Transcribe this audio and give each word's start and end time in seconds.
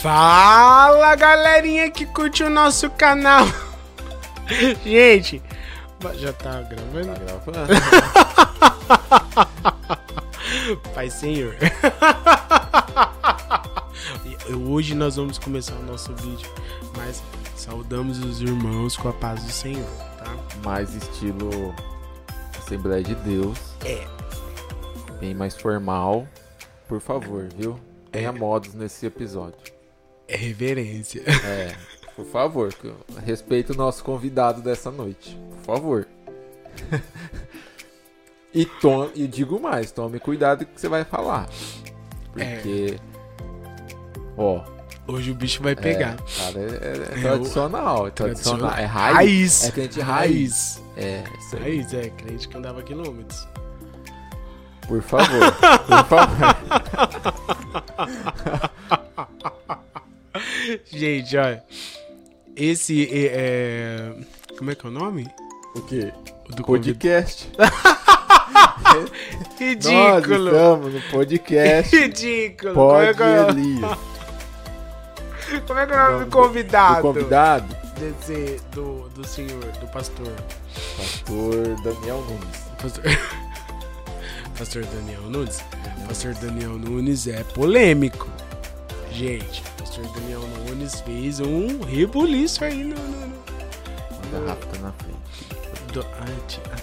Fala 0.00 1.16
galerinha 1.16 1.90
que 1.90 2.06
curte 2.06 2.44
o 2.44 2.50
nosso 2.50 2.88
canal. 2.90 3.44
Gente, 4.84 5.42
já 6.14 6.32
tá 6.32 6.62
gravando? 6.62 7.14
Tá 7.14 7.18
gravando. 7.18 7.68
Pai 10.94 11.10
Senhor. 11.10 11.56
Hoje 14.70 14.94
nós 14.94 15.16
vamos 15.16 15.36
começar 15.36 15.74
o 15.74 15.82
nosso 15.82 16.14
vídeo, 16.14 16.48
mas 16.96 17.20
saudamos 17.56 18.18
os 18.20 18.40
irmãos 18.40 18.96
com 18.96 19.08
a 19.08 19.12
paz 19.12 19.42
do 19.42 19.50
Senhor, 19.50 19.84
tá? 20.16 20.32
mais 20.64 20.94
estilo 20.94 21.74
Assembleia 22.56 23.02
de 23.02 23.14
Deus, 23.16 23.58
É. 23.84 24.06
bem 25.20 25.34
mais 25.34 25.56
formal. 25.56 26.26
Por 26.86 27.00
favor, 27.00 27.48
viu? 27.56 27.78
Tenha 28.12 28.28
É. 28.28 28.32
modos 28.32 28.72
nesse 28.74 29.04
episódio. 29.04 29.58
É 30.28 30.36
reverência. 30.36 31.22
É, 31.26 31.74
por 32.14 32.26
favor, 32.26 32.72
respeite 33.24 33.72
o 33.72 33.74
nosso 33.74 34.04
convidado 34.04 34.60
dessa 34.60 34.90
noite. 34.90 35.38
Por 35.50 35.74
favor. 35.74 36.06
e, 38.52 38.66
tome, 38.66 39.10
e 39.14 39.26
digo 39.26 39.58
mais, 39.58 39.90
tome 39.90 40.20
cuidado 40.20 40.64
com 40.66 40.70
o 40.70 40.74
que 40.74 40.80
você 40.80 40.88
vai 40.88 41.04
falar. 41.04 41.48
Porque, 42.32 42.98
ó, 44.36 44.62
Hoje 45.10 45.30
o 45.30 45.34
bicho 45.34 45.62
vai 45.62 45.74
pegar. 45.74 46.16
é, 46.16 46.52
cara, 46.52 46.60
é, 46.60 47.16
é 47.16 47.18
É, 47.18 47.22
tradicional, 47.22 48.06
é 48.06 48.10
tradicional, 48.10 48.72
é 48.76 48.84
raiz. 48.84 49.14
Raiz. 49.16 49.64
É 49.64 49.70
crente 49.70 50.00
raiz. 50.00 50.82
É, 50.98 51.24
isso 51.38 51.56
aí. 51.56 51.62
Raiz, 51.62 51.94
é. 51.94 52.10
Crente 52.10 52.46
que 52.46 52.56
andava 52.58 52.82
quilômetros. 52.82 53.48
Por 54.86 55.00
favor, 55.00 55.52
por 55.86 56.04
favor. 56.04 56.56
Gente, 60.90 61.36
olha. 61.36 61.62
Esse 62.56 63.08
é, 63.12 63.30
é- 63.34 64.12
Como 64.56 64.70
é 64.70 64.74
que 64.74 64.84
é 64.86 64.88
o 64.88 64.92
nome? 64.92 65.26
O 65.76 65.82
quê? 65.82 66.12
O 66.50 66.54
do 66.54 66.62
convidado. 66.64 66.98
Podcast. 66.98 67.48
Nós 68.88 69.10
Ridículo. 69.58 70.46
estamos 70.48 70.94
no 70.94 71.00
podcast 71.10 71.96
Ridículo. 71.96 72.74
Como 72.74 72.96
é, 73.00 73.14
que 73.14 73.22
é, 73.22 73.46
como 75.66 75.78
é 75.78 75.86
que 75.86 75.92
é 75.92 75.96
o 75.96 75.98
nome 76.10 76.18
do 76.18 76.24
Do 76.24 76.30
convidado? 76.30 77.02
convidado, 77.02 77.76
Desse, 77.98 78.60
do, 78.72 79.08
do 79.10 79.26
senhor, 79.26 79.64
do 79.80 79.86
pastor. 79.88 80.32
pastor 80.96 81.54
Daniel 81.82 82.22
Nunes. 82.22 82.58
Pastor, 82.80 83.04
pastor 84.58 84.84
Daniel 84.86 85.22
Nunes. 85.22 85.64
Pastor 86.06 86.34
Daniel 86.34 86.70
Nunes 86.78 87.26
é 87.26 87.42
polêmico. 87.44 88.28
Gente, 89.12 89.62
pastor 89.78 90.06
Daniel 90.14 90.40
Nunes 90.40 91.00
fez 91.00 91.40
um 91.40 91.80
rebuliço 91.82 92.64
aí 92.64 92.84
no. 92.84 92.94
no, 92.94 93.26
no- 93.26 93.42
A 94.22 94.26
garrafa 94.40 94.66
tá 94.66 94.78
na 94.78 94.92
frente. 94.92 95.18
do, 95.92 96.00
ah, 96.02 96.24
ah. 96.72 96.78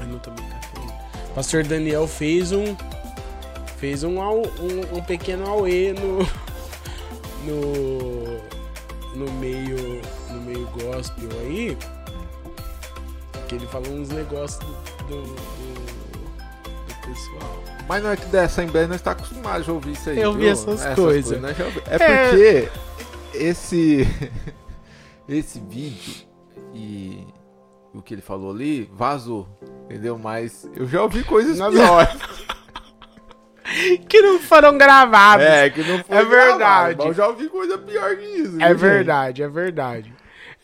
Eu 0.00 0.06
não 0.06 0.18
tomei 0.20 0.44
café 0.44 0.78
ainda. 0.80 0.94
Pastor 1.34 1.64
Daniel 1.64 2.06
fez 2.06 2.52
um. 2.52 2.76
Fez 3.78 4.02
um, 4.04 4.18
um, 4.20 4.42
um 4.98 5.02
pequeno 5.02 5.48
auê 5.48 5.92
no. 5.94 6.18
No. 7.44 8.38
No 9.16 9.32
meio. 9.34 10.00
No 10.30 10.40
meio 10.42 10.66
gospel 10.68 11.28
aí. 11.40 11.76
Que 13.48 13.54
ele 13.56 13.66
falou 13.66 13.90
uns 13.92 14.10
negócios 14.10 14.60
do- 14.60 15.22
do 15.22 15.36
pessoal. 17.08 17.64
Mas 17.88 18.02
não 18.02 18.10
é 18.10 18.16
que 18.16 18.26
da 18.26 18.42
Assembleia 18.44 18.86
nós 18.86 18.96
está 18.96 19.12
acostumado 19.12 19.70
a 19.70 19.72
ouvir 19.72 19.92
isso 19.92 20.10
aí. 20.10 20.18
Eu 20.20 20.32
viu? 20.34 20.50
essas 20.50 20.94
coisas. 20.94 21.40
nós 21.40 21.56
já 21.56 21.64
ouvi- 21.64 21.82
É 21.86 21.94
É. 21.96 22.28
porque 22.28 22.68
esse. 23.34 24.06
esse 25.28 25.60
vídeo 25.60 26.26
e 26.74 27.26
o 27.94 28.02
que 28.02 28.14
ele 28.14 28.22
falou 28.22 28.50
ali 28.50 28.90
vazou. 28.92 29.48
Entendeu? 29.84 30.18
Mas 30.18 30.68
eu 30.76 30.86
já 30.86 31.02
ouvi 31.02 31.24
coisas 31.24 31.56
piores. 31.58 32.10
Que 34.08 34.22
não 34.22 34.38
foram 34.40 34.78
gravados. 34.78 35.44
É, 35.44 35.68
que 35.68 35.82
não 35.82 36.02
foi 36.02 36.16
É 36.16 36.24
verdade. 36.24 36.58
gravado, 36.94 37.02
eu 37.04 37.12
já 37.14 37.28
ouvi 37.28 37.48
coisa 37.50 37.76
pior 37.76 38.16
que 38.16 38.24
isso. 38.24 38.62
É 38.62 38.72
verdade, 38.72 39.42
é 39.42 39.48
verdade. 39.48 40.14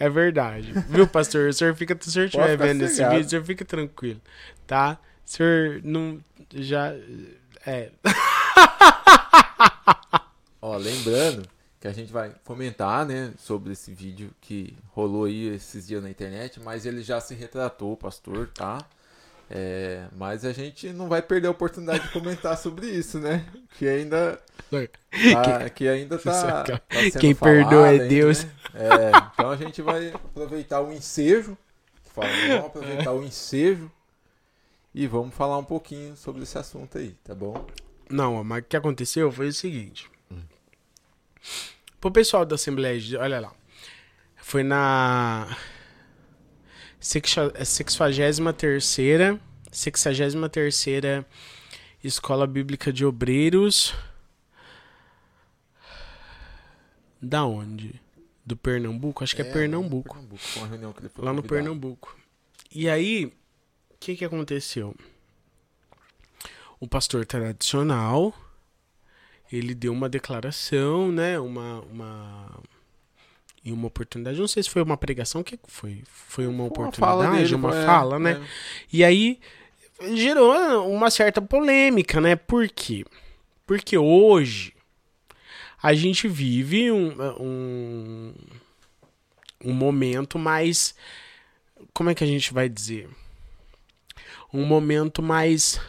É 0.01 0.09
verdade. 0.09 0.73
Viu, 0.89 1.07
pastor? 1.07 1.49
O 1.49 1.53
senhor 1.53 1.75
fica, 1.75 1.95
o 1.95 2.11
senhor 2.11 2.25
estiver 2.25 2.57
vendo 2.57 2.83
esse 2.83 3.05
vídeo, 3.07 3.27
o 3.27 3.29
senhor 3.29 3.45
fica 3.45 3.63
tranquilo, 3.63 4.21
tá? 4.67 4.99
O 5.27 5.31
senhor 5.31 5.81
não. 5.83 6.21
Já. 6.53 6.93
É. 7.67 7.91
Ó, 10.61 10.77
lembrando 10.77 11.47
que 11.81 11.89
a 11.89 11.93
gente 11.93 12.11
vai 12.11 12.33
comentar, 12.45 13.05
né, 13.05 13.35
sobre 13.39 13.75
esse 13.75 13.93
vídeo 13.93 14.31
que 14.41 14.75
rolou 14.93 15.25
aí 15.25 15.49
esses 15.49 15.87
dias 15.87 16.03
na 16.03 16.09
internet, 16.09 16.59
mas 16.59 16.87
ele 16.87 17.03
já 17.03 17.21
se 17.21 17.35
retratou, 17.35 17.93
o 17.93 17.97
pastor, 17.97 18.49
tá? 18.49 18.79
É, 19.51 20.07
mas 20.17 20.45
a 20.47 20.53
gente 20.53 20.91
não 20.95 21.09
vai 21.09 21.21
perder 21.21 21.49
a 21.49 21.51
oportunidade 21.51 22.05
de 22.05 22.09
comentar 22.11 22.57
sobre 22.57 22.87
isso, 22.87 23.19
né? 23.19 23.45
Que 23.77 23.87
ainda 23.87 24.41
tá, 25.33 25.69
que 25.69 25.87
ainda 25.87 26.19
tá, 26.19 26.65
tá 26.65 26.81
sendo 26.91 27.21
Quem 27.21 27.35
falado 27.35 27.57
perdoa 27.57 27.89
é 27.89 27.91
ainda, 27.91 28.09
Deus. 28.09 28.45
né? 28.45 28.51
É, 28.75 29.11
então 29.35 29.51
a 29.51 29.57
gente 29.57 29.83
vai 29.83 30.09
aproveitar 30.09 30.81
o 30.81 30.91
ensejo, 30.91 31.57
fala, 32.15 32.29
vamos 32.49 32.67
aproveitar 32.67 33.13
o 33.13 33.23
ensejo 33.23 33.91
e 34.95 35.07
vamos 35.07 35.35
falar 35.35 35.59
um 35.59 35.65
pouquinho 35.65 36.17
sobre 36.17 36.43
esse 36.45 36.57
assunto 36.57 36.99
aí, 36.99 37.17
tá 37.25 37.35
bom? 37.35 37.67
Não, 38.09 38.45
mas 38.45 38.63
o 38.63 38.67
que 38.67 38.77
aconteceu 38.77 39.33
foi 39.33 39.49
o 39.49 39.53
seguinte. 39.53 40.09
Pro 42.01 42.11
pessoal 42.11 42.45
da 42.45 42.55
Assembleia 42.55 43.01
de 43.01 43.17
Olha 43.17 43.41
lá. 43.41 43.53
Foi 44.37 44.63
na. 44.63 45.57
63 47.01 48.39
terceira 48.57 49.41
63 49.71 50.85
Escola 52.03 52.47
Bíblica 52.47 52.93
de 52.93 53.05
Obreiros. 53.05 53.95
Da 57.21 57.45
onde? 57.45 58.01
Do 58.45 58.57
Pernambuco? 58.57 59.25
Acho 59.25 59.35
que 59.35 59.43
é, 59.43 59.45
Pernambuco. 59.45 60.15
Pernambuco, 60.15 60.43
Lá 60.57 61.33
no 61.33 61.43
convidado. 61.43 61.43
Pernambuco. 61.43 62.17
E 62.71 62.89
aí, 62.89 63.33
que 64.05 64.17
que 64.17 64.25
aconteceu? 64.25 64.95
O 66.79 66.87
pastor 66.87 67.25
tradicional, 67.25 68.35
ele 69.51 69.75
deu 69.75 69.93
uma 69.93 70.11
declaração, 70.11 71.11
né? 71.11 71.41
Uma, 71.41 71.81
uma, 71.83 72.63
em 73.65 73.73
uma 73.73 73.87
oportunidade. 73.87 74.39
Não 74.39 74.47
sei 74.47 74.63
se 74.63 74.69
foi 74.69 74.83
uma 74.83 74.99
pregação, 74.99 75.41
o 75.41 75.45
que 75.45 75.59
foi? 75.67 76.03
Foi 76.07 76.47
uma 76.47 76.65
oportunidade, 76.65 77.45
dele, 77.45 77.55
uma 77.55 77.73
foi- 77.73 77.85
fala, 77.87 78.17
é, 78.17 78.19
né? 78.19 78.33
é. 78.33 78.47
E 78.93 79.03
aí 79.03 79.41
gerou 80.15 80.53
uma 80.93 81.11
certa 81.11 81.41
polêmica, 81.41 82.21
né? 82.21 82.37
Por 82.37 82.69
quê? 82.69 83.07
Porque 83.67 83.97
hoje 83.97 84.75
a 85.83 85.95
gente 85.95 86.29
vive 86.29 86.93
um, 86.93 87.15
um, 87.41 88.35
um 89.65 89.73
momento 89.73 90.39
mais. 90.39 90.95
Como 91.95 92.11
é 92.11 92.15
que 92.15 92.25
a 92.25 92.27
gente 92.27 92.53
vai 92.53 92.69
dizer? 92.69 93.09
Um 94.55 94.65
momento 94.65 95.21
mais. 95.23 95.81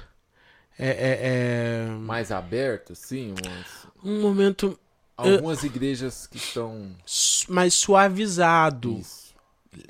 É, 0.78 0.90
é, 0.90 1.20
é, 1.22 1.90
mais 1.92 2.32
aberto, 2.32 2.96
sim, 2.96 3.34
umas- 3.46 3.88
um 4.04 4.20
momento 4.22 4.78
algumas 5.16 5.64
igrejas 5.64 6.28
que 6.28 6.36
estão 6.38 6.92
mais 7.48 7.74
suavizado. 7.74 8.98
isso, 9.00 9.34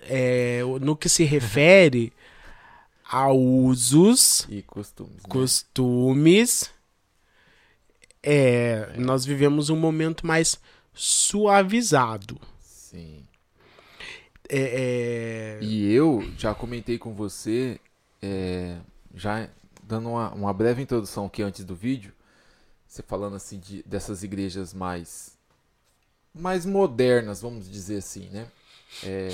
é, 0.04 0.60
no 0.82 0.96
que 0.96 1.10
se 1.10 1.24
refere 1.24 2.14
a 3.10 3.32
usos 3.32 4.46
e 4.50 4.62
costumes. 4.62 5.16
né? 5.16 5.22
costumes. 5.30 6.70
É, 8.22 8.94
nós 8.98 9.26
vivemos 9.26 9.70
um 9.70 9.76
momento 9.76 10.26
mais 10.26 10.60
suavizado. 10.94 12.40
Sim. 12.62 13.24
É, 14.50 15.58
é, 15.60 15.64
E 15.64 15.92
eu 15.92 16.28
já 16.38 16.54
comentei 16.54 16.98
com 17.00 17.14
você, 17.14 17.80
é, 18.26 18.78
já 19.14 19.48
dando 19.84 20.10
uma, 20.10 20.32
uma 20.34 20.54
breve 20.54 20.82
introdução 20.82 21.26
aqui 21.28 21.44
antes 21.44 21.64
do 21.64 21.76
vídeo, 21.76 22.12
você 22.88 23.04
falando 23.04 23.36
assim 23.36 23.60
de, 23.60 23.84
dessas 23.84 24.24
igrejas 24.24 24.74
mais 24.74 25.36
mais 26.34 26.66
modernas, 26.66 27.42
vamos 27.42 27.70
dizer 27.70 27.98
assim, 27.98 28.28
né? 28.32 28.48
É, 29.04 29.30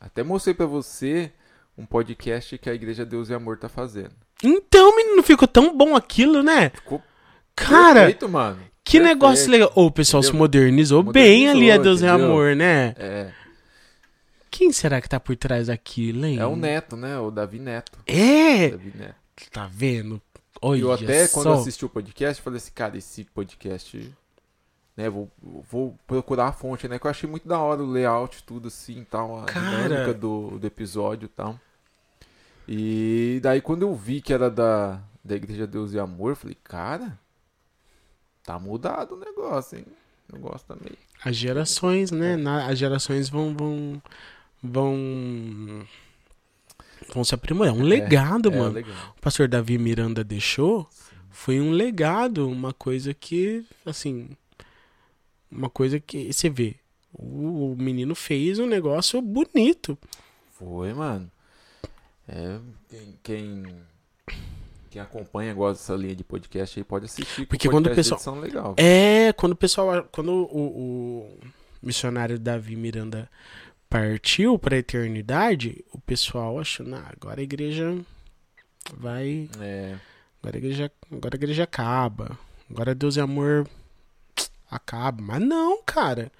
até 0.00 0.22
mostrei 0.22 0.54
pra 0.54 0.66
você 0.66 1.30
um 1.78 1.86
podcast 1.86 2.58
que 2.58 2.68
a 2.68 2.74
Igreja 2.74 3.04
Deus 3.06 3.28
e 3.28 3.34
Amor 3.34 3.56
tá 3.58 3.68
fazendo. 3.68 4.12
Então, 4.42 4.96
menino, 4.96 5.22
ficou 5.22 5.46
tão 5.46 5.76
bom 5.76 5.94
aquilo, 5.94 6.42
né? 6.42 6.70
Ficou 6.70 7.00
Cara, 7.54 8.00
perfeito, 8.00 8.28
mano. 8.28 8.58
que 8.82 8.98
perfeito. 8.98 9.04
negócio 9.04 9.50
legal. 9.50 9.72
Ô, 9.76 9.86
o 9.86 9.90
pessoal 9.92 10.22
se 10.22 10.30
Entendeu? 10.30 10.40
modernizou, 10.40 11.02
bem 11.04 11.46
Modernizou, 11.46 11.56
ali 11.56 11.70
a 11.70 11.76
Deus 11.78 12.00
e 12.00 12.06
entendeu? 12.06 12.26
Amor, 12.26 12.56
né? 12.56 12.94
É, 12.98 13.30
Quem 14.50 14.72
será 14.72 15.00
que 15.00 15.08
tá 15.08 15.20
por 15.20 15.36
trás 15.36 15.68
daquilo, 15.68 16.26
hein? 16.26 16.38
é 16.38 16.46
o 16.46 16.56
Neto, 16.56 16.96
né? 16.96 17.18
O 17.18 17.30
Davi 17.30 17.58
Neto. 17.58 17.98
É! 18.06 18.70
Davi 18.70 18.92
Neto. 18.96 19.14
Tá 19.52 19.68
vendo? 19.72 20.20
Olha 20.60 20.80
eu 20.80 20.92
até, 20.92 21.26
só. 21.26 21.42
quando 21.42 21.52
assisti 21.58 21.84
o 21.84 21.88
podcast, 21.88 22.42
falei 22.42 22.58
assim, 22.58 22.72
cara, 22.72 22.98
esse 22.98 23.24
podcast 23.24 24.12
né? 24.96 25.08
Vou, 25.08 25.30
vou 25.70 25.98
procurar 26.06 26.48
a 26.48 26.52
fonte, 26.52 26.86
né? 26.86 26.98
Que 26.98 27.06
eu 27.06 27.10
achei 27.10 27.28
muito 27.28 27.48
da 27.48 27.58
hora 27.58 27.82
o 27.82 27.90
layout, 27.90 28.42
tudo 28.44 28.68
assim, 28.68 29.04
tal, 29.04 29.40
a 29.40 29.44
Cara. 29.46 29.88
dinâmica 29.88 30.12
do, 30.14 30.58
do 30.58 30.66
episódio, 30.66 31.24
e 31.26 31.28
tal. 31.28 31.58
E 32.68 33.40
daí 33.42 33.60
quando 33.60 33.82
eu 33.82 33.94
vi 33.94 34.20
que 34.20 34.32
era 34.32 34.50
da 34.50 35.00
da 35.24 35.36
Igreja 35.36 35.66
Deus 35.66 35.92
e 35.92 35.98
Amor, 35.98 36.30
eu 36.30 36.36
falei, 36.36 36.56
cara, 36.64 37.18
tá 38.42 38.58
mudado 38.58 39.14
o 39.14 39.18
negócio, 39.18 39.78
hein? 39.78 39.86
O 40.30 40.36
negócio 40.36 40.66
tá 40.66 40.76
meio 40.80 40.96
As 41.22 41.36
gerações, 41.36 42.10
né? 42.10 42.36
Na- 42.36 42.66
as 42.66 42.78
gerações 42.78 43.28
vão. 43.28 43.54
vão. 43.54 44.02
Vão. 44.62 45.86
vão 47.12 47.24
se 47.24 47.34
aprimorar. 47.34 47.74
É 47.74 47.76
um 47.76 47.82
legado, 47.82 48.52
é, 48.52 48.56
mano. 48.56 48.74
legal. 48.74 49.14
O 49.16 49.20
pastor 49.20 49.48
Davi 49.48 49.78
Miranda 49.78 50.22
deixou 50.24 50.88
foi 51.30 51.60
um 51.60 51.70
legado, 51.70 52.48
uma 52.48 52.72
coisa 52.72 53.14
que, 53.14 53.64
assim. 53.86 54.30
Uma 55.50 55.70
coisa 55.70 55.98
que 55.98 56.32
você 56.32 56.48
vê. 56.50 56.76
O, 57.12 57.72
o 57.72 57.76
menino 57.76 58.14
fez 58.14 58.58
um 58.58 58.66
negócio 58.66 59.20
bonito. 59.22 59.96
Foi, 60.52 60.92
mano. 60.92 61.30
É, 62.28 62.58
quem, 62.88 63.18
quem, 63.22 63.66
quem 64.90 65.02
acompanha, 65.02 65.54
gosta 65.54 65.82
dessa 65.82 65.94
linha 66.00 66.14
de 66.14 66.22
podcast 66.22 66.78
aí, 66.78 66.84
pode 66.84 67.06
assistir. 67.06 67.34
que 67.34 67.46
Porque 67.46 67.68
quando 67.68 67.86
o 67.86 67.94
pessoal- 67.94 68.38
legal. 68.38 68.74
É, 68.76 69.32
quando 69.32 69.52
o 69.52 69.56
pessoal. 69.56 70.06
Quando 70.12 70.30
o, 70.30 71.28
o 71.32 71.38
missionário 71.82 72.38
Davi 72.38 72.76
Miranda 72.76 73.28
partiu 73.90 74.58
para 74.58 74.76
a 74.76 74.78
eternidade, 74.78 75.84
o 75.92 76.00
pessoal 76.00 76.58
achou, 76.58 76.86
nah, 76.86 77.10
agora 77.12 77.40
a 77.40 77.44
igreja 77.44 77.98
vai. 78.96 79.50
É, 79.60 79.98
Agora 80.42 80.56
a 80.56 80.58
igreja, 80.58 80.92
agora 81.12 81.34
a 81.34 81.36
igreja 81.36 81.64
acaba. 81.64 82.38
Agora 82.70 82.94
Deus 82.94 83.16
e 83.16 83.20
amor 83.20 83.68
acaba. 84.70 85.22
Mas 85.22 85.42
não, 85.42 85.82
cara. 85.82 86.32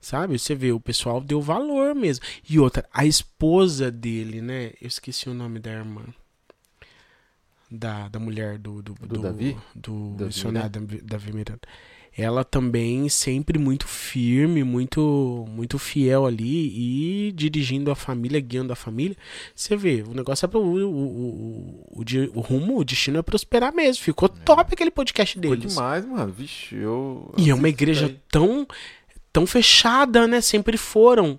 Sabe? 0.00 0.38
Você 0.38 0.54
vê, 0.54 0.72
o 0.72 0.80
pessoal 0.80 1.20
deu 1.20 1.40
valor 1.40 1.94
mesmo. 1.94 2.24
E 2.48 2.58
outra, 2.58 2.84
a 2.92 3.06
esposa 3.06 3.90
dele, 3.92 4.40
né? 4.40 4.72
Eu 4.80 4.88
esqueci 4.88 5.30
o 5.30 5.34
nome 5.34 5.60
da 5.60 5.70
irmã. 5.70 6.02
Da, 7.70 8.08
da 8.08 8.18
mulher 8.18 8.58
do. 8.58 8.82
Do, 8.82 8.94
Do 8.94 9.20
Davi? 9.20 9.56
Do 9.74 10.10
Davi 10.10 10.24
missionário 10.24 10.70
Davi, 10.70 11.00
Davi 11.00 11.32
Miranda. 11.32 11.60
Ela 12.16 12.44
também 12.44 13.08
sempre 13.08 13.58
muito 13.58 13.88
firme, 13.88 14.62
muito 14.62 15.44
muito 15.48 15.78
fiel 15.80 16.24
ali 16.24 17.28
e 17.28 17.32
dirigindo 17.32 17.90
a 17.90 17.96
família, 17.96 18.38
guiando 18.40 18.72
a 18.72 18.76
família. 18.76 19.16
Você 19.52 19.76
vê, 19.76 20.04
o 20.06 20.14
negócio 20.14 20.46
é 20.46 20.48
pro. 20.48 20.60
O, 20.60 20.88
o, 20.88 21.88
o, 21.90 22.04
o, 22.34 22.40
rumo, 22.40 22.78
o 22.78 22.84
destino 22.84 23.18
é 23.18 23.22
prosperar 23.22 23.74
mesmo. 23.74 24.04
Ficou 24.04 24.28
top 24.28 24.72
aquele 24.72 24.92
podcast 24.92 25.34
ficou 25.34 25.56
deles. 25.56 25.74
demais, 25.74 26.04
mano. 26.04 26.32
Vixe, 26.32 26.76
eu. 26.76 27.34
E 27.36 27.50
é 27.50 27.54
uma 27.54 27.68
igreja 27.68 28.16
tão, 28.30 28.64
tão 29.32 29.44
fechada, 29.44 30.28
né? 30.28 30.40
Sempre 30.40 30.76
foram 30.76 31.38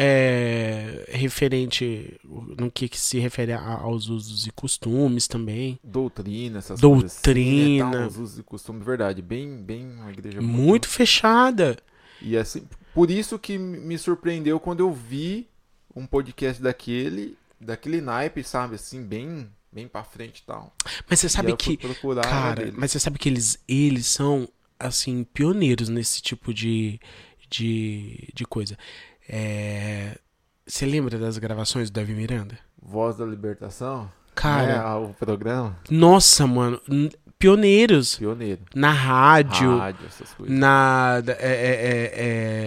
é, 0.00 1.06
referente 1.08 2.16
no 2.56 2.70
que, 2.70 2.88
que 2.88 2.98
se 3.00 3.18
refere 3.18 3.52
a- 3.52 3.60
aos 3.80 4.08
usos 4.08 4.46
e 4.46 4.50
costumes 4.52 5.26
também. 5.26 5.76
Doutrina, 5.82 6.58
essas 6.60 6.78
Doutrina. 6.78 7.10
coisas 7.10 7.22
assim, 7.24 7.82
né, 7.82 7.90
tal, 7.98 8.06
os 8.06 8.16
usos 8.16 8.38
e 8.38 8.42
costumes, 8.44 8.86
verdade. 8.86 9.20
Bem, 9.20 9.56
bem 9.56 9.84
uma 9.90 10.12
igreja 10.12 10.40
Muito 10.40 10.88
fechada. 10.88 11.76
E 12.22 12.36
assim, 12.36 12.62
por 12.94 13.10
isso 13.10 13.40
que 13.40 13.58
me 13.58 13.98
surpreendeu 13.98 14.60
quando 14.60 14.80
eu 14.80 14.92
vi 14.92 15.48
um 15.96 16.06
podcast 16.06 16.62
daquele, 16.62 17.36
daquele 17.60 18.00
naipe, 18.00 18.44
sabe, 18.44 18.76
assim, 18.76 19.02
bem, 19.02 19.48
bem 19.72 19.88
para 19.88 20.04
frente 20.04 20.38
e 20.38 20.42
tal. 20.46 20.72
Mas 21.10 21.18
você 21.18 21.28
sabe 21.28 21.56
que, 21.56 21.76
era 21.82 22.20
cara, 22.20 22.64
dele. 22.64 22.76
mas 22.78 22.92
você 22.92 23.00
sabe 23.00 23.18
que 23.18 23.28
eles, 23.28 23.58
eles 23.66 24.06
são 24.06 24.48
assim 24.78 25.24
pioneiros 25.24 25.88
nesse 25.88 26.22
tipo 26.22 26.54
de 26.54 27.00
de, 27.50 28.28
de 28.34 28.44
coisa. 28.44 28.76
É, 29.28 30.16
Você 30.66 30.84
lembra 30.86 31.18
das 31.18 31.38
gravações 31.38 31.90
do 31.90 31.94
Davi 31.94 32.12
Miranda? 32.14 32.58
Voz 32.82 33.16
da 33.16 33.24
Libertação, 33.24 34.10
Cara, 34.34 34.80
a- 34.82 34.98
o 34.98 35.12
programa 35.14 35.76
nossa, 35.90 36.46
mano, 36.46 36.80
pioneiros 37.38 38.16
pioneiro. 38.16 38.60
na 38.74 38.90
rádio, 38.90 39.76
Rádio, 39.78 40.06
essas 40.06 40.32
coisas. 40.34 40.56
na 40.58 41.22
é, 41.26 41.32
é, 41.32 41.42
é, 41.42 42.12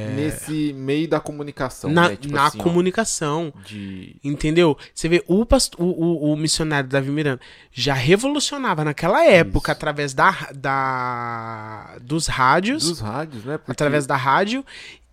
é, 0.09 0.15
Nesse 0.15 0.73
meio 0.73 1.07
da 1.09 1.19
comunicação, 1.19 1.89
na, 1.91 2.09
né? 2.09 2.15
Tipo 2.15 2.33
na 2.33 2.47
assim, 2.47 2.59
ó, 2.59 2.63
comunicação. 2.63 3.53
de 3.65 4.15
Entendeu? 4.23 4.77
Você 4.93 5.07
vê, 5.09 5.23
o, 5.27 5.45
past- 5.45 5.75
o, 5.77 5.83
o, 5.85 6.33
o 6.33 6.37
missionário 6.37 6.89
Davi 6.89 7.09
Miranda 7.11 7.39
já 7.71 7.93
revolucionava 7.93 8.83
naquela 8.83 9.23
época 9.25 9.71
Isso. 9.71 9.77
através 9.77 10.13
da, 10.13 10.31
da, 10.55 11.97
dos 12.01 12.27
rádios, 12.27 12.87
dos 12.87 12.99
rádios, 12.99 13.43
né? 13.45 13.57
Porque 13.57 13.71
através 13.71 14.05
da 14.05 14.15
rádio, 14.15 14.65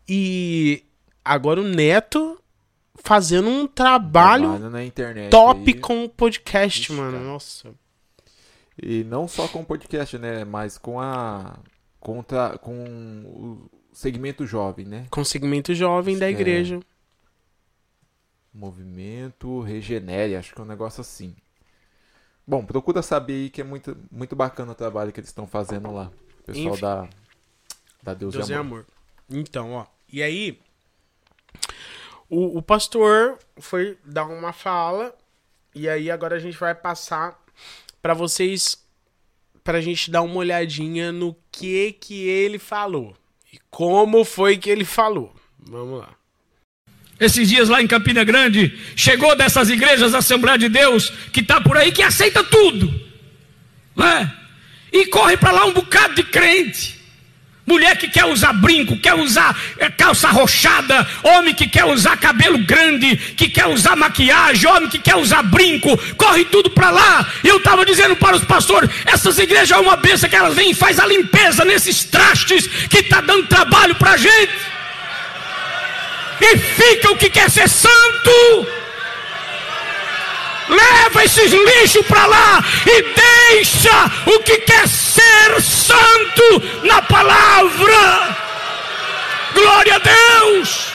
e 0.09 0.83
agora 1.33 1.61
o 1.61 1.65
Neto 1.65 2.39
fazendo 2.97 3.49
um 3.49 3.67
trabalho 3.67 4.49
trabalha 4.51 4.71
na 4.71 4.85
internet 4.85 5.31
top 5.31 5.63
aí. 5.67 5.81
com 5.81 6.05
o 6.05 6.09
podcast, 6.09 6.81
Ixi, 6.83 6.93
mano. 6.93 7.13
cara. 7.13 7.25
Nossa. 7.25 7.75
E 8.81 9.03
não 9.05 9.27
só 9.29 9.47
com 9.49 9.61
o 9.61 9.65
podcast, 9.65 10.17
né? 10.19 10.45
Mas 10.45 10.79
com 10.79 11.01
a. 11.01 11.59
Contra, 12.01 12.57
com 12.59 12.73
o 13.25 13.71
segmento 13.93 14.47
jovem, 14.47 14.87
né? 14.87 15.07
Com 15.11 15.21
o 15.21 15.25
segmento 15.25 15.75
jovem 15.75 16.17
da 16.17 16.27
É. 16.27 16.31
igreja. 16.31 16.79
Movimento 18.53 19.61
Regenere, 19.61 20.37
acho 20.37 20.55
que 20.55 20.61
é 20.61 20.65
um 20.65 20.67
negócio 20.69 21.01
assim. 21.01 21.35
Bom, 22.47 22.65
procura 22.65 23.03
saber 23.03 23.35
aí 23.35 23.51
que 23.51 23.61
é 23.61 23.65
muito, 23.65 23.97
muito 24.11 24.35
bacana 24.35 24.73
o 24.73 24.75
trabalho 24.75 25.13
que 25.13 25.21
eles 25.21 25.29
estão 25.31 25.47
fazendo 25.47 25.93
lá. 25.93 26.11
O 26.41 26.43
pessoal 26.45 26.73
Enfim. 26.73 26.81
da, 26.81 27.09
da 28.03 28.15
Deus, 28.15 28.35
Deus 28.35 28.49
e 28.49 28.53
é 28.53 28.57
Amor. 28.57 28.81
amor. 28.81 28.87
Então, 29.29 29.73
ó. 29.73 29.87
E 30.11 30.23
aí, 30.23 30.59
o, 32.29 32.59
o 32.59 32.63
pastor 32.63 33.39
foi 33.59 33.97
dar 34.05 34.27
uma 34.27 34.53
fala. 34.53 35.15
E 35.75 35.89
aí, 35.89 36.11
agora 36.11 36.37
a 36.37 36.39
gente 36.39 36.59
vai 36.59 36.75
passar 36.75 37.39
pra 38.03 38.15
vocês. 38.15 38.85
Pra 39.63 39.81
gente 39.81 40.11
dar 40.11 40.23
uma 40.23 40.37
olhadinha 40.37 41.13
no 41.13 41.37
que 41.53 41.93
que 41.93 42.27
ele 42.27 42.59
falou. 42.59 43.15
E 43.53 43.59
como 43.71 44.25
foi 44.25 44.57
que 44.57 44.71
ele 44.71 44.85
falou. 44.85 45.35
Vamos 45.59 46.01
lá. 46.01 46.15
esses 47.21 47.49
dias 47.49 47.69
lá 47.69 47.83
em 47.83 47.87
Campina 47.87 48.25
Grande, 48.25 48.79
chegou 48.97 49.37
dessas 49.37 49.69
igrejas 49.69 50.15
Assembleia 50.15 50.57
de 50.57 50.69
Deus, 50.69 51.11
que 51.33 51.41
está 51.41 51.61
por 51.61 51.77
aí, 51.77 51.93
que 51.93 52.03
aceita 52.03 52.43
tudo, 52.45 52.89
né? 53.95 54.35
E 54.93 55.07
corre 55.07 55.37
para 55.37 55.53
lá 55.53 55.67
um 55.67 55.73
bocado 55.73 56.15
de 56.15 56.23
crente. 56.23 56.98
Mulher 57.69 57.99
que 57.99 58.09
quer 58.09 58.25
usar 58.25 58.55
brinco, 58.55 58.97
quer 58.97 59.15
usar 59.15 59.55
eh, 59.79 59.91
calça 59.91 60.29
rochada, 60.29 61.07
homem 61.23 61.55
que 61.55 61.69
quer 61.69 61.85
usar 61.85 62.17
cabelo 62.17 62.57
grande, 62.59 63.15
que 63.37 63.47
quer 63.47 63.67
usar 63.67 63.95
maquiagem, 63.95 64.71
homem 64.71 64.89
que 64.89 64.99
quer 64.99 65.17
usar 65.17 65.43
brinco, 65.43 65.95
corre 66.17 66.47
tudo 66.47 66.71
para 66.71 66.89
lá. 66.89 67.29
Eu 67.45 67.59
estava 67.59 67.85
dizendo 67.85 68.17
para 68.17 68.37
os 68.37 68.45
pastores: 68.45 68.89
essas 69.05 69.39
igrejas 69.39 69.73
é 69.73 69.81
uma 69.81 69.97
benção 69.97 70.31
que 70.31 70.37
elas 70.37 70.55
vêm 70.55 70.71
e 70.71 70.75
faz 70.75 70.99
a 70.99 71.05
limpeza 71.05 71.63
nesses 71.63 72.05
trastes 72.05 72.67
que 72.89 73.01
está 73.01 73.21
dando 73.21 73.47
trabalho 73.47 73.95
para 73.97 74.13
a 74.13 74.17
gente 74.17 74.53
e 76.41 76.57
fica 76.57 77.11
o 77.11 77.17
que 77.17 77.29
quer 77.29 77.51
ser 77.51 77.69
santo. 77.69 78.67
Leva 80.69 81.25
esses 81.25 81.51
lixos 81.53 82.07
para 82.07 82.27
lá 82.27 82.65
e 82.87 83.03
deixa 83.53 84.07
o 84.27 84.43
que 84.43 84.59
quer 84.59 84.87
ser 84.87 85.61
santo 85.63 86.87
na 86.87 87.01
palavra. 87.03 88.37
Glória 89.55 89.95
a 89.95 89.99
Deus. 89.99 90.93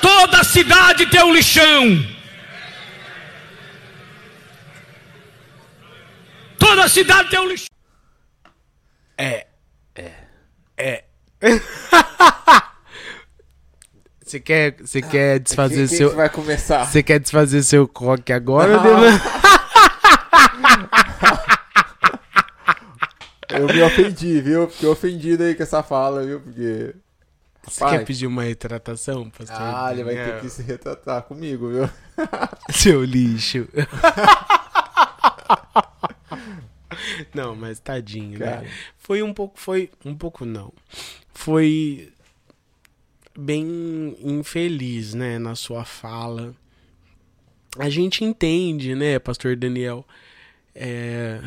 Toda 0.00 0.44
cidade 0.44 1.06
tem 1.06 1.22
um 1.22 1.32
lixão. 1.32 2.14
Toda 6.58 6.88
cidade 6.88 7.30
tem 7.30 7.38
um 7.40 7.48
lixão. 7.48 7.68
É. 9.16 9.46
É. 10.76 11.04
Você 14.24 14.40
quer, 14.40 14.76
você 14.80 15.00
quer 15.02 15.38
desfazer 15.38 15.86
Quem, 15.86 15.86
quem 15.88 15.96
seu. 15.98 16.10
que 16.10 16.16
vai 16.16 16.28
começar? 16.30 16.86
Você 16.86 17.02
quer 17.04 17.20
desfazer 17.20 17.62
seu 17.62 17.86
coque 17.86 18.32
agora? 18.32 18.80
Eu 23.50 23.66
me 23.68 23.82
ofendi, 23.82 24.40
viu? 24.40 24.68
Fiquei 24.68 24.88
ofendido 24.88 25.44
aí 25.44 25.54
com 25.54 25.62
essa 25.62 25.82
fala, 25.82 26.24
viu? 26.24 26.40
Porque. 26.40 26.94
Você 27.62 27.84
Rapaz. 27.84 28.00
quer 28.00 28.04
pedir 28.04 28.26
uma 28.26 28.42
retratação, 28.42 29.30
pastor? 29.30 29.56
Ah, 29.56 29.90
ele 29.92 30.02
vai 30.04 30.14
ter 30.16 30.40
que 30.40 30.50
se 30.50 30.62
retratar 30.62 31.22
comigo, 31.22 31.70
viu? 31.70 31.88
Seu 32.70 33.04
lixo. 33.04 33.68
não, 37.34 37.54
mas 37.54 37.78
tadinho, 37.78 38.38
Cara. 38.38 38.62
né? 38.62 38.70
Foi 38.98 39.22
um 39.22 39.32
pouco, 39.32 39.58
foi 39.58 39.90
um 40.04 40.14
pouco 40.14 40.44
não. 40.44 40.72
Foi 41.32 42.12
bem 43.36 44.16
infeliz, 44.22 45.14
né, 45.14 45.38
na 45.38 45.54
sua 45.54 45.84
fala. 45.84 46.54
a 47.78 47.88
gente 47.88 48.24
entende, 48.24 48.94
né, 48.94 49.18
Pastor 49.18 49.56
Daniel, 49.56 50.06
é, 50.74 51.40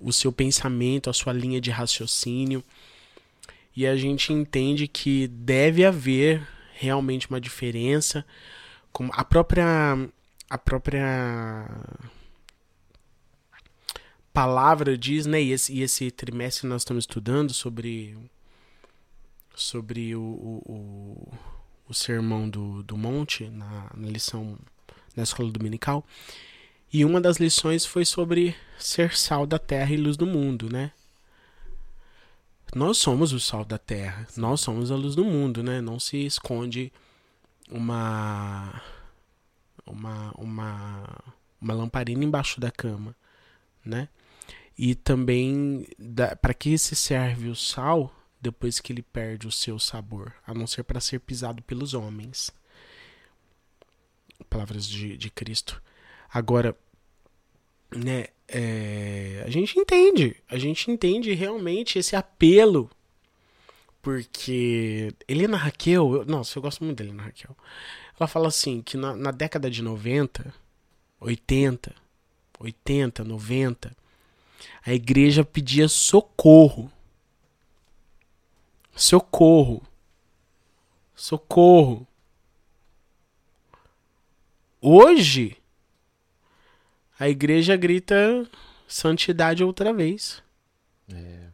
o 0.00 0.12
seu 0.12 0.32
pensamento, 0.32 1.08
a 1.08 1.12
sua 1.12 1.32
linha 1.32 1.60
de 1.60 1.70
raciocínio, 1.70 2.62
e 3.74 3.86
a 3.86 3.96
gente 3.96 4.32
entende 4.32 4.88
que 4.88 5.28
deve 5.28 5.84
haver 5.84 6.46
realmente 6.74 7.28
uma 7.30 7.40
diferença, 7.40 8.24
como 8.92 9.10
a 9.14 9.24
própria 9.24 9.96
a 10.50 10.58
própria 10.58 11.66
palavra 14.32 14.96
diz, 14.96 15.26
né? 15.26 15.42
E 15.42 15.52
esse, 15.52 15.72
e 15.72 15.82
esse 15.82 16.10
trimestre 16.10 16.66
nós 16.66 16.82
estamos 16.82 17.04
estudando 17.04 17.52
sobre 17.52 18.16
sobre 19.54 20.16
o, 20.16 20.22
o, 20.22 20.62
o, 20.64 21.34
o 21.88 21.94
sermão 21.94 22.48
do, 22.48 22.82
do 22.82 22.96
monte 22.96 23.48
na, 23.48 23.90
na 23.94 24.08
lição 24.08 24.58
na 25.14 25.22
escola 25.22 25.50
dominical. 25.50 26.04
E 26.92 27.04
uma 27.04 27.20
das 27.20 27.38
lições 27.38 27.86
foi 27.86 28.04
sobre 28.04 28.54
ser 28.78 29.16
sal 29.16 29.46
da 29.46 29.58
terra 29.58 29.92
e 29.92 29.96
luz 29.96 30.16
do 30.16 30.26
mundo, 30.26 30.70
né? 30.70 30.92
Nós 32.74 32.98
somos 32.98 33.32
o 33.32 33.40
sal 33.40 33.64
da 33.64 33.78
terra, 33.78 34.26
nós 34.36 34.60
somos 34.60 34.90
a 34.90 34.96
luz 34.96 35.14
do 35.14 35.24
mundo, 35.24 35.62
né? 35.62 35.80
Não 35.80 36.00
se 36.00 36.24
esconde 36.24 36.92
uma 37.70 38.82
uma 39.86 40.32
uma 40.36 41.24
uma 41.60 41.74
lamparina 41.74 42.24
embaixo 42.24 42.60
da 42.60 42.70
cama, 42.70 43.14
né? 43.84 44.08
E 44.84 44.96
também 44.96 45.86
para 46.40 46.52
que 46.52 46.76
se 46.76 46.96
serve 46.96 47.48
o 47.48 47.54
sal 47.54 48.12
depois 48.40 48.80
que 48.80 48.92
ele 48.92 49.00
perde 49.00 49.46
o 49.46 49.52
seu 49.52 49.78
sabor, 49.78 50.34
a 50.44 50.52
não 50.52 50.66
ser 50.66 50.82
para 50.82 50.98
ser 50.98 51.20
pisado 51.20 51.62
pelos 51.62 51.94
homens. 51.94 52.50
Palavras 54.50 54.88
de, 54.88 55.16
de 55.16 55.30
Cristo. 55.30 55.80
Agora, 56.28 56.76
né, 57.94 58.26
é, 58.48 59.44
a 59.46 59.50
gente 59.50 59.78
entende, 59.78 60.34
a 60.48 60.58
gente 60.58 60.90
entende 60.90 61.32
realmente 61.32 62.00
esse 62.00 62.16
apelo, 62.16 62.90
porque 64.02 65.14
Helena 65.28 65.58
Raquel, 65.58 66.12
eu, 66.12 66.24
nossa, 66.24 66.58
eu 66.58 66.62
gosto 66.62 66.82
muito 66.82 66.98
da 66.98 67.04
Helena 67.04 67.22
Raquel. 67.22 67.56
Ela 68.18 68.26
fala 68.26 68.48
assim 68.48 68.82
que 68.82 68.96
na, 68.96 69.14
na 69.14 69.30
década 69.30 69.70
de 69.70 69.80
90, 69.80 70.52
80, 71.20 71.94
80, 72.58 73.22
90, 73.22 74.01
a 74.84 74.92
igreja 74.92 75.44
pedia 75.44 75.88
socorro. 75.88 76.90
Socorro. 78.94 79.82
Socorro. 81.14 82.06
Hoje, 84.80 85.56
a 87.18 87.28
igreja 87.28 87.76
grita 87.76 88.48
santidade 88.88 89.62
outra 89.62 89.92
vez. 89.92 90.42
É. 91.12 91.48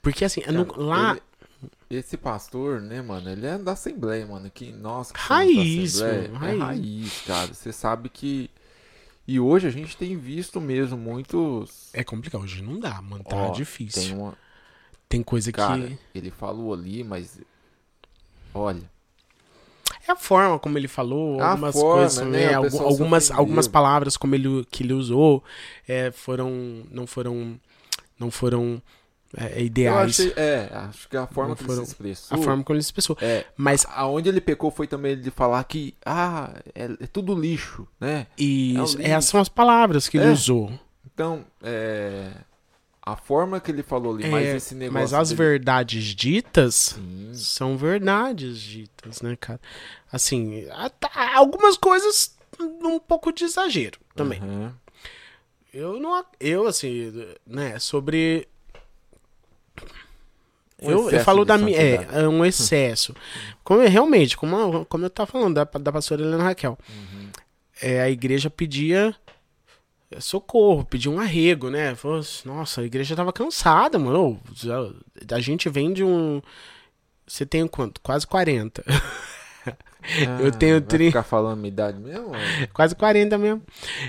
Porque 0.00 0.24
assim, 0.24 0.40
Cara, 0.42 0.66
lá. 0.76 1.10
ele- 1.12 1.22
esse 1.90 2.16
pastor, 2.16 2.80
né, 2.80 3.02
mano, 3.02 3.28
ele 3.30 3.46
é 3.46 3.58
da 3.58 3.72
Assembleia, 3.72 4.26
mano. 4.26 4.50
Que, 4.50 4.70
nossa, 4.72 5.12
que 5.12 5.20
Raiz, 5.20 6.00
mano, 6.00 6.12
É 6.12 6.26
raiz. 6.36 6.60
raiz, 6.60 7.20
cara. 7.26 7.54
Você 7.54 7.72
sabe 7.72 8.08
que. 8.08 8.50
E 9.26 9.40
hoje 9.40 9.66
a 9.66 9.70
gente 9.70 9.96
tem 9.96 10.16
visto 10.16 10.60
mesmo 10.60 10.98
muitos. 10.98 11.88
É 11.94 12.04
complicado, 12.04 12.42
hoje 12.42 12.62
não 12.62 12.78
dá, 12.78 13.00
mano. 13.00 13.24
Tá 13.24 13.36
Ó, 13.36 13.50
difícil. 13.52 14.02
Tem 14.02 14.10
Tem, 15.08 15.20
uma. 15.20 15.24
coisa 15.24 15.50
Cara, 15.50 15.80
que. 15.88 15.98
ele 16.14 16.30
falou 16.30 16.74
ali, 16.74 17.02
mas. 17.02 17.40
Olha. 18.52 18.82
É 20.06 20.12
a 20.12 20.16
forma 20.16 20.58
como 20.58 20.76
ele 20.76 20.88
falou, 20.88 21.40
algumas 21.40 21.74
forma, 21.74 21.94
coisas, 22.02 22.26
né? 22.26 22.48
né? 22.48 22.54
Algu- 22.54 22.82
algumas, 22.82 23.30
algumas 23.30 23.66
palavras 23.66 24.16
como 24.18 24.34
ele, 24.34 24.64
que 24.70 24.82
ele 24.82 24.92
usou 24.92 25.42
é, 25.88 26.10
foram. 26.10 26.84
não 26.90 27.06
foram. 27.06 27.58
não 28.18 28.30
foram 28.30 28.82
é, 29.36 29.60
Eu 29.60 29.64
ideais. 29.66 30.10
achei, 30.20 30.32
é, 30.36 30.68
acho 30.72 31.08
que 31.08 31.16
a 31.16 31.26
forma 31.26 31.54
que 31.56 31.62
ele 31.62 31.68
foram- 31.70 31.84
se 31.84 31.90
expressou. 31.92 32.38
A 32.38 32.42
forma 32.42 32.62
como 32.64 32.76
ele 32.76 32.82
se 32.82 32.88
expressou. 32.88 33.16
É, 33.20 33.44
Mas 33.56 33.86
aonde 33.90 34.28
ele 34.28 34.40
pecou 34.40 34.70
foi 34.70 34.86
também 34.86 35.18
de 35.20 35.30
falar 35.30 35.62
que, 35.64 35.94
ah, 36.04 36.54
é, 36.74 36.84
é 37.00 37.06
tudo 37.06 37.34
lixo, 37.38 37.86
né? 38.00 38.26
isso, 38.38 38.98
É 38.98 39.04
essas 39.04 39.16
lixo. 39.16 39.22
são 39.30 39.40
as 39.40 39.48
palavras 39.48 40.08
que 40.08 40.16
ele 40.18 40.26
É. 40.26 40.30
usou. 40.32 40.72
Então, 41.12 41.44
é, 41.62 42.30
a 43.02 43.16
forma 43.16 43.60
que 43.60 43.70
ele 43.70 43.82
falou 43.82 44.14
ali, 44.14 44.26
mas 44.26 44.46
É, 44.46 44.56
esse 44.56 44.74
negócio. 44.74 44.94
mas 44.94 45.12
as 45.14 45.28
dele- 45.28 45.38
verdades 45.38 46.04
ditas 46.14 46.74
Sim, 46.96 47.30
são 47.34 47.76
verdades 47.76 48.58
ditas, 48.58 49.20
né, 49.22 49.36
cara? 49.36 49.60
Assim, 50.10 50.64
tá- 50.98 51.32
algumas 51.36 51.76
coisas 51.76 52.34
um 52.60 52.98
pouco 52.98 53.32
de 53.32 53.44
exagero 53.44 53.98
também. 54.14 54.40
aham. 54.40 54.74
Eu 55.72 55.98
não. 55.98 56.24
Eu, 56.38 56.66
assim, 56.68 57.12
né, 57.46 57.78
sobre. 57.80 58.46
Um 60.82 60.90
eu, 60.90 61.10
eu 61.10 61.24
falo 61.24 61.44
da 61.44 61.56
minha. 61.56 61.78
É, 61.78 62.08
é 62.12 62.28
um 62.28 62.44
excesso. 62.44 63.14
Como 63.62 63.80
realmente, 63.86 64.36
como, 64.36 64.56
eu- 64.56 64.84
como 64.86 65.04
eu 65.04 65.10
tava 65.10 65.30
falando 65.30 65.54
da, 65.54 65.64
da 65.64 65.92
pastora 65.92 66.22
Helena 66.22 66.42
Raquel. 66.44 66.78
Uhum. 66.88 67.28
É, 67.80 68.00
a 68.02 68.10
igreja 68.10 68.50
pedia 68.50 69.14
socorro, 70.20 70.84
pedia 70.84 71.10
um 71.10 71.18
arrego, 71.18 71.70
né? 71.70 71.96
Nossa, 72.44 72.80
a 72.80 72.84
igreja 72.84 73.16
tava 73.16 73.32
cansada, 73.32 73.98
mano. 73.98 74.40
A 75.32 75.40
gente 75.40 75.68
vem 75.68 75.92
de 75.92 76.04
um. 76.04 76.40
Você 77.26 77.46
tem 77.46 77.66
quanto? 77.66 78.00
Quase 78.00 78.26
40. 78.26 78.84
Eu 80.40 80.52
tenho 80.52 80.76
Ah, 80.76 80.80
vai 80.80 80.88
tri- 80.88 81.06
ficar 81.06 81.22
falando 81.22 81.56
minha 81.58 81.68
idade 81.68 81.98
mesmo? 81.98 82.32
Quase 82.72 82.94
40 82.94 83.38
mesmo. 83.38 83.62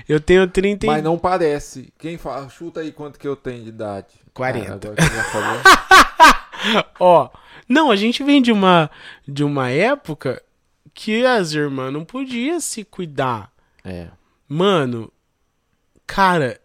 Eu 0.08 0.20
tenho 0.20 0.46
30 0.46 0.86
e... 0.86 0.88
Mas 0.88 1.02
não 1.02 1.18
parece. 1.18 1.92
Quem 1.98 2.18
fala, 2.18 2.48
chuta 2.48 2.80
aí 2.80 2.92
quanto 2.92 3.18
que 3.18 3.26
eu 3.26 3.34
tenho 3.36 3.62
de 3.62 3.70
idade. 3.70 4.08
40. 4.34 4.94
Ah. 4.98 6.86
Ó, 7.00 7.28
não, 7.68 7.90
a 7.90 7.96
gente 7.96 8.22
vem 8.22 8.40
de 8.42 8.52
uma 8.52 8.90
de 9.26 9.42
uma 9.44 9.70
época 9.70 10.42
que 10.94 11.24
as 11.24 11.52
irmãs 11.52 11.92
não 11.92 12.04
podiam 12.04 12.58
se 12.60 12.84
cuidar. 12.84 13.50
é. 13.84 14.08
Mano, 14.48 15.10
cara, 16.06 16.60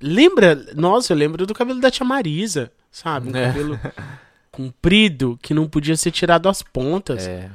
lembra? 0.00 0.54
Nossa, 0.74 1.14
eu 1.14 1.16
lembro 1.16 1.46
do 1.46 1.54
cabelo 1.54 1.80
da 1.80 1.90
tia 1.90 2.04
Marisa, 2.04 2.70
sabe? 2.90 3.30
Um 3.30 3.36
É. 3.36 3.46
cabelo 3.46 3.80
comprido 4.50 5.38
que 5.42 5.54
não 5.54 5.66
podia 5.66 5.96
ser 5.96 6.10
tirado 6.10 6.46
as 6.48 6.60
pontas. 6.62 7.26
É. 7.26 7.50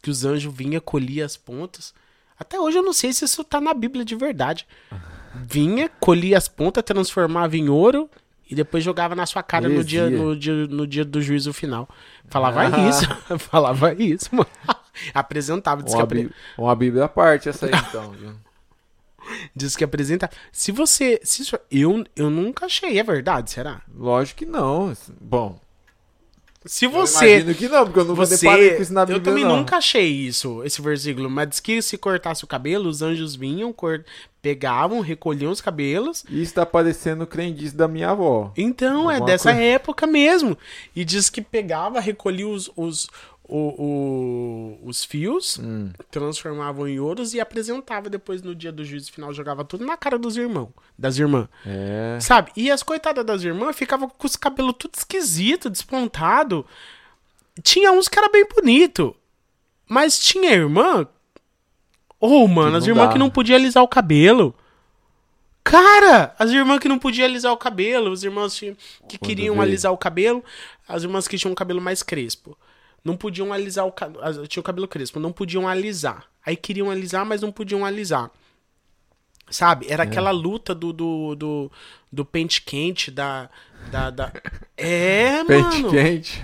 Que 0.00 0.10
os 0.10 0.24
anjos 0.24 0.52
vinham 0.54 0.80
colher 0.80 1.22
as 1.22 1.36
pontas. 1.36 1.92
Até 2.38 2.58
hoje 2.58 2.78
eu 2.78 2.82
não 2.82 2.92
sei 2.92 3.12
se 3.12 3.24
isso 3.24 3.44
tá 3.44 3.60
na 3.60 3.72
Bíblia 3.74 4.04
de 4.04 4.14
verdade. 4.16 4.66
Vinha, 5.34 5.88
colhia 6.00 6.36
as 6.36 6.46
pontas, 6.48 6.82
transformava 6.84 7.56
em 7.56 7.68
ouro 7.68 8.08
e 8.50 8.54
depois 8.54 8.84
jogava 8.84 9.14
na 9.14 9.24
sua 9.24 9.42
cara 9.42 9.66
no 9.68 9.82
dia, 9.82 10.10
no, 10.10 10.36
dia, 10.36 10.52
no 10.66 10.86
dia 10.86 11.04
do 11.06 11.22
juízo 11.22 11.52
final. 11.54 11.88
Falava 12.28 12.60
Ah. 12.62 12.88
isso. 12.88 13.06
Falava 13.38 13.94
isso, 13.94 14.28
mano. 14.34 14.48
Apresentava, 15.14 15.82
diz 15.82 15.92
que, 15.92 15.98
Uma, 15.98 16.04
apre... 16.04 16.24
bí- 16.24 16.34
uma 16.58 16.76
Bíblia 16.76 17.04
à 17.04 17.08
parte 17.08 17.48
essa 17.48 17.64
aí, 17.64 17.72
então. 17.88 18.14
diz 19.56 19.74
que 19.74 19.84
apresenta. 19.84 20.28
Se 20.50 20.70
você. 20.70 21.18
Se 21.24 21.50
eu, 21.70 22.04
eu 22.14 22.28
nunca 22.28 22.66
achei, 22.66 22.98
é 22.98 23.02
verdade, 23.02 23.50
será? 23.50 23.80
Lógico 23.96 24.40
que 24.40 24.46
não. 24.46 24.92
Bom, 25.20 25.58
Se 26.64 26.84
eu 26.84 26.90
você. 26.90 27.38
imagino 27.40 27.54
que 27.54 27.68
não, 27.68 27.84
porque 27.84 27.98
eu 28.00 28.04
nunca 28.04 28.26
Você, 28.26 28.36
deparei 28.44 28.74
com 28.76 28.82
isso 28.82 28.92
na 28.92 29.04
Bíblia, 29.04 29.18
eu 29.18 29.22
também 29.22 29.44
não. 29.44 29.56
nunca 29.58 29.76
achei 29.78 30.06
isso, 30.08 30.62
esse 30.64 30.80
versículo, 30.80 31.28
mas 31.28 31.48
diz 31.48 31.60
que 31.60 31.82
se 31.82 31.98
cortasse 31.98 32.44
o 32.44 32.46
cabelo, 32.46 32.88
os 32.88 33.02
anjos 33.02 33.34
vinham, 33.34 33.72
cor- 33.72 34.04
pegavam, 34.40 35.00
recolhiam 35.00 35.50
os 35.52 35.60
cabelos. 35.60 36.24
Isso 36.28 36.54
tá 36.54 36.64
parecendo 36.66 37.24
o 37.24 37.26
crendice 37.26 37.74
da 37.76 37.86
minha 37.88 38.10
avó. 38.10 38.52
Então, 38.56 39.10
é 39.10 39.14
Alguma 39.14 39.26
dessa 39.26 39.50
coisa- 39.52 39.64
época 39.64 40.06
mesmo. 40.06 40.56
E 40.94 41.04
diz 41.04 41.30
que 41.30 41.40
pegava, 41.40 42.00
recolhia 42.00 42.46
os, 42.48 42.70
os, 42.76 43.08
o- 43.54 44.78
o- 44.82 44.88
os 44.88 45.04
fios, 45.04 45.58
Hum. 45.58 45.90
transformavam 46.10 46.88
em 46.88 46.98
ouros 46.98 47.34
e 47.34 47.40
apresentava 47.40 48.08
depois 48.08 48.40
no 48.42 48.54
dia 48.54 48.72
do 48.72 48.84
juízo 48.84 49.12
final, 49.12 49.32
jogava 49.34 49.64
tudo 49.64 49.84
na 49.84 49.96
cara 49.96 50.18
dos 50.18 50.36
irmãos, 50.36 50.70
das 50.98 51.18
irmãs. 51.18 51.48
É. 51.66 52.18
Sabe? 52.20 52.50
E 52.56 52.70
as 52.70 52.82
coitadas 52.82 53.24
das 53.24 53.42
irmãs 53.42 53.76
ficavam 53.76 54.08
com 54.08 54.26
os 54.26 54.36
cabelos 54.36 54.74
tudo 54.78 54.94
esquisito, 54.96 55.68
despontado. 55.68 56.64
Tinha 57.62 57.92
uns 57.92 58.08
que 58.08 58.18
era 58.18 58.28
bem 58.30 58.46
bonito. 58.48 59.14
Mas 59.88 60.18
tinha 60.18 60.52
irmã. 60.52 61.06
Ô, 62.18 62.46
mano, 62.48 62.70
Que 62.72 62.76
as 62.78 62.86
irmãs 62.86 63.06
dá. 63.08 63.12
que 63.12 63.18
não 63.18 63.28
podiam 63.28 63.56
alisar 63.58 63.82
o 63.82 63.88
cabelo. 63.88 64.54
Cara, 65.64 66.34
as 66.38 66.50
irmãs 66.50 66.78
que 66.80 66.88
não 66.88 66.98
podiam 66.98 67.24
alisar 67.26 67.52
o 67.52 67.56
cabelo, 67.56 68.12
as 68.12 68.22
irmãs 68.24 68.58
que, 68.58 68.76
que 69.08 69.18
queriam 69.18 69.60
alisar 69.60 69.92
o 69.92 69.96
cabelo, 69.98 70.42
as 70.88 71.02
irmãs 71.04 71.28
que 71.28 71.38
tinham 71.38 71.52
o 71.52 71.56
cabelo 71.56 71.80
mais 71.80 72.02
crespo. 72.02 72.56
Não 73.04 73.16
podiam 73.16 73.52
alisar 73.52 73.86
o 73.86 73.92
cabelo. 73.92 74.46
Tinha 74.46 74.60
o 74.60 74.64
cabelo 74.64 74.88
crespo, 74.88 75.18
não 75.18 75.32
podiam 75.32 75.68
alisar. 75.68 76.26
Aí 76.44 76.56
queriam 76.56 76.90
alisar, 76.90 77.24
mas 77.24 77.42
não 77.42 77.50
podiam 77.50 77.84
alisar. 77.84 78.30
Sabe? 79.50 79.86
Era 79.88 80.04
aquela 80.04 80.30
luta 80.30 80.74
do, 80.74 80.92
do, 80.92 81.34
do, 81.34 81.72
do 82.10 82.24
pente 82.24 82.62
quente, 82.62 83.10
da. 83.10 83.50
da, 83.90 84.10
da... 84.10 84.32
É, 84.76 85.44
Pente 85.44 85.82
mano. 85.82 85.90
quente. 85.90 86.42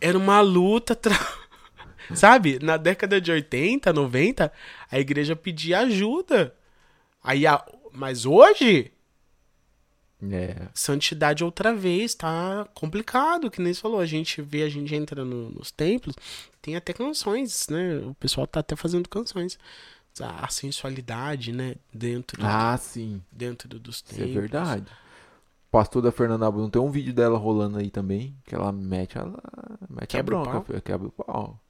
Era 0.00 0.16
uma 0.16 0.40
luta. 0.40 0.94
Tra... 0.94 1.18
Sabe? 2.14 2.58
Na 2.62 2.76
década 2.76 3.20
de 3.20 3.30
80, 3.30 3.92
90, 3.92 4.52
a 4.90 4.98
igreja 4.98 5.34
pedia 5.34 5.80
ajuda. 5.80 6.54
Aí, 7.22 7.46
a... 7.46 7.62
Mas 7.92 8.24
hoje, 8.24 8.92
É. 10.20 10.66
santidade 10.74 11.44
outra 11.44 11.72
vez, 11.74 12.14
tá 12.14 12.66
complicado, 12.74 13.50
que 13.50 13.62
nem 13.62 13.72
você 13.72 13.80
falou. 13.80 14.00
A 14.00 14.06
gente 14.06 14.42
vê, 14.42 14.62
a 14.64 14.68
gente 14.68 14.92
entra 14.94 15.24
no- 15.24 15.50
nos 15.50 15.70
templos, 15.70 16.16
tem 16.60 16.74
até 16.74 16.92
canções, 16.92 17.68
né? 17.68 17.98
O 17.98 18.14
pessoal 18.14 18.46
tá 18.46 18.60
até 18.60 18.74
fazendo 18.74 19.08
canções. 19.08 19.58
A 20.20 20.46
a 20.46 20.48
sensualidade, 20.48 21.52
né? 21.52 21.76
Dentro, 21.94 22.44
Ah, 22.44 22.76
sim. 22.76 23.22
dentro 23.30 23.68
dos 23.78 23.96
Isso 24.04 24.14
é 24.14 24.16
templos. 24.16 24.34
verdade. 24.34 24.86
Pastor 25.70 26.02
da 26.02 26.10
Fernanda 26.10 26.50
Bruno 26.50 26.68
tem 26.70 26.82
um 26.82 26.90
vídeo 26.90 27.12
dela 27.12 27.38
rolando 27.38 27.78
aí 27.78 27.90
também, 27.90 28.34
que 28.44 28.54
ela 28.54 28.72
mete, 28.72 29.16
ela 29.18 29.38
mete 29.88 30.08
Quebra 30.10 30.34
o 30.34 30.38
a 30.38 30.42
bronca, 30.42 30.56
pau? 30.58 30.64
filho, 30.64 30.82
quebra 30.82 31.06
o 31.08 31.12
pau. 31.12 31.60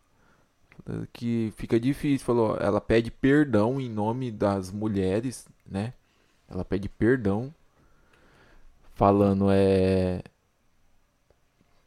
Que 1.13 1.53
fica 1.57 1.79
difícil, 1.79 2.25
falou, 2.25 2.57
ela 2.59 2.81
pede 2.81 3.11
perdão 3.11 3.79
em 3.81 3.91
nome 3.91 4.31
das 4.31 4.71
mulheres, 4.73 5.47
né? 5.69 5.93
Ela 6.49 6.65
pede 6.65 6.89
perdão, 6.89 7.53
falando 8.99 9.47
é 9.51 10.21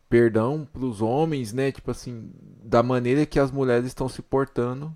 perdão 0.09 0.65
pros 0.71 1.01
homens, 1.01 1.51
né? 1.53 1.71
Tipo 1.71 1.91
assim, 1.91 2.31
da 2.63 2.81
maneira 2.81 3.25
que 3.25 3.37
as 3.39 3.51
mulheres 3.51 3.85
estão 3.87 4.07
se 4.09 4.21
portando, 4.21 4.95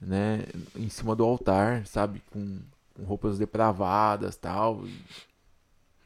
né? 0.00 0.44
Em 0.76 0.88
cima 0.88 1.14
do 1.16 1.24
altar, 1.24 1.84
sabe? 1.86 2.22
Com, 2.30 2.60
com 2.94 3.02
roupas 3.04 3.38
depravadas, 3.38 4.36
tal. 4.36 4.84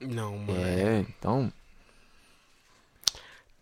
Não, 0.01 0.39
mano. 0.39 0.59
É, 0.65 1.01
então. 1.01 1.53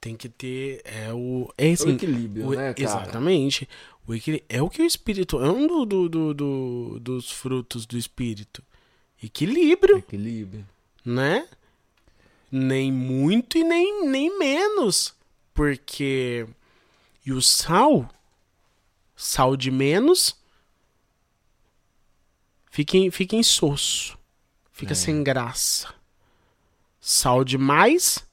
Tem 0.01 0.17
que 0.17 0.29
ter. 0.29 0.81
É 0.85 1.13
o. 1.13 1.53
É 1.57 1.71
assim, 1.73 1.91
o 1.91 1.95
equilíbrio, 1.95 2.47
o- 2.47 2.51
né, 2.55 2.75
cara? 2.75 2.81
Exatamente. 2.83 3.69
O 4.07 4.15
equili- 4.15 4.45
É 4.49 4.61
o 4.61 4.69
que 4.69 4.83
o 4.83 4.87
espírito. 4.87 5.41
É 5.41 5.49
um 5.51 5.67
do, 5.69 5.85
do, 5.87 6.09
do- 6.09 6.35
do- 6.35 7.01
dos 7.01 7.31
frutos 7.31 7.87
do 7.87 7.97
espírito. 7.97 8.63
Equilíbrio, 9.23 9.99
Equilíbrio. 9.99 10.67
Né? 11.05 11.49
Nem 12.51 12.93
muito 12.93 13.57
e 13.59 13.65
nem, 13.65 14.07
nem 14.07 14.39
menos. 14.39 15.15
Porque. 15.55 16.47
E 17.25 17.33
o 17.33 17.41
sal? 17.41 18.09
Sal 19.17 19.57
de 19.57 19.71
menos. 19.71 20.37
Fica 22.71 22.97
em, 22.97 23.11
fica 23.11 23.41
soço. 23.43 24.19
Fica 24.73 24.93
É. 24.93 24.95
sem 24.97 25.23
graça. 25.23 25.95
Sal 27.01 27.45
de 27.45 27.57
mais. 27.59 28.27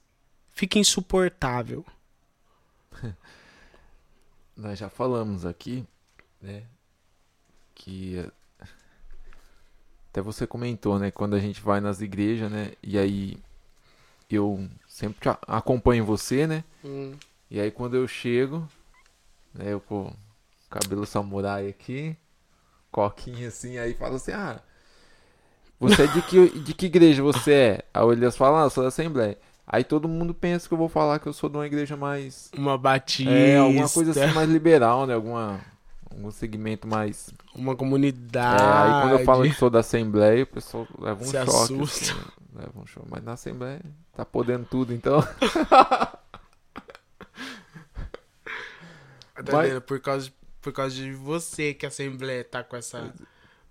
Fica 0.50 0.78
insuportável. 0.78 1.84
Nós 4.56 4.78
já 4.78 4.90
falamos 4.90 5.44
aqui, 5.46 5.86
né? 6.40 6.64
Que. 7.74 8.30
Até 10.10 10.20
você 10.20 10.46
comentou, 10.46 10.98
né? 10.98 11.10
Quando 11.10 11.34
a 11.34 11.38
gente 11.38 11.60
vai 11.60 11.80
nas 11.80 12.00
igrejas, 12.00 12.50
né? 12.50 12.72
E 12.82 12.98
aí. 12.98 13.36
Eu 14.30 14.68
sempre 14.86 15.28
acompanho 15.48 16.04
você, 16.04 16.46
né? 16.46 16.62
E 17.50 17.60
aí 17.60 17.70
quando 17.70 17.96
eu 17.96 18.06
chego, 18.06 18.66
né? 19.52 19.72
Eu 19.72 19.80
com 19.80 20.12
cabelo 20.70 21.04
samurai 21.04 21.68
aqui, 21.68 22.16
coquinha 22.92 23.48
assim, 23.48 23.76
aí 23.76 23.92
fala 23.94 24.16
assim: 24.16 24.30
Ah, 24.30 24.60
você 25.80 26.02
é 26.02 26.06
de 26.06 26.22
que, 26.22 26.58
de 26.60 26.74
que 26.74 26.86
igreja 26.86 27.22
você 27.22 27.52
é? 27.52 27.84
Aí 27.92 28.04
o 28.04 28.12
Elias 28.12 28.36
fala: 28.36 28.60
Ah, 28.60 28.66
eu 28.66 28.70
sou 28.70 28.84
da 28.84 28.88
Assembleia. 28.88 29.36
Aí 29.66 29.82
todo 29.82 30.08
mundo 30.08 30.34
pensa 30.34 30.68
que 30.68 30.74
eu 30.74 30.78
vou 30.78 30.88
falar 30.88 31.18
que 31.18 31.26
eu 31.26 31.32
sou 31.32 31.48
de 31.48 31.56
uma 31.56 31.66
igreja 31.66 31.96
mais. 31.96 32.50
Uma 32.56 32.76
batista. 32.76 33.30
É, 33.32 33.56
alguma 33.56 33.88
coisa 33.88 34.10
assim 34.10 34.34
mais 34.34 34.48
liberal, 34.50 35.06
né? 35.06 35.14
Alguma, 35.14 35.60
algum 36.10 36.30
segmento 36.30 36.86
mais. 36.88 37.30
Uma 37.54 37.72
É, 37.72 37.76
comunidade. 37.76 38.62
aí 38.62 39.02
quando 39.02 39.18
eu 39.20 39.24
falo 39.24 39.42
que 39.44 39.52
sou 39.54 39.70
da 39.70 39.80
Assembleia, 39.80 40.42
o 40.44 40.46
pessoal 40.46 40.86
leva 40.98 41.22
um 41.22 41.26
Se 41.26 41.32
choque. 41.32 41.50
assusta. 41.50 42.12
assim, 42.12 42.20
leva 42.54 42.72
um 42.76 42.86
choque. 42.86 43.06
Mas 43.10 43.22
na 43.22 43.32
Assembleia 43.32 43.80
tá 44.16 44.24
podendo 44.24 44.64
tudo, 44.66 44.92
então. 44.92 45.20
Vendo? 49.42 49.80
Por 49.82 50.00
causa, 50.00 50.30
por 50.60 50.72
causa 50.72 50.94
de 50.94 51.12
você 51.12 51.72
que 51.74 51.86
a 51.86 51.88
Assembleia 51.88 52.44
tá 52.44 52.62
com 52.62 52.76
essa. 52.76 53.12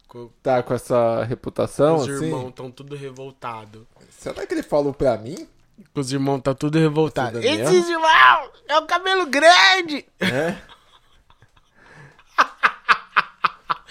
Com, 0.08 0.30
Tá 0.42 0.64
com 0.64 0.74
essa 0.74 1.24
reputação, 1.26 1.98
os 1.98 2.10
assim. 2.10 2.26
irmãos 2.26 2.50
estão 2.50 2.72
tudo 2.72 2.96
revoltado. 2.96 3.88
Será 4.10 4.46
que 4.48 4.54
ele 4.56 4.64
falou 4.64 4.92
pra 4.94 5.16
mim? 5.18 5.48
Os 5.94 6.12
irmãos 6.12 6.42
tá 6.42 6.54
tudo 6.56 6.80
revoltado. 6.80 7.38
Esse? 7.40 7.76
Esse 7.76 7.92
irmão 7.92 8.50
é 8.68 8.78
o 8.80 8.86
cabelo 8.88 9.28
grande! 9.28 10.06
É. 10.20 10.58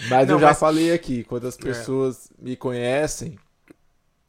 Mas 0.09 0.29
Não, 0.29 0.35
eu 0.37 0.41
já 0.41 0.47
mas- 0.49 0.57
É. 0.57 0.61
falei 0.61 0.93
aqui, 0.93 1.25
quando 1.25 1.47
as 1.47 1.57
pessoas 1.57 2.31
me 2.39 2.57
conhecem, 2.57 3.39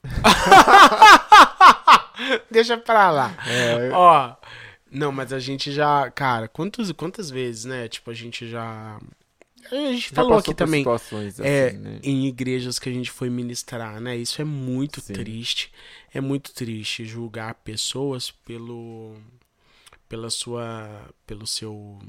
Deixa 2.52 2.78
pra 2.78 3.10
lá. 3.12 3.36
é, 3.48 3.90
Ó. 3.92 4.36
Não, 4.92 5.12
mas 5.12 5.32
a 5.32 5.40
gente 5.40 5.72
já. 5.72 6.10
Cara, 6.12 6.48
quantos, 6.48 6.92
quantas 6.94 7.30
vezes, 7.30 7.66
né? 7.66 7.88
Tipo, 7.88 8.10
a 8.12 8.14
gente 8.14 8.48
já. 8.50 9.00
A 9.72 9.76
gente 9.76 10.10
já 10.10 10.16
falou 10.16 10.38
aqui 10.38 10.54
também. 10.54 10.82
situações 10.82 11.40
É, 11.40 11.68
assim, 11.68 11.78
né? 11.78 12.00
em 12.02 12.26
igrejas 12.28 12.80
que 12.80 12.90
a 12.90 12.92
gente 12.92 13.12
foi 13.12 13.30
ministrar, 13.30 14.00
né? 14.02 14.16
Isso 14.18 14.42
é 14.42 14.46
muito 14.46 15.00
Sim. 15.00 15.14
triste. 15.14 15.72
É 16.14 16.20
muito 16.20 16.54
triste 16.54 17.06
julgar 17.06 17.54
pessoas 17.56 18.32
pelo 18.32 19.16
pela 20.08 20.30
sua 20.32 21.08
pelo 21.28 21.46
seu 21.46 22.00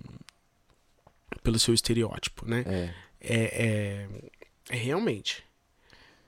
pelo 1.42 1.59
seu 1.59 1.75
estereótipo, 1.75 2.46
né? 2.49 2.64
É. 2.66 2.94
É, 3.20 3.44
é, 3.66 4.09
é 4.70 4.76
realmente 4.76 5.44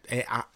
é 0.08 0.24
a 0.28 0.46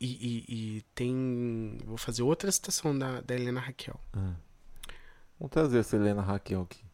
e, 0.00 0.06
e- 0.06 0.44
e 0.78 0.82
tem 0.94 1.78
vou 1.84 1.96
fazer 1.96 2.22
outra 2.22 2.50
citação 2.50 2.98
da, 2.98 3.20
da 3.20 3.34
Helena 3.34 3.60
Raquel. 3.60 4.00
Vamos 4.12 5.50
trazer 5.52 5.78
essa 5.78 5.94
Helena 5.96 6.22
Raquel 6.22 6.62
aqui. 6.62 6.84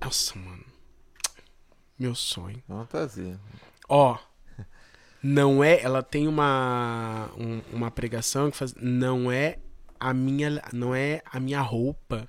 Nossa, 0.00 0.36
mano. 0.38 0.64
Meu 1.98 2.14
sonho. 2.14 2.60
Vamos 2.66 2.88
trazer. 2.88 3.38
Ó, 3.88 4.18
não 5.22 5.62
é. 5.62 5.80
Ela 5.80 6.02
tem 6.02 6.26
uma 6.26 7.30
um- 7.38 7.62
uma 7.72 7.90
pregação 7.90 8.50
que 8.50 8.56
faz. 8.56 8.74
Não 8.74 9.30
é 9.30 9.58
a 10.00 10.12
minha 10.12 10.50
não 10.72 10.92
é 10.94 11.22
a 11.26 11.38
minha 11.38 11.60
roupa 11.60 12.28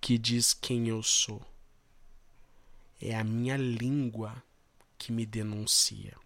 que 0.00 0.16
diz 0.16 0.54
quem 0.54 0.86
eu 0.88 1.02
sou. 1.02 1.42
É 3.02 3.16
a 3.16 3.24
minha 3.24 3.56
língua 3.56 4.42
que 5.04 5.12
me 5.12 5.26
denuncia. 5.26 6.16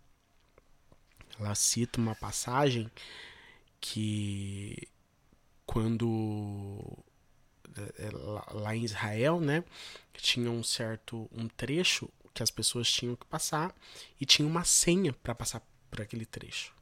Ela 1.36 1.52
cita 1.56 2.00
uma 2.00 2.14
passagem 2.14 2.88
que 3.80 4.88
quando 5.66 6.96
é, 7.98 8.10
lá- 8.12 8.46
lá 8.52 8.76
em 8.76 8.84
Israel, 8.84 9.40
né, 9.40 9.64
tinha 10.14 10.48
um 10.48 10.62
certo 10.62 11.28
um 11.32 11.48
trecho 11.48 12.08
que 12.32 12.40
as 12.42 12.52
pessoas 12.52 12.90
tinham 12.90 13.16
que 13.16 13.26
passar 13.26 13.74
e 14.20 14.24
tinha 14.24 14.46
uma 14.46 14.64
senha 14.64 15.12
para 15.12 15.34
passar 15.34 15.60
por 15.90 16.00
aquele 16.00 16.24
trecho. 16.24 16.72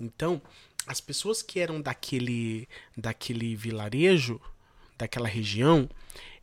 Então, 0.00 0.40
as 0.86 1.02
pessoas 1.02 1.42
que 1.42 1.60
eram 1.60 1.82
daquele 1.82 2.66
daquele 2.96 3.54
vilarejo, 3.54 4.40
daquela 4.96 5.28
região, 5.28 5.86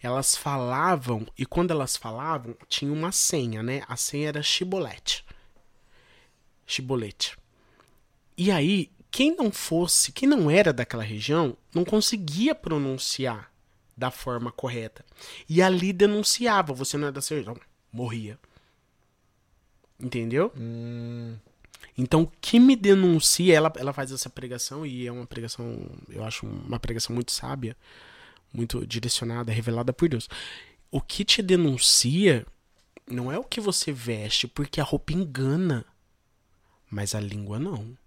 elas 0.01 0.35
falavam 0.35 1.25
e 1.37 1.45
quando 1.45 1.71
elas 1.71 1.95
falavam, 1.95 2.55
tinha 2.67 2.91
uma 2.91 3.11
senha, 3.11 3.61
né? 3.61 3.83
A 3.87 3.95
senha 3.95 4.29
era 4.29 4.41
chibolete. 4.43 5.23
Chibolete. 6.65 7.37
E 8.37 8.49
aí, 8.51 8.91
quem 9.11 9.35
não 9.35 9.51
fosse, 9.51 10.11
quem 10.11 10.27
não 10.27 10.49
era 10.49 10.73
daquela 10.73 11.03
região, 11.03 11.55
não 11.75 11.83
conseguia 11.85 12.55
pronunciar 12.55 13.51
da 13.95 14.09
forma 14.09 14.51
correta. 14.51 15.05
E 15.47 15.61
ali 15.61 15.93
denunciava, 15.93 16.73
você 16.73 16.97
não 16.97 17.09
é 17.09 17.11
da 17.11 17.19
região, 17.21 17.55
morria. 17.91 18.39
Entendeu? 19.99 20.51
Hum, 20.57 21.35
Então, 21.97 22.31
que 22.41 22.59
me 22.59 22.75
denuncia, 22.75 23.53
ela, 23.55 23.71
ela 23.77 23.93
faz 23.93 24.11
essa 24.11 24.29
pregação 24.29 24.85
e 24.85 25.05
é 25.05 25.11
uma 25.11 25.25
pregação, 25.27 25.77
eu 26.09 26.23
acho 26.23 26.45
uma 26.45 26.79
pregação 26.79 27.13
muito 27.13 27.31
sábia, 27.31 27.75
muito 28.53 28.85
direcionada, 28.85 29.51
revelada 29.51 29.93
por 29.93 30.09
Deus. 30.09 30.29
O 30.91 31.01
que 31.01 31.23
te 31.25 31.41
denuncia 31.41 32.45
não 33.07 33.31
é 33.31 33.37
o 33.39 33.43
que 33.43 33.61
você 33.61 33.91
veste, 33.91 34.47
porque 34.47 34.81
a 34.81 34.83
roupa 34.83 35.13
engana, 35.13 35.85
mas 36.89 37.15
a 37.15 37.19
língua 37.19 37.59
não. 37.59 37.97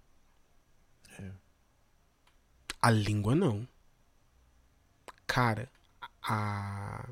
A 2.81 2.89
língua 2.91 3.35
não. 3.35 3.67
Cara, 5.27 5.69
a. 6.21 7.09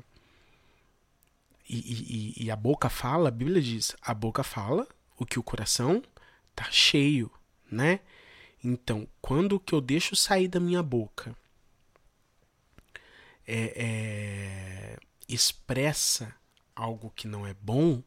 E, 1.68 1.78
e- 1.78 2.44
e- 2.44 2.50
a 2.50 2.56
boca 2.56 2.88
fala, 2.90 3.28
a 3.28 3.32
Bíblia 3.32 3.60
diz, 3.60 3.96
a 4.02 4.12
boca 4.12 4.42
fala 4.42 4.86
o 5.18 5.24
que 5.24 5.38
o 5.38 5.42
coração 5.42 6.02
tá 6.54 6.64
cheio, 6.70 7.30
né? 7.70 8.00
Então, 8.62 9.08
quando 9.20 9.54
o 9.56 9.60
que 9.60 9.74
eu 9.74 9.80
deixo 9.80 10.16
sair 10.16 10.48
da 10.48 10.60
minha 10.60 10.82
boca 10.82 11.36
é, 13.46 13.72
é, 13.76 14.98
expressa 15.28 16.34
algo 16.74 17.12
que 17.14 17.28
não 17.28 17.46
é 17.46 17.54
bom, 17.54 18.02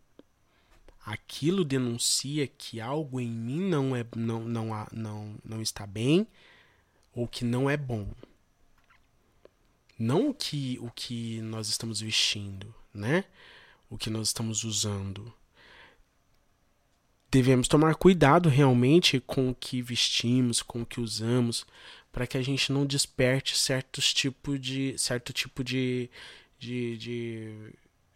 aquilo 1.06 1.64
denuncia 1.64 2.46
que 2.48 2.82
algo 2.82 3.20
em 3.20 3.30
mim 3.30 3.62
não 3.62 3.96
é 3.96 4.06
não 4.16 4.44
não 4.44 4.88
não, 4.92 5.36
não 5.44 5.62
está 5.62 5.88
bem 5.88 6.28
ou 7.14 7.28
que 7.28 7.46
não 7.46 7.70
é 7.70 7.78
bom. 7.78 8.08
Não 9.98 10.30
o 10.30 10.34
que 10.34 10.78
o 10.80 10.92
que 10.92 11.42
nós 11.42 11.70
estamos 11.70 12.02
vestindo, 12.02 12.76
né? 12.94 13.24
O 13.90 13.98
que 13.98 14.10
nós 14.10 14.28
estamos 14.28 14.64
usando. 14.64 15.34
Devemos 17.32 17.68
tomar 17.68 17.96
cuidado 17.96 18.50
realmente 18.50 19.20
com 19.20 19.50
o 19.50 19.56
que 19.56 19.82
vestimos, 19.82 20.62
com 20.62 20.82
o 20.82 20.86
que 20.86 21.02
usamos, 21.02 21.66
para 22.18 22.26
que 22.26 22.36
a 22.36 22.42
gente 22.42 22.72
não 22.72 22.84
desperte 22.84 23.56
certos 23.56 24.12
tipo 24.12 24.58
de 24.58 24.96
certo 24.98 25.32
tipo 25.32 25.64
de 25.64 26.10
de, 26.58 26.98
de, 26.98 27.74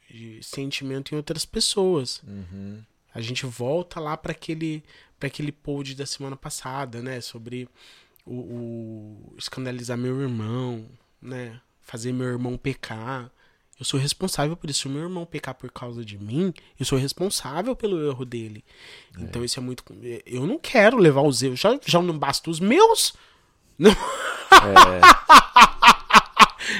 de 0.09 0.39
sentimento 0.41 1.13
em 1.13 1.17
outras 1.17 1.45
pessoas. 1.45 2.19
Uhum. 2.27 2.81
A 3.13 3.21
gente 3.21 3.45
volta 3.45 3.99
lá 3.99 4.17
para 4.17 4.31
aquele 4.31 4.83
para 5.19 5.27
aquele 5.27 5.51
pod 5.51 5.93
da 5.93 6.07
semana 6.07 6.35
passada, 6.35 6.99
né, 6.99 7.21
sobre 7.21 7.69
o, 8.25 8.33
o 8.33 9.35
escandalizar 9.37 9.95
meu 9.99 10.19
irmão, 10.19 10.83
né, 11.21 11.61
fazer 11.79 12.11
meu 12.11 12.25
irmão 12.25 12.57
pecar. 12.57 13.31
Eu 13.79 13.85
sou 13.85 13.99
responsável 13.99 14.57
por 14.57 14.67
isso. 14.67 14.79
Se 14.79 14.87
o 14.87 14.91
meu 14.91 15.03
irmão 15.03 15.27
pecar 15.27 15.53
por 15.53 15.71
causa 15.71 16.03
de 16.03 16.17
mim, 16.17 16.51
eu 16.79 16.87
sou 16.87 16.97
responsável 16.97 17.75
pelo 17.75 18.03
erro 18.03 18.25
dele. 18.25 18.65
Então 19.15 19.45
isso 19.45 19.59
é 19.59 19.61
muito. 19.61 19.83
Eu 20.25 20.47
não 20.47 20.57
quero 20.57 20.97
levar 20.97 21.21
os 21.21 21.43
erros. 21.43 21.59
Já, 21.59 21.79
já 21.85 22.01
não 22.01 22.17
basta 22.17 22.49
os 22.49 22.59
meus. 22.59 23.13
Não- 23.81 23.91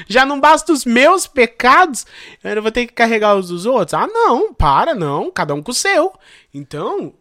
já 0.08 0.24
não 0.24 0.40
basta 0.40 0.72
os 0.72 0.84
meus 0.84 1.26
pecados. 1.26 2.06
Eu 2.42 2.62
vou 2.62 2.70
ter 2.72 2.86
que 2.86 2.92
carregar 2.92 3.36
os 3.36 3.48
dos 3.48 3.66
outros. 3.66 3.94
Ah, 3.94 4.06
não, 4.06 4.52
para, 4.54 4.94
não. 4.94 5.30
Cada 5.30 5.54
um 5.54 5.62
com 5.62 5.70
o 5.72 5.74
seu. 5.74 6.12
Então, 6.54 7.14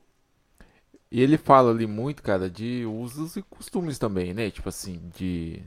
E 1.12 1.22
ele 1.22 1.38
fala 1.38 1.72
ali 1.72 1.88
muito, 1.88 2.22
cara, 2.22 2.50
de 2.50 2.86
usos 2.86 3.36
e 3.36 3.42
costumes 3.42 3.98
também, 3.98 4.34
né? 4.34 4.50
Tipo 4.52 4.70
assim, 4.70 5.02
de, 5.18 5.62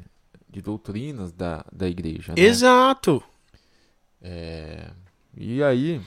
de 0.48 0.62
doutrinas 0.62 1.32
da, 1.32 1.64
da 1.72 1.88
igreja, 1.88 2.34
né? 2.36 2.42
exato. 2.42 3.22
É, 4.22 4.90
E 5.36 5.62
aí. 5.62 6.00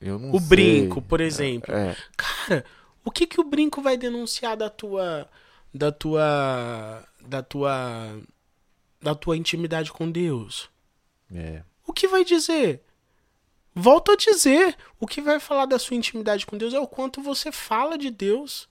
Eu 0.00 0.18
não 0.18 0.32
O 0.32 0.38
sei. 0.38 0.48
brinco, 0.48 1.02
por 1.02 1.20
exemplo. 1.20 1.74
É, 1.74 1.96
Cara, 2.16 2.64
o 3.04 3.10
que 3.10 3.26
que 3.26 3.40
o 3.40 3.44
brinco 3.44 3.82
vai 3.82 3.96
denunciar 3.96 4.56
da 4.56 4.70
tua 4.70 5.28
da 5.72 5.92
tua 5.92 7.06
da 7.20 7.42
tua 7.42 8.22
da 9.00 9.14
tua 9.14 9.36
intimidade 9.36 9.92
com 9.92 10.10
Deus? 10.10 10.70
é. 11.32 11.62
O 11.86 11.92
que 11.92 12.08
vai 12.08 12.24
dizer? 12.24 12.82
Volto 13.74 14.12
a 14.12 14.16
dizer, 14.16 14.76
o 14.98 15.06
que 15.06 15.20
vai 15.20 15.38
falar 15.38 15.66
da 15.66 15.78
sua 15.78 15.96
intimidade 15.96 16.46
com 16.46 16.56
Deus 16.56 16.72
é 16.72 16.78
o 16.78 16.86
quanto 16.86 17.20
você 17.20 17.52
fala 17.52 17.98
de 17.98 18.10
Deus. 18.10 18.68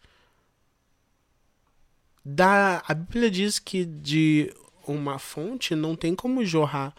Da, 2.26 2.82
a 2.88 2.94
Bíblia 2.94 3.30
diz 3.30 3.60
que 3.60 3.86
de 3.86 4.54
uma 4.88 5.20
fonte 5.20 5.76
não 5.76 5.96
tem 5.96 6.16
como 6.16 6.46
jorrar 6.46 6.96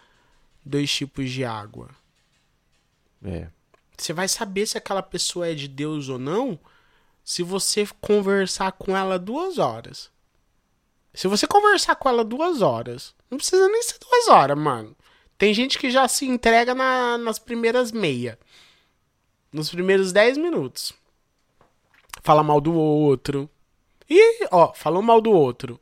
dois 0.64 0.92
tipos 0.92 1.30
de 1.30 1.44
água. 1.44 1.90
É. 3.24 3.48
Você 3.96 4.12
vai 4.12 4.28
saber 4.28 4.66
se 4.66 4.76
aquela 4.76 5.02
pessoa 5.02 5.48
é 5.48 5.54
de 5.54 5.66
Deus 5.66 6.08
ou 6.08 6.18
não 6.18 6.60
se 7.24 7.42
você 7.42 7.86
conversar 8.00 8.72
com 8.72 8.96
ela 8.96 9.18
duas 9.18 9.58
horas. 9.58 10.10
Se 11.14 11.26
você 11.28 11.46
conversar 11.46 11.94
com 11.96 12.08
ela 12.08 12.22
duas 12.24 12.60
horas, 12.60 13.14
não 13.30 13.38
precisa 13.38 13.66
nem 13.68 13.82
ser 13.82 13.98
duas 13.98 14.28
horas, 14.28 14.58
mano. 14.58 14.94
Tem 15.38 15.54
gente 15.54 15.78
que 15.78 15.90
já 15.90 16.06
se 16.06 16.26
entrega 16.26 16.74
na- 16.74 17.16
nas 17.18 17.38
primeiras 17.38 17.90
meia. 17.90 18.38
Nos 19.52 19.70
primeiros 19.70 20.12
dez 20.12 20.36
minutos. 20.36 20.92
Fala 22.22 22.42
mal 22.42 22.60
do 22.60 22.74
outro. 22.74 23.48
E, 24.10 24.46
ó, 24.50 24.72
falou 24.74 25.02
mal 25.02 25.20
do 25.20 25.30
outro. 25.30 25.80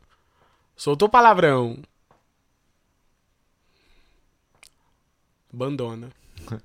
Soltou 0.76 1.09
palavrão. 1.09 1.83
Abandona. 5.52 6.11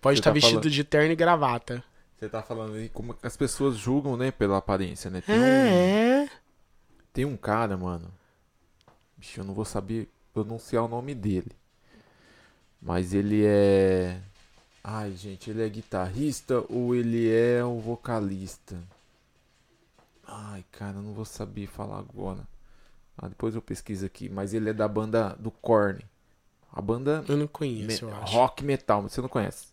Pode 0.00 0.18
estar 0.20 0.30
tá 0.30 0.34
vestido 0.34 0.54
falando- 0.60 0.70
de 0.70 0.84
terno 0.84 1.12
e 1.12 1.16
gravata. 1.16 1.82
Você 2.18 2.28
tá 2.28 2.42
falando 2.42 2.74
aí 2.74 2.88
como 2.88 3.16
as 3.22 3.36
pessoas 3.36 3.76
julgam, 3.76 4.16
né, 4.16 4.30
pela 4.30 4.56
aparência, 4.58 5.08
né? 5.10 5.20
Tem, 5.20 5.38
um, 5.38 5.44
É. 5.44 6.28
tem 7.12 7.24
um 7.24 7.36
cara, 7.36 7.76
mano. 7.76 8.10
Bicho, 9.16 9.40
eu 9.40 9.44
não 9.44 9.54
vou 9.54 9.64
saber 9.64 10.08
pronunciar 10.32 10.84
o 10.84 10.88
nome 10.88 11.14
dele. 11.14 11.52
Mas 12.80 13.12
ele 13.12 13.44
é. 13.44 14.20
Ai, 14.82 15.12
gente, 15.12 15.50
ele 15.50 15.64
é 15.64 15.68
guitarrista 15.68 16.64
ou 16.68 16.94
ele 16.94 17.30
é 17.32 17.62
o 17.64 17.78
vocalista? 17.78 18.76
Ai, 20.26 20.64
cara, 20.72 20.96
eu 20.96 21.02
não 21.02 21.12
vou 21.12 21.24
saber 21.24 21.66
falar 21.66 21.98
agora. 21.98 22.46
Ah, 23.16 23.28
depois 23.28 23.54
eu 23.54 23.62
pesquiso 23.62 24.06
aqui. 24.06 24.28
Mas 24.28 24.54
ele 24.54 24.70
é 24.70 24.72
da 24.72 24.86
banda 24.86 25.36
do 25.38 25.50
Korn. 25.50 26.00
A 26.72 26.80
banda 26.80 27.24
Eu 27.28 27.36
não 27.36 27.46
conheço, 27.48 28.06
me- 28.06 28.12
eu 28.12 28.16
acho. 28.18 28.32
rock 28.34 28.62
metal, 28.64 29.02
mas 29.02 29.12
você 29.12 29.20
não 29.20 29.28
conhece. 29.28 29.66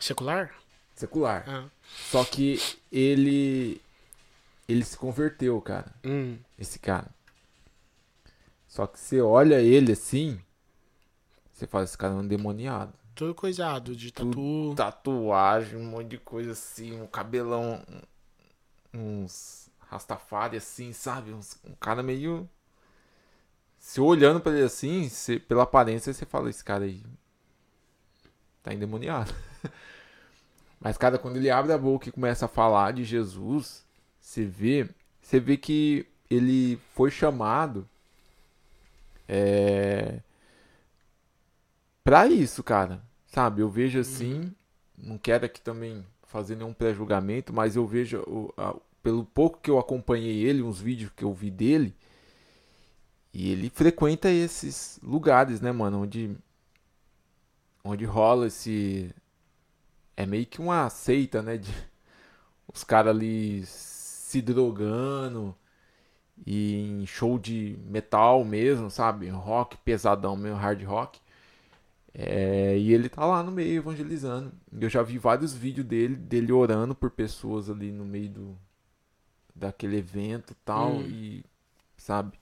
Secular? 0.00 0.52
Secular. 0.96 1.44
Ah. 1.46 1.68
Só 2.10 2.24
que 2.24 2.58
ele. 2.90 3.80
Ele 4.68 4.84
se 4.84 4.96
converteu, 4.96 5.60
cara. 5.60 5.94
Hum. 6.04 6.38
Esse 6.58 6.78
cara. 6.78 7.08
Só 8.66 8.86
que 8.86 8.98
você 8.98 9.20
olha 9.20 9.60
ele 9.60 9.92
assim. 9.92 10.40
Você 11.52 11.66
fala, 11.66 11.84
esse 11.84 11.96
cara 11.96 12.12
é 12.12 12.16
um 12.16 12.22
endemoniado. 12.24 12.92
Todo 13.14 13.34
coisado, 13.34 13.94
de 13.96 14.10
tatu. 14.10 14.74
Tatuagem, 14.76 15.78
um 15.78 15.84
monte 15.86 16.08
de 16.08 16.18
coisa 16.18 16.52
assim, 16.52 17.00
um 17.00 17.06
cabelão. 17.06 17.82
Uns 18.92 19.70
Rastafari 19.88 20.56
assim, 20.56 20.92
sabe? 20.92 21.32
Uns- 21.32 21.58
um 21.64 21.74
cara 21.74 22.02
meio. 22.02 22.48
Se 23.78 24.00
olhando 24.00 24.40
pra 24.40 24.52
ele 24.52 24.64
assim, 24.64 25.08
você- 25.08 25.38
pela 25.38 25.62
aparência, 25.62 26.12
você 26.12 26.26
fala, 26.26 26.50
esse 26.50 26.64
cara 26.64 26.84
aí. 26.84 27.02
Tá 28.62 28.74
endemoniado. 28.74 29.32
Mas, 30.80 30.96
cara, 30.98 31.18
quando 31.18 31.36
ele 31.36 31.50
abre 31.50 31.72
a 31.72 31.78
boca 31.78 32.08
e 32.08 32.12
começa 32.12 32.44
a 32.46 32.48
falar 32.48 32.92
de 32.92 33.04
Jesus, 33.04 33.84
você 34.20 34.44
vê, 34.44 34.88
você 35.20 35.40
vê 35.40 35.56
que 35.56 36.06
ele 36.30 36.78
foi 36.94 37.10
chamado 37.10 37.88
é, 39.28 40.20
pra 42.04 42.26
isso, 42.26 42.62
cara. 42.62 43.02
Sabe? 43.26 43.60
Eu 43.60 43.68
vejo 43.68 43.98
assim, 43.98 44.52
não 44.96 45.18
quero 45.18 45.44
aqui 45.44 45.60
também 45.60 46.04
fazer 46.26 46.56
nenhum 46.56 46.72
pré-julgamento, 46.72 47.52
mas 47.52 47.76
eu 47.76 47.86
vejo 47.86 48.18
o- 48.26 48.52
a- 48.56 48.74
pelo 49.02 49.24
pouco 49.24 49.58
que 49.60 49.70
eu 49.70 49.78
acompanhei 49.78 50.44
ele, 50.44 50.62
uns 50.62 50.80
vídeos 50.80 51.10
que 51.14 51.22
eu 51.24 51.32
vi 51.32 51.50
dele, 51.50 51.94
e 53.32 53.50
ele 53.52 53.70
frequenta 53.70 54.30
esses 54.30 54.98
lugares, 55.02 55.60
né, 55.60 55.70
mano, 55.70 56.02
onde 56.02 56.36
onde 57.84 58.04
rola 58.04 58.48
esse 58.48 59.14
é 60.16 60.26
meio 60.26 60.46
que 60.46 60.60
uma 60.60 60.88
seita, 60.90 61.42
né, 61.42 61.58
de 61.58 61.72
os 62.72 62.84
caras 62.84 63.14
ali 63.16 63.64
se 63.66 64.42
drogando 64.42 65.56
e 66.46 67.02
em 67.02 67.06
show 67.06 67.38
de 67.38 67.78
metal 67.86 68.44
mesmo, 68.44 68.90
sabe? 68.90 69.28
Rock 69.28 69.76
pesadão, 69.78 70.36
meio 70.36 70.54
hard 70.56 70.82
rock. 70.84 71.20
É, 72.14 72.78
e 72.78 72.92
ele 72.92 73.08
tá 73.08 73.24
lá 73.26 73.42
no 73.42 73.52
meio 73.52 73.76
evangelizando. 73.78 74.52
Eu 74.80 74.88
já 74.88 75.02
vi 75.02 75.18
vários 75.18 75.52
vídeos 75.54 75.86
dele, 75.86 76.16
dele 76.16 76.52
orando 76.52 76.94
por 76.94 77.10
pessoas 77.10 77.68
ali 77.70 77.92
no 77.92 78.04
meio 78.04 78.30
do 78.30 78.58
daquele 79.54 79.96
evento 79.98 80.52
e 80.52 80.56
tal 80.64 80.96
Hum. 80.96 81.02
e 81.02 81.44
sabe? 81.96 82.38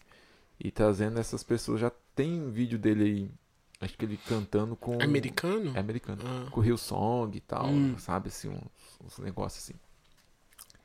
E 0.60 0.70
trazendo 0.70 1.20
essas 1.20 1.42
pessoas. 1.44 1.80
Já 1.80 1.92
tem 2.14 2.50
vídeo 2.50 2.78
dele 2.78 3.04
aí, 3.04 3.30
acho 3.84 3.96
que 3.96 4.04
ele 4.04 4.16
cantando 4.28 4.74
com 4.76 5.00
Americano? 5.02 5.72
é 5.76 5.78
americano. 5.80 6.22
Ah. 6.24 6.50
Com 6.50 6.60
o 6.60 6.62
Rio 6.62 6.76
Song 6.78 7.36
e 7.36 7.40
tal, 7.40 7.66
Hum. 7.66 7.96
sabe? 7.98 8.28
Assim, 8.28 8.48
uns, 8.48 8.60
uns 9.04 9.18
negócios 9.18 9.62
assim. 9.64 9.74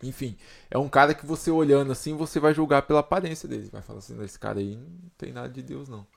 Enfim, 0.02 0.38
é 0.72 0.78
um 0.78 0.88
cara 0.88 1.14
que 1.14 1.26
você 1.26 1.52
olhando 1.52 1.92
assim, 1.92 2.16
você 2.16 2.40
vai 2.40 2.54
julgar 2.54 2.84
pela 2.84 3.00
aparência 3.02 3.50
dele. 3.50 3.70
Vai 3.72 3.82
falar 3.82 4.00
assim, 4.00 4.22
esse 4.24 4.40
cara 4.40 4.60
aí 4.60 4.78
não 4.78 5.10
tem 5.18 5.34
nada 5.34 5.50
de 5.50 5.62
Deus, 5.62 5.90
não. 5.90 6.08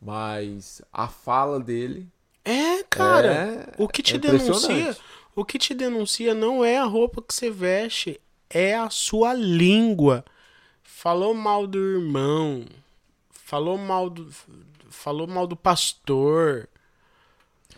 Mas 0.00 0.80
a 0.92 1.08
fala 1.08 1.58
dele. 1.58 2.08
É, 2.44 2.82
cara. 2.84 3.32
É- 3.34 3.74
o 3.76 3.88
que 3.88 4.02
te 4.02 4.14
é 4.14 4.18
denuncia, 4.18 4.96
o 5.34 5.44
que 5.44 5.58
te 5.58 5.74
denuncia 5.74 6.32
não 6.34 6.64
é 6.64 6.78
a 6.78 6.84
roupa 6.84 7.20
que 7.20 7.34
você 7.34 7.50
veste, 7.50 8.20
é 8.48 8.76
a 8.76 8.88
sua 8.88 9.34
língua. 9.34 10.24
Falou 10.82 11.34
mal 11.34 11.66
do 11.66 11.78
irmão, 11.78 12.64
falou 13.30 13.76
mal 13.76 14.08
do 14.08 14.32
falou 14.88 15.26
mal 15.26 15.46
do 15.46 15.56
pastor. 15.56 16.68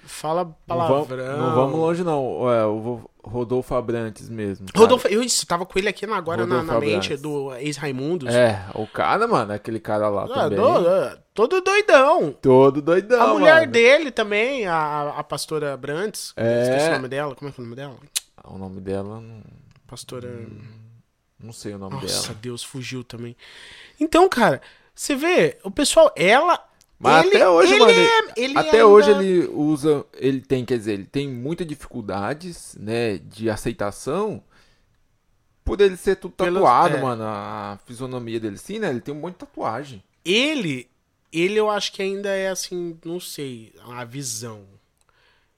Fala 0.03 0.45
Não 0.45 0.57
palavrão. 0.67 1.17
vamos, 1.27 1.39
não 1.39 1.55
vamos 1.55 1.79
longe, 1.79 2.03
não. 2.03 2.51
É, 2.51 2.65
o 2.67 3.09
Rodolfo 3.23 3.75
Abrantes 3.75 4.29
mesmo. 4.31 4.67
cara. 4.67 4.79
Rodolfo, 4.79 5.07
eu 5.09 5.23
tava 5.47 5.67
com 5.67 5.79
ele 5.79 5.89
aqui 5.89 6.07
na- 6.07 6.17
agora 6.17 6.47
na, 6.47 6.57
Rodolfo 6.61 6.73
na 6.73 6.81
mente 6.81 7.13
Abrantes. 7.13 7.21
do 7.21 7.55
ex-Raimundos. 7.57 8.35
É, 8.35 8.65
o 8.75 8.87
cara, 8.87 9.29
mano, 9.29 9.53
aquele 9.53 9.79
cara 9.79 10.09
lá 10.09 10.25
Ah, 10.25 10.29
também. 10.29 10.59
do- 10.59 11.19
todo 11.35 11.61
doidão. 11.61 12.33
Todo 12.41 12.81
doidão, 12.81 13.21
a 13.23 13.35
mulher 13.35 13.61
mano. 13.61 13.73
dele 13.73 14.11
também, 14.11 14.67
a, 14.67 15.11
a 15.19 15.23
pastora 15.25 15.77
Brantes. 15.77 16.33
É. 16.35 16.63
Esqueci 16.63 16.89
o 16.89 16.93
nome 16.93 17.09
dela. 17.09 17.35
Como 17.35 17.51
é 17.51 17.53
que 17.53 17.61
é 17.61 17.63
o 17.63 17.65
nome 17.67 17.77
dela? 17.77 17.97
O 18.45 18.59
nome 18.59 18.81
dela, 18.81 19.21
não, 19.21 19.43
Pastora. 19.87 20.31
não 21.39 21.53
sei 21.53 21.75
o 21.75 21.79
nome 21.79 21.97
Nossa, 21.97 22.29
dela. 22.29 22.39
Deus, 22.41 22.65
fugiu 22.65 23.05
também. 23.05 23.37
Então, 24.01 24.27
cara, 24.31 24.63
você 24.95 25.15
vê, 25.15 25.59
o 25.63 25.71
pessoal, 25.71 26.11
ela. 26.17 26.59
Mas 27.03 27.25
ele- 27.25 27.37
até 27.37 27.49
hoje, 27.49 27.73
ele 27.73 27.79
mano, 27.81 27.93
é- 27.93 28.33
ele 28.37 28.59
até 28.59 28.71
ainda- 28.73 28.87
hoje 28.87 29.11
ele 29.11 29.47
usa, 29.49 30.05
ele 30.15 30.41
tem, 30.43 30.67
quer 30.67 30.77
dizer, 30.77 30.93
ele 30.93 31.07
tem 31.07 31.27
muitas 31.27 31.67
dificuldades, 31.67 32.77
né, 32.79 33.17
de 33.17 33.49
aceitação 33.49 34.45
por 35.65 35.81
ele 35.81 35.97
ser 35.97 36.17
tudo 36.17 36.35
Pelos- 36.35 36.63
tatuado, 36.63 36.97
é. 36.99 37.01
mano, 37.01 37.23
a 37.25 37.79
fisionomia 37.87 38.39
dele, 38.39 38.59
sim, 38.59 38.79
né, 38.79 38.91
ele 38.91 39.01
tem 39.01 39.15
um 39.15 39.19
monte 39.21 39.33
de 39.35 39.39
tatuagem. 39.39 40.03
Ele, 40.25 40.91
ele 41.33 41.57
eu 41.59 41.71
acho 41.71 41.91
que 41.93 42.03
ainda 42.03 42.29
é 42.29 42.49
assim, 42.49 42.99
não 43.03 43.19
sei, 43.19 43.73
a 43.89 44.05
visão. 44.05 44.67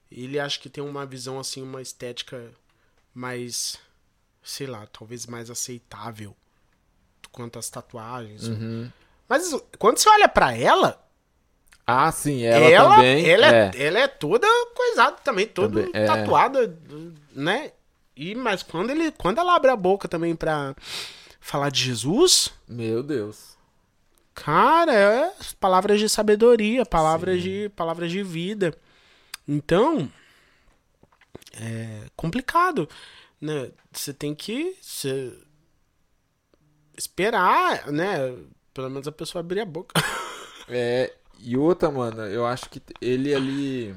Ele 0.09 0.39
acho 0.39 0.61
que 0.61 0.69
tem 0.69 0.81
uma 0.83 1.05
visão 1.05 1.39
assim, 1.39 1.61
uma 1.61 1.81
estética 1.81 2.51
mais, 3.13 3.77
sei 4.41 4.67
lá, 4.67 4.87
talvez 4.87 5.25
mais 5.25 5.49
aceitável 5.49 6.33
quanto 7.33 7.59
às 7.59 7.69
tatuagens. 7.69 8.47
Uhum. 8.47 8.89
Mas 9.27 9.53
quando 9.79 9.97
você 9.97 10.07
olha 10.07 10.29
pra 10.29 10.55
ela, 10.55 11.02
Ah, 11.85 12.11
sim, 12.11 12.43
ela, 12.43 12.65
ela, 12.65 12.95
também, 12.95 13.29
ela, 13.29 13.47
é. 13.47 13.71
é. 13.75 13.83
ela 13.83 13.99
é 13.99 14.07
toda 14.07 14.47
coisada 14.73 15.17
também, 15.23 15.45
toda 15.45 15.83
Também, 15.83 16.01
é. 16.01 16.05
tatuada, 16.05 16.79
né? 17.33 17.71
E 18.15 18.33
mas 18.35 18.63
quando 18.63 18.89
ele, 18.89 19.11
quando 19.11 19.39
ela 19.39 19.55
abre 19.55 19.69
a 19.69 19.75
boca 19.75 20.07
também 20.07 20.35
pra 20.35 20.75
falar 21.39 21.69
de 21.69 21.83
Jesus, 21.83 22.53
Meu 22.67 23.03
Deus. 23.03 23.53
Cara, 24.33 24.93
é 24.93 25.33
palavras 25.59 25.99
de 25.99 26.09
sabedoria, 26.09 26.85
palavras 26.85 27.41
de 27.41 27.69
palavras 27.75 28.09
de 28.09 28.23
vida. 28.23 28.75
Então, 29.47 30.09
é 31.53 32.03
complicado, 32.15 32.89
né? 33.39 33.71
Você 33.91 34.13
tem 34.13 34.33
que 34.33 34.75
esperar, 36.97 37.91
né? 37.91 38.35
Pelo 38.73 38.89
menos 38.89 39.07
a 39.07 39.11
pessoa 39.11 39.41
abrir 39.41 39.59
a 39.59 39.65
boca. 39.65 39.93
É, 40.69 41.13
e 41.43 41.57
outra, 41.57 41.91
mano, 41.91 42.21
eu 42.23 42.45
acho 42.45 42.69
que 42.69 42.81
ele 43.01 43.33
ali, 43.33 43.95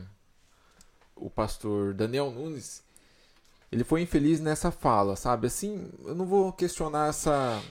o 1.14 1.30
pastor 1.30 1.94
Daniel 1.94 2.30
Nunes, 2.30 2.82
ele 3.70 3.84
foi 3.84 4.02
infeliz 4.02 4.40
nessa 4.40 4.70
fala, 4.70 5.16
sabe? 5.16 5.46
Assim, 5.46 5.90
eu 6.04 6.14
não 6.14 6.26
vou 6.26 6.52
questionar 6.52 7.08
essa. 7.08 7.62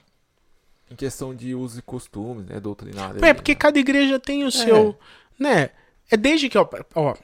Em 0.90 0.96
questão 0.96 1.34
de 1.34 1.56
uso 1.56 1.80
e 1.80 1.82
costumes, 1.82 2.46
né? 2.46 2.60
Doutrinário. 2.60 3.24
É, 3.26 3.34
porque 3.34 3.56
cada 3.56 3.80
igreja 3.80 4.20
tem 4.20 4.44
o 4.44 4.52
seu, 4.52 4.98
né? 5.40 5.72
É 6.12 6.16
desde 6.16 6.48
que, 6.48 6.58
ó, 6.60 6.70
ó, 6.94 7.16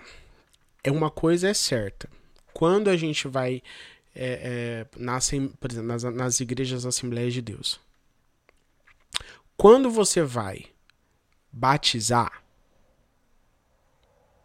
é 0.83 0.91
uma 0.91 1.11
coisa 1.11 1.47
é 1.47 1.53
certa. 1.53 2.09
Quando 2.53 2.89
a 2.89 2.97
gente 2.97 3.27
vai 3.27 3.61
é, 4.15 4.85
é, 4.93 4.99
na, 4.99 5.17
assem- 5.17 5.49
por 5.59 5.71
exemplo, 5.71 5.87
nas, 5.89 6.03
nas 6.03 6.39
igrejas 6.39 6.87
Assembleias 6.87 7.33
de 7.33 7.41
Deus, 7.41 7.79
quando 9.55 9.91
você 9.91 10.23
vai 10.23 10.65
batizar 11.51 12.40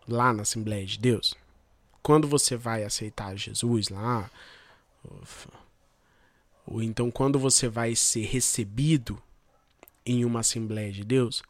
lá 0.09 0.33
na 0.33 0.43
Assembleia 0.43 0.85
de 0.85 0.99
Deus, 0.99 1.35
quando 2.03 2.29
você 2.29 2.57
vai 2.57 2.85
aceitar 2.85 3.37
Jesus 3.37 3.89
lá, 3.89 4.31
ou, 6.67 6.83
então 6.83 7.11
quando 7.11 7.39
você 7.39 7.69
vai 7.69 7.95
ser 7.95 8.25
recebido 8.25 9.21
em 10.05 10.25
uma 10.25 10.41
Assembleia 10.41 10.93
de 10.93 11.05
Deus, 11.05 11.43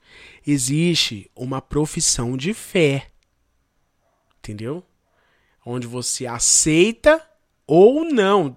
existe 0.46 1.30
uma 1.34 1.60
profissão 1.60 2.36
de 2.36 2.54
fé. 2.54 3.10
Entendeu? 4.38 4.82
Onde 5.64 5.86
você 5.86 6.26
aceita 6.26 7.22
ou 7.66 8.04
não. 8.04 8.56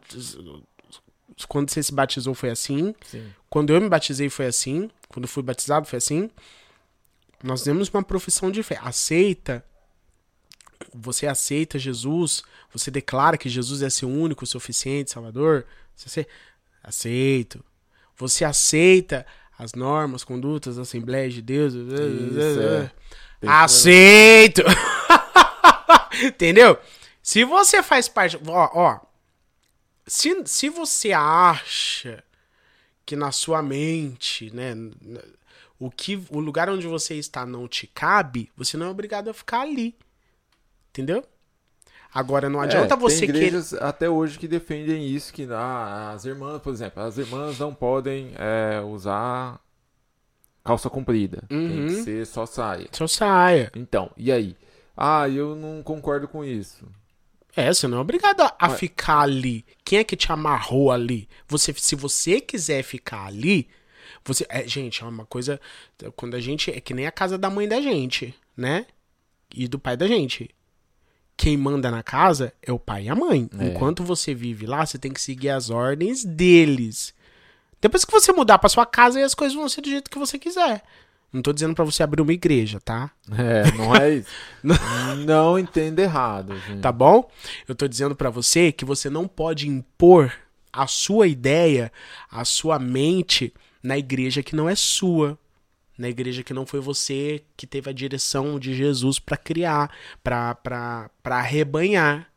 Quando 1.47 1.69
você 1.69 1.81
se 1.81 1.93
batizou 1.93 2.33
foi 2.33 2.49
assim. 2.49 2.93
Sim. 3.05 3.33
Quando 3.49 3.73
eu 3.73 3.81
me 3.81 3.89
batizei 3.89 4.29
foi 4.29 4.45
assim. 4.45 4.89
Quando 5.09 5.27
fui 5.27 5.43
batizado 5.43 5.85
foi 5.85 5.97
assim. 5.97 6.29
Nós 7.43 7.63
temos 7.63 7.89
uma 7.89 8.03
profissão 8.03 8.51
de 8.51 8.61
fé. 8.61 8.77
Aceita. 8.81 9.65
Você 10.93 11.27
aceita 11.27 11.77
Jesus. 11.77 12.43
Você 12.71 12.89
declara 12.89 13.37
que 13.37 13.49
Jesus 13.49 13.81
é 13.81 13.89
seu 13.89 14.09
único, 14.09 14.45
suficiente 14.45 15.11
Salvador. 15.11 15.65
Você 15.95 16.25
aceito. 16.83 17.63
Você 18.17 18.43
aceita 18.45 19.25
as 19.57 19.73
normas, 19.73 20.23
condutas 20.23 20.77
da 20.77 20.83
Assembleia 20.83 21.29
de 21.29 21.41
Deus. 21.41 21.73
é. 21.73 22.91
Aceito. 23.47 24.61
Entendeu? 26.23 26.77
Se 27.21 27.43
você 27.43 27.83
faz 27.83 28.07
parte. 28.07 28.39
Ó, 28.47 28.69
ó. 28.73 28.99
Se, 30.07 30.43
se 30.45 30.69
você 30.69 31.11
acha 31.11 32.23
que 33.05 33.15
na 33.15 33.31
sua 33.31 33.61
mente, 33.61 34.53
né, 34.53 34.73
o 35.79 35.89
que 35.89 36.21
o 36.29 36.39
lugar 36.39 36.69
onde 36.69 36.87
você 36.87 37.15
está 37.15 37.45
não 37.45 37.67
te 37.67 37.87
cabe, 37.87 38.51
você 38.57 38.75
não 38.75 38.87
é 38.87 38.89
obrigado 38.89 39.29
a 39.29 39.33
ficar 39.33 39.61
ali. 39.61 39.95
Entendeu? 40.89 41.23
Agora 42.13 42.49
não 42.49 42.59
adianta 42.59 42.95
É, 42.95 42.97
você 42.97 43.19
tem 43.19 43.29
igrejas 43.29 43.73
até 43.73 44.09
hoje 44.09 44.39
que 44.39 44.47
defendem 44.47 45.05
isso, 45.07 45.31
que 45.31 45.47
ah, 45.51 46.11
as 46.13 46.25
irmãs, 46.25 46.59
por 46.61 46.73
exemplo, 46.73 47.03
as 47.03 47.17
irmãs 47.17 47.59
não 47.59 47.73
podem 47.73 48.31
é, 48.35 48.81
usar 48.81 49.59
calça 50.63 50.89
comprida. 50.89 51.43
Tem 51.47 51.57
Uhum. 51.57 51.87
que 51.87 52.03
ser 52.03 52.25
só 52.25 52.45
saia. 52.45 52.87
só 52.91 53.05
saia. 53.07 53.71
Então, 53.75 54.09
e 54.17 54.31
aí? 54.31 54.55
Ah, 54.97 55.29
eu 55.29 55.55
não 55.55 55.81
concordo 55.83 56.27
com 56.27 56.43
isso. 56.43 56.85
É, 57.55 57.71
você 57.73 57.87
não 57.87 57.99
é 57.99 58.01
obrigado 58.01 58.41
a, 58.41 58.55
a 58.59 58.69
Mas- 58.69 58.79
ficar 58.79 59.19
ali. 59.21 59.65
Quem 59.83 59.99
é 59.99 60.03
que 60.03 60.15
te 60.15 60.31
amarrou 60.31 60.91
ali? 60.91 61.27
Você, 61.47 61.73
se 61.77 61.95
você 61.95 62.41
quiser 62.41 62.83
ficar 62.83 63.25
ali, 63.27 63.67
você, 64.25 64.45
é, 64.49 64.67
gente, 64.67 65.03
é 65.03 65.07
uma 65.07 65.25
coisa 65.25 65.59
quando 66.15 66.35
a 66.35 66.39
gente 66.39 66.71
é 66.71 66.79
que 66.81 66.93
nem 66.93 67.05
a 67.07 67.11
casa 67.11 67.37
da 67.37 67.49
mãe 67.49 67.67
da 67.67 67.79
gente, 67.81 68.33
né? 68.57 68.85
E 69.53 69.67
do 69.67 69.79
pai 69.79 69.95
da 69.97 70.07
gente. 70.07 70.49
Quem 71.39 71.55
manda 71.55 71.89
na 71.89 72.03
casa 72.03 72.51
é 72.61 72.69
o 72.69 72.77
pai 72.77 73.05
e 73.05 73.09
a 73.09 73.15
mãe. 73.15 73.49
É. 73.57 73.67
Enquanto 73.67 74.03
você 74.03 74.33
vive 74.33 74.65
lá, 74.65 74.85
você 74.85 74.97
tem 74.97 75.09
que 75.09 75.21
seguir 75.21 75.47
as 75.47 75.69
ordens 75.69 76.25
deles. 76.25 77.13
Depois 77.79 78.03
que 78.03 78.11
você 78.11 78.33
mudar 78.33 78.59
pra 78.59 78.67
sua 78.67 78.85
casa, 78.85 79.19
aí 79.19 79.23
as 79.23 79.33
coisas 79.33 79.55
vão 79.55 79.69
ser 79.69 79.79
do 79.79 79.89
jeito 79.89 80.11
que 80.11 80.19
você 80.19 80.37
quiser. 80.37 80.83
Não 81.31 81.41
tô 81.41 81.53
dizendo 81.53 81.73
pra 81.73 81.85
você 81.85 82.03
abrir 82.03 82.21
uma 82.21 82.33
igreja, 82.33 82.81
tá? 82.81 83.09
É, 83.31 83.71
não 83.71 83.95
é 83.95 84.15
isso. 84.15 84.29
não 85.25 85.57
entenda 85.57 86.01
errado, 86.01 86.59
gente. 86.67 86.81
tá 86.81 86.91
bom? 86.91 87.31
Eu 87.65 87.73
tô 87.73 87.87
dizendo 87.87 88.17
pra 88.17 88.29
você 88.29 88.73
que 88.73 88.83
você 88.83 89.09
não 89.09 89.25
pode 89.25 89.65
impor 89.65 90.33
a 90.73 90.87
sua 90.87 91.25
ideia, 91.25 91.89
a 92.29 92.43
sua 92.43 92.77
mente 92.77 93.53
na 93.81 93.97
igreja 93.97 94.43
que 94.43 94.57
não 94.57 94.67
é 94.67 94.75
sua, 94.75 95.39
na 95.99 96.07
igreja 96.07 96.43
que 96.43 96.53
não 96.53 96.65
foi 96.65 96.79
você 96.79 97.43
que 97.57 97.67
teve 97.67 97.89
a 97.89 97.93
direção 97.93 98.57
de 98.57 98.73
Jesus 98.73 99.19
pra 99.19 99.35
criar, 99.35 99.93
para 100.23 100.55
para 100.55 101.37
arrebanhar, 101.37 102.31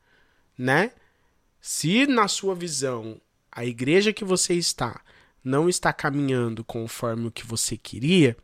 né? 0.59 0.90
Se 1.61 2.05
na 2.07 2.27
sua 2.27 2.57
visão 2.57 3.20
a 3.53 3.64
igreja 3.64 4.12
que 4.12 4.25
você 4.25 4.55
está 4.55 5.01
não 5.44 5.68
está 5.68 5.92
caminhando 5.92 6.64
conforme 6.64 7.29
o 7.29 7.31
que 7.31 7.46
você 7.46 7.77
queria, 7.77 8.37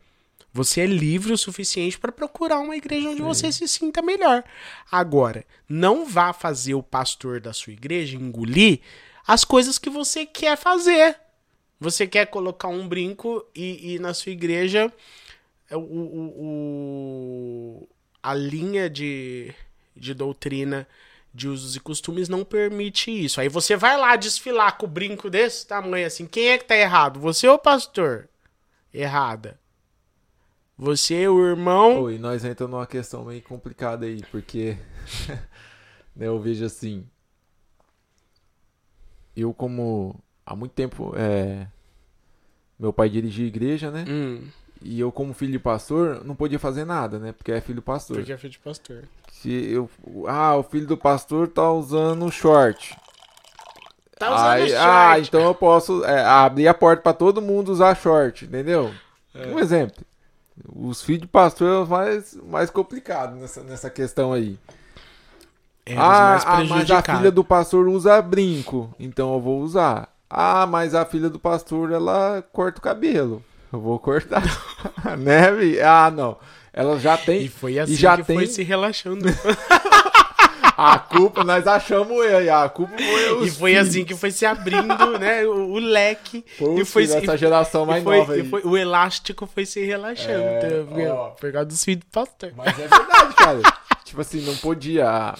você 0.53 0.81
é 0.81 0.85
livre 0.85 1.33
o 1.33 1.37
suficiente 1.37 1.99
para 1.99 2.11
procurar 2.13 2.59
uma 2.59 2.77
igreja 2.77 3.09
onde 3.09 3.21
você 3.21 3.51
se 3.51 3.67
sinta 3.67 4.01
melhor. 4.01 4.43
Agora, 4.89 5.45
não 5.67 6.05
vá 6.05 6.31
fazer 6.31 6.75
o 6.75 6.83
pastor 6.83 7.41
da 7.41 7.51
sua 7.51 7.73
igreja 7.73 8.15
engolir 8.15 8.79
as 9.27 9.43
coisas 9.43 9.77
que 9.77 9.89
você 9.89 10.25
quer 10.25 10.57
fazer. 10.57 11.19
Você 11.79 12.05
quer 12.07 12.25
colocar 12.27 12.67
um 12.67 12.87
brinco 12.87 13.45
e, 13.55 13.95
e 13.95 13.99
na 13.99 14.13
sua 14.13 14.31
igreja 14.31 14.91
é, 15.69 15.77
o, 15.77 15.81
o- 15.81 16.33
o- 17.83 17.89
a 18.23 18.33
linha 18.33 18.89
de, 18.89 19.53
de 19.95 20.13
doutrina 20.13 20.87
de 21.33 21.47
usos 21.47 21.75
e 21.75 21.79
costumes 21.79 22.27
não 22.29 22.43
permite 22.43 23.11
isso. 23.11 23.39
Aí 23.39 23.47
você 23.49 23.75
vai 23.77 23.97
lá 23.97 24.15
desfilar 24.15 24.77
com 24.77 24.85
o 24.85 24.89
brinco 24.89 25.29
desse 25.29 25.65
tamanho 25.67 26.07
assim. 26.07 26.25
Quem 26.25 26.49
é 26.49 26.57
que 26.57 26.65
tá 26.65 26.75
errado? 26.75 27.19
Você 27.19 27.47
ou 27.47 27.55
o 27.55 27.59
pastor? 27.59 28.27
Errada. 28.93 29.59
Você, 30.77 31.27
o 31.27 31.45
irmão. 31.45 32.03
Oi, 32.03 32.17
nós 32.17 32.43
entramos 32.45 32.73
numa 32.73 32.87
questão 32.87 33.25
meio 33.25 33.41
complicada 33.41 34.05
aí, 34.05 34.21
porque 34.31 34.77
né, 36.15 36.27
eu 36.27 36.39
vejo 36.39 36.65
assim. 36.65 37.05
Eu, 39.35 39.53
como 39.53 40.21
há 40.49 40.55
muito 40.55 40.71
tempo, 40.71 41.13
é, 41.15 41.67
meu 42.79 42.91
pai 42.91 43.07
dirigia 43.07 43.45
igreja, 43.45 43.91
né? 43.91 44.03
Hum, 44.07 44.41
E 44.81 44.99
eu, 44.99 45.11
como 45.11 45.33
filho 45.33 45.51
de 45.51 45.59
pastor, 45.59 46.23
não 46.25 46.35
podia 46.35 46.57
fazer 46.57 46.85
nada, 46.85 47.19
né? 47.19 47.33
Porque 47.33 47.51
é 47.51 47.61
filho 47.61 47.75
de 47.75 47.81
pastor. 47.81 48.17
Porque 48.17 48.31
é 48.31 48.37
filho 48.37 48.51
de 48.51 48.59
pastor. 48.59 49.03
Se 49.31 49.51
eu, 49.51 49.89
ah, 50.27 50.55
o 50.55 50.63
filho 50.63 50.87
do 50.87 50.97
pastor 50.97 51.49
tá 51.49 51.71
usando 51.71 52.31
short. 52.31 52.97
Tá 54.17 54.33
usando 54.33 54.47
Aí, 54.47 54.69
short. 54.69 54.83
Ah, 54.83 55.19
então 55.19 55.41
eu 55.41 55.53
posso 55.53 56.03
é, 56.03 56.23
abrir 56.23 56.67
a 56.67 56.73
porta 56.73 57.03
pra 57.03 57.13
todo 57.13 57.41
mundo 57.41 57.71
usar 57.71 57.95
short, 57.95 58.45
entendeu? 58.45 58.91
É. 59.35 59.47
Um 59.47 59.59
exemplo. 59.59 60.03
Os 60.73 61.01
filhos 61.01 61.21
de 61.21 61.27
pastor 61.27 61.85
é 61.85 61.89
mais, 61.89 62.35
mais 62.43 62.69
complicado 62.69 63.35
nessa, 63.35 63.61
nessa 63.63 63.89
questão 63.89 64.33
aí. 64.33 64.57
É, 65.85 65.95
ah, 65.95 65.97
mais 65.97 66.43
ah, 66.45 66.63
mas 66.65 66.91
a 66.91 67.01
filha 67.01 67.31
do 67.31 67.43
pastor 67.43 67.87
usa 67.87 68.21
brinco, 68.21 68.93
então 68.99 69.33
eu 69.33 69.39
vou 69.41 69.61
usar. 69.61 70.09
Ah, 70.29 70.67
mas 70.67 70.93
a 70.93 71.05
filha 71.05 71.29
do 71.29 71.39
pastor 71.39 71.91
ela 71.91 72.43
corta 72.53 72.79
o 72.79 72.81
cabelo. 72.83 73.43
Eu 73.73 73.79
vou 73.79 73.97
cortar. 73.99 74.43
né, 75.17 75.51
Vi? 75.51 75.79
Ah, 75.81 76.11
não. 76.11 76.37
Ela 76.71 76.99
já 76.99 77.17
tem. 77.17 77.41
E 77.43 77.47
foi 77.49 77.79
assim 77.79 77.95
já 77.95 78.15
que 78.17 78.23
tem 78.23 78.35
foi 78.35 78.47
se 78.47 78.61
relaxando. 78.63 79.25
a 80.77 80.97
culpa, 80.99 81.43
nós 81.43 81.67
achamos 81.67 82.23
ele. 82.25 82.49
A 82.49 82.69
culpa 82.69 82.93
foi 82.95 83.33
os 83.33 83.47
e 83.47 83.51
foi 83.51 83.71
filhos. 83.71 83.87
assim 83.89 84.05
que 84.05 84.15
foi 84.15 84.31
se 84.31 84.45
abrindo, 84.45 85.19
né? 85.19 85.43
O, 85.45 85.71
o 85.71 85.79
leque. 85.79 86.45
Foi 86.57 86.79
e 86.81 86.85
filhos, 86.85 87.11
essa 87.11 87.37
geração 87.37 87.85
mais 87.85 88.01
e 88.01 88.03
foi, 88.05 88.17
nova 88.17 88.33
aí. 88.33 88.41
e 88.41 88.49
foi- 88.49 88.61
o 88.63 88.77
elástico 88.77 89.47
foi 89.47 89.65
se 89.65 89.83
relaxando. 89.83 90.41
É, 90.41 90.85
tá 91.07 91.13
ó. 91.13 91.29
Por 91.31 91.51
causa 91.51 91.65
dos 91.65 91.83
filhos 91.83 92.01
do 92.01 92.11
pastor. 92.11 92.53
Mas 92.55 92.67
é 92.79 92.87
verdade, 92.87 93.33
cara. 93.35 93.61
tipo 94.05 94.21
assim, 94.21 94.41
não 94.41 94.55
podia. 94.57 95.33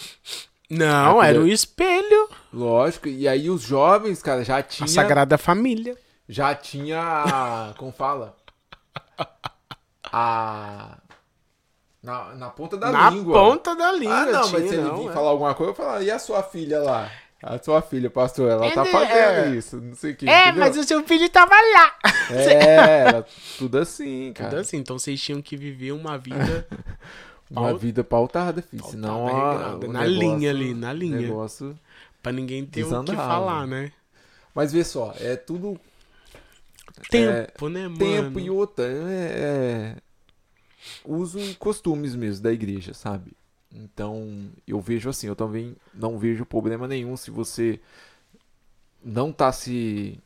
Não, 0.70 1.22
era 1.22 1.40
o 1.40 1.48
espelho. 1.48 2.30
Lógico. 2.54 3.08
E 3.08 3.28
aí 3.28 3.50
os 3.50 3.62
jovens, 3.62 4.22
cara, 4.22 4.44
já 4.44 4.62
tinha. 4.62 4.86
A 4.86 4.90
Sagrada 4.90 5.38
Família. 5.38 5.98
Já 6.28 6.54
tinha. 6.54 7.74
Como 7.78 7.92
fala? 7.92 8.36
A. 10.12 10.98
Na, 12.02 12.36
na 12.36 12.50
ponta 12.50 12.78
da 12.78 12.92
Na 12.92 13.10
língua. 13.10 13.34
ponta 13.34 13.76
da 13.76 13.92
língua. 13.92 14.16
Ah, 14.16 14.26
não, 14.26 14.42
tinha, 14.44 14.60
mas 14.60 14.70
se 14.70 14.76
ele 14.76 14.90
vir 14.92 15.10
é. 15.10 15.12
falar 15.12 15.30
alguma 15.32 15.54
coisa, 15.54 15.72
eu 15.72 15.76
falar, 15.76 16.02
e 16.02 16.10
a 16.10 16.18
sua 16.18 16.42
filha 16.42 16.80
lá? 16.80 17.12
A 17.44 17.58
sua 17.62 17.82
filha, 17.82 18.10
pastor, 18.10 18.50
ela 18.50 18.72
tá 18.72 18.86
fazendo 18.86 19.54
é. 19.54 19.56
isso, 19.56 19.78
não 19.78 19.96
sei 19.96 20.12
o 20.12 20.16
que. 20.16 20.30
É, 20.30 20.44
entendeu? 20.44 20.60
mas 20.60 20.78
o 20.78 20.84
seu 20.84 21.04
filho 21.04 21.30
tava 21.30 21.56
lá. 21.56 21.96
É, 22.32 23.00
era 23.08 23.26
tudo 23.58 23.80
assim, 23.80 24.32
cara. 24.34 24.50
Tudo 24.50 24.60
assim, 24.60 24.78
então 24.78 25.00
vocês 25.00 25.22
tinham 25.22 25.42
que 25.42 25.58
viver 25.58 25.94
uma 25.94 26.18
vida 26.18 26.68
Uma 27.50 27.74
vida 27.78 28.04
pautada, 28.04 28.62
filho. 28.62 28.82
Pautada, 28.84 28.92
Senão, 28.92 29.28
a, 29.28 29.78
na 29.88 30.06
negócio- 30.06 30.08
linha 30.08 30.50
ali, 30.52 30.74
na 30.74 30.94
linha. 30.94 31.18
negócio... 31.22 31.80
pra 32.22 32.32
ninguém 32.32 32.66
ter 32.66 32.84
o 32.84 32.88
que 32.88 32.92
Desandava. 32.92 33.18
falar, 33.28 33.66
né? 33.68 33.92
Mas 34.54 34.72
vê 34.74 34.84
só, 34.84 35.14
é 35.20 35.36
tudo 35.36 35.80
Tempo, 37.10 37.70
né, 37.70 37.84
mano? 37.88 37.98
tempo 37.98 38.40
e 38.40 38.50
outra. 38.50 38.86
É, 38.86 39.96
é 39.96 39.96
uso 41.06 41.40
e 41.40 41.56
costumes 41.56 42.16
mesmo 42.16 42.44
da 42.44 42.52
igreja, 42.52 42.94
sabe? 42.94 43.32
Então, 43.72 44.50
eu 44.68 44.80
vejo 44.82 45.10
assim, 45.10 45.28
eu 45.28 45.36
também 45.36 45.76
não 45.94 46.18
vejo 46.18 46.46
problema 46.46 46.88
nenhum 46.88 47.16
se 47.16 47.30
você 47.32 47.80
não 49.04 49.32
tá 49.32 49.52
se, 49.52 50.20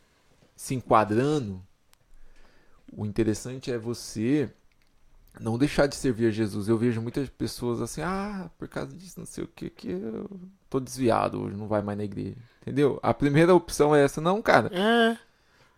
se 0.55 0.73
enquadrando. 0.75 1.61
O 2.95 3.05
interessante 3.05 3.71
é 3.71 3.77
você 3.77 4.49
não 5.39 5.57
deixar 5.57 5.87
de 5.87 5.95
servir 5.95 6.27
a 6.27 6.31
Jesus. 6.31 6.67
Eu 6.67 6.77
vejo 6.77 7.01
muitas 7.01 7.29
pessoas 7.29 7.81
assim, 7.81 8.01
ah, 8.01 8.49
por 8.57 8.67
causa 8.67 8.95
disso, 8.95 9.19
não 9.19 9.25
sei 9.25 9.43
o 9.43 9.47
que, 9.47 9.69
que 9.69 9.89
eu 9.89 10.29
tô 10.69 10.79
desviado 10.79 11.41
hoje, 11.41 11.55
não 11.55 11.67
vai 11.67 11.81
mais 11.81 11.97
na 11.97 12.03
igreja. 12.03 12.37
Entendeu? 12.61 12.99
A 13.03 13.13
primeira 13.13 13.53
opção 13.53 13.95
é 13.95 14.03
essa, 14.03 14.21
não, 14.21 14.41
cara. 14.41 14.69
É, 14.73 15.17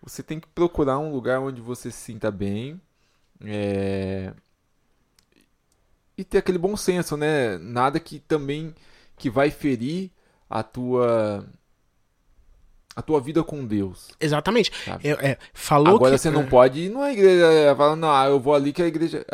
Você 0.02 0.22
tem 0.24 0.40
que 0.40 0.48
procurar 0.48 1.00
um 1.00 1.12
lugar 1.12 1.40
onde 1.40 1.62
você 1.62 1.90
se 1.92 1.98
sinta 1.98 2.30
bem. 2.32 2.80
é, 3.44 4.34
E 6.18 6.24
ter 6.24 6.38
aquele 6.38 6.58
bom 6.58 6.78
senso, 6.78 7.18
né? 7.18 7.58
Nada 7.58 8.00
que 8.00 8.20
também 8.20 8.74
que 9.18 9.30
vai 9.30 9.52
ferir 9.52 10.10
a 10.50 10.64
tua 10.64 11.46
a 12.96 13.02
tua 13.02 13.20
vida 13.20 13.44
com 13.44 13.66
Deus. 13.66 14.08
exatamente. 14.22 14.72
É, 15.04 15.32
é, 15.32 15.38
falou 15.54 15.96
Agora 15.96 16.14
que... 16.14 16.18
você 16.22 16.30
não 16.32 16.44
é, 16.44 16.46
pode 16.46 16.80
ir 16.80 16.90
numa 16.90 17.12
igreja 17.12 17.46
é, 17.52 17.76
falando, 17.76 18.00
não, 18.00 18.10
ah, 18.12 18.26
eu 18.28 18.40
vou 18.40 18.56
ali 18.56 18.72
que 18.72 18.82
a 18.82 18.88
igreja. 18.88 19.26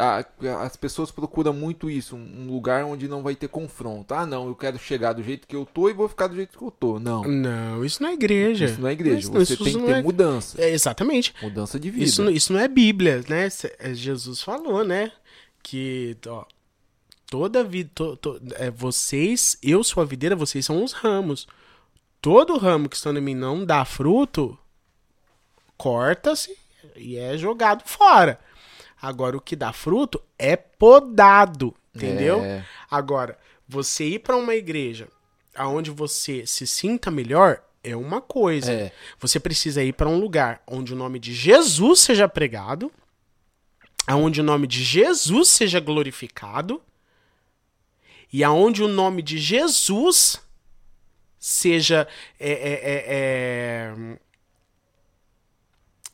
as 0.60 0.76
pessoas 0.76 1.12
procuram 1.12 1.54
muito 1.54 1.88
isso, 1.90 2.16
um 2.16 2.48
lugar 2.48 2.84
onde 2.86 3.08
não 3.08 3.22
vai 3.22 3.36
ter 3.36 3.48
confronto. 3.48 4.14
Ah, 4.16 4.26
não, 4.26 4.48
eu 4.48 4.56
quero 4.56 4.80
chegar 4.80 5.14
do 5.14 5.22
jeito 5.22 5.48
que 5.48 5.56
eu 5.56 5.64
tô 5.64 5.90
e 5.90 5.94
vou 5.94 6.10
ficar 6.10 6.26
do 6.28 6.36
jeito 6.36 6.58
que 6.58 6.64
eu 6.64 6.72
tô. 6.72 7.00
Não. 7.00 7.24
Não, 7.24 7.86
isso 7.86 8.02
não 8.02 8.10
é 8.10 8.14
igreja. 8.14 8.66
Isso 8.66 8.82
não 8.82 8.88
é 8.90 8.94
igreja. 8.94 9.20
Isso- 9.20 9.32
Você 9.32 9.54
isso 9.54 9.64
tem 9.64 9.74
que 9.74 9.86
ter 9.86 9.92
é- 9.92 10.02
mudança. 10.02 10.60
É, 10.60 10.72
exatamente. 10.72 11.34
Mudança 11.42 11.80
de 11.80 11.92
vida. 11.92 12.04
Isso, 12.04 12.24
não- 12.24 12.32
isso 12.32 12.52
não 12.52 12.60
é 12.60 12.68
Bíblia, 12.68 13.24
né? 13.30 13.48
Jesus 13.94 14.42
falou, 14.42 14.84
né? 14.84 15.12
Que, 15.62 16.18
ó, 16.26 16.46
toda 17.30 17.64
vida, 17.64 17.92
to- 17.94 18.16
to- 18.18 18.42
é, 18.56 18.72
vocês, 18.72 19.56
eu 19.62 19.84
sou 19.84 20.02
a 20.02 20.06
videira, 20.06 20.36
vocês 20.36 20.66
são 20.66 20.84
os 20.84 20.92
ramos. 20.94 21.48
Todo 22.22 22.58
ramo 22.58 22.88
que 22.88 22.96
está 22.96 23.10
em 23.10 23.20
mim 23.20 23.34
não 23.34 23.66
dá 23.66 23.84
fruto, 23.84 24.58
corta-se 25.76 26.56
e 26.96 27.18
é 27.18 27.36
jogado 27.38 27.84
fora. 27.88 28.40
Agora, 29.02 29.36
o 29.36 29.42
que 29.42 29.56
dá 29.56 29.74
fruto 29.74 30.22
é 30.38 30.56
podado, 30.56 31.76
entendeu? 31.96 32.40
É. 32.42 32.64
Agora, 32.90 33.38
você 33.68 34.06
ir 34.06 34.20
para 34.20 34.38
uma 34.38 34.54
igreja 34.54 35.08
aonde 35.56 35.90
você 35.90 36.46
se 36.46 36.68
sinta 36.68 37.10
melhor 37.10 37.64
é 37.84 37.96
uma 37.96 38.22
coisa. 38.22 38.72
É. 38.72 38.92
Você 39.20 39.40
precisa 39.40 39.84
ir 39.84 39.94
para 39.94 40.08
um 40.08 40.20
lugar 40.20 40.62
onde 40.68 40.94
o 40.94 40.96
nome 40.96 41.18
de 41.18 41.34
Jesus 41.34 42.02
seja 42.02 42.30
pregado, 42.30 42.92
aonde 44.06 44.42
o 44.42 44.44
nome 44.44 44.68
de 44.68 44.84
Jesus 44.84 45.48
seja 45.48 45.80
glorificado 45.80 46.82
e 48.32 48.44
aonde 48.44 48.84
o 48.84 48.88
nome 48.88 49.22
de 49.22 49.40
Jesus 49.40 50.40
seja 51.42 52.08
é, 52.40 52.52
é, 52.52 52.74
é, 52.74 53.06
é, 53.08 54.20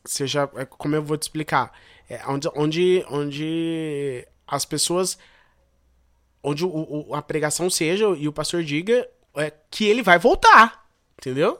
seja 0.05 0.49
é, 0.55 0.65
como 0.65 0.95
eu 0.95 1.03
vou 1.03 1.17
te 1.17 1.23
explicar 1.23 1.71
é, 2.09 2.25
onde, 2.27 2.47
onde 2.55 3.05
onde 3.09 4.25
as 4.47 4.63
pessoas 4.65 5.17
onde 6.41 6.63
o, 6.65 6.69
o- 7.09 7.13
a 7.13 7.21
pregação 7.21 7.69
seja 7.69 8.05
e 8.17 8.27
o 8.27 8.33
pastor 8.33 8.63
diga 8.63 9.07
é, 9.35 9.51
que 9.69 9.85
ele 9.85 10.01
vai 10.01 10.17
voltar 10.17 10.87
entendeu 11.19 11.59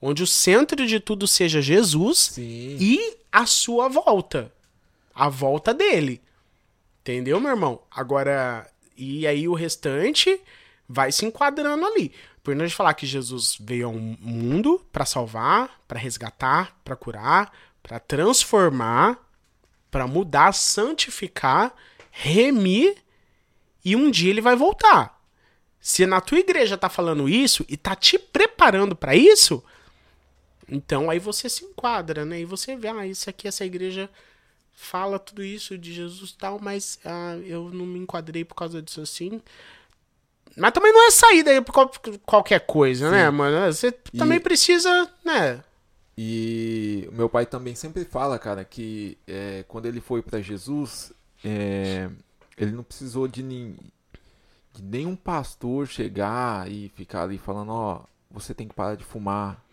onde 0.00 0.22
o 0.22 0.26
centro 0.26 0.86
de 0.86 1.00
tudo 1.00 1.26
seja 1.26 1.62
Jesus 1.62 2.18
Sim. 2.34 2.76
e 2.78 3.16
a 3.30 3.46
sua 3.46 3.88
volta. 3.88 4.52
A 5.14 5.28
volta 5.28 5.72
dele. 5.72 6.20
Entendeu, 7.02 7.38
meu 7.40 7.50
irmão? 7.50 7.80
Agora, 7.88 8.68
e 8.96 9.26
aí 9.28 9.46
o 9.46 9.54
restante 9.54 10.40
vai 10.88 11.12
se 11.12 11.24
enquadrando 11.24 11.86
ali. 11.86 12.12
Por 12.42 12.56
nós 12.56 12.72
falar 12.72 12.94
que 12.94 13.06
Jesus 13.06 13.56
veio 13.60 13.86
ao 13.86 13.94
mundo 13.94 14.84
para 14.92 15.04
salvar, 15.04 15.80
para 15.86 15.98
resgatar, 15.98 16.76
para 16.84 16.96
curar, 16.96 17.52
para 17.82 18.00
transformar, 18.00 19.18
para 19.90 20.06
mudar, 20.06 20.52
santificar, 20.52 21.72
remir 22.10 22.96
e 23.84 23.94
um 23.94 24.10
dia 24.10 24.30
ele 24.30 24.40
vai 24.40 24.56
voltar. 24.56 25.20
Se 25.80 26.06
na 26.06 26.20
tua 26.20 26.38
igreja 26.38 26.78
tá 26.78 26.88
falando 26.88 27.28
isso 27.28 27.64
e 27.68 27.76
tá 27.76 27.94
te 27.94 28.18
preparando 28.18 28.94
para 28.94 29.14
isso, 29.16 29.62
então 30.68 31.10
aí 31.10 31.18
você 31.18 31.48
se 31.48 31.64
enquadra, 31.64 32.24
né? 32.24 32.40
E 32.40 32.44
você 32.44 32.76
vê, 32.76 32.88
ah, 32.88 33.06
isso 33.06 33.28
aqui, 33.28 33.48
essa 33.48 33.64
igreja 33.64 34.08
fala 34.72 35.18
tudo 35.18 35.44
isso 35.44 35.76
de 35.76 35.92
Jesus 35.92 36.32
tal, 36.32 36.58
mas 36.60 36.98
ah, 37.04 37.36
eu 37.44 37.70
não 37.70 37.84
me 37.84 37.98
enquadrei 37.98 38.44
por 38.44 38.54
causa 38.54 38.80
disso 38.80 39.00
assim. 39.00 39.42
Mas 40.56 40.72
também 40.72 40.92
não 40.92 41.06
é 41.06 41.10
saída 41.10 41.50
aí 41.50 41.60
por 41.60 41.72
qual- 41.72 41.90
qualquer 42.26 42.60
coisa, 42.60 43.10
né, 43.10 43.30
mano? 43.30 43.72
Você 43.72 43.90
também 44.18 44.38
precisa, 44.40 45.10
né? 45.24 45.62
E 46.16 47.08
o 47.10 47.14
meu 47.14 47.28
pai 47.28 47.46
também 47.46 47.74
sempre 47.74 48.04
fala, 48.04 48.38
cara, 48.38 48.64
que 48.64 49.16
é, 49.26 49.64
quando 49.66 49.86
ele 49.86 50.00
foi 50.00 50.20
pra 50.22 50.40
Jesus, 50.42 51.10
é, 51.42 52.10
ele 52.56 52.72
não 52.72 52.82
precisou 52.82 53.26
de, 53.26 53.42
nin- 53.42 53.76
de 54.74 54.82
nenhum 54.82 55.16
pastor 55.16 55.86
chegar 55.86 56.70
e 56.70 56.90
ficar 56.94 57.22
ali 57.22 57.38
falando, 57.38 57.72
ó, 57.72 58.02
você 58.30 58.52
tem 58.52 58.68
que 58.68 58.74
parar 58.74 58.94
de 58.94 59.04
fumar, 59.04 59.64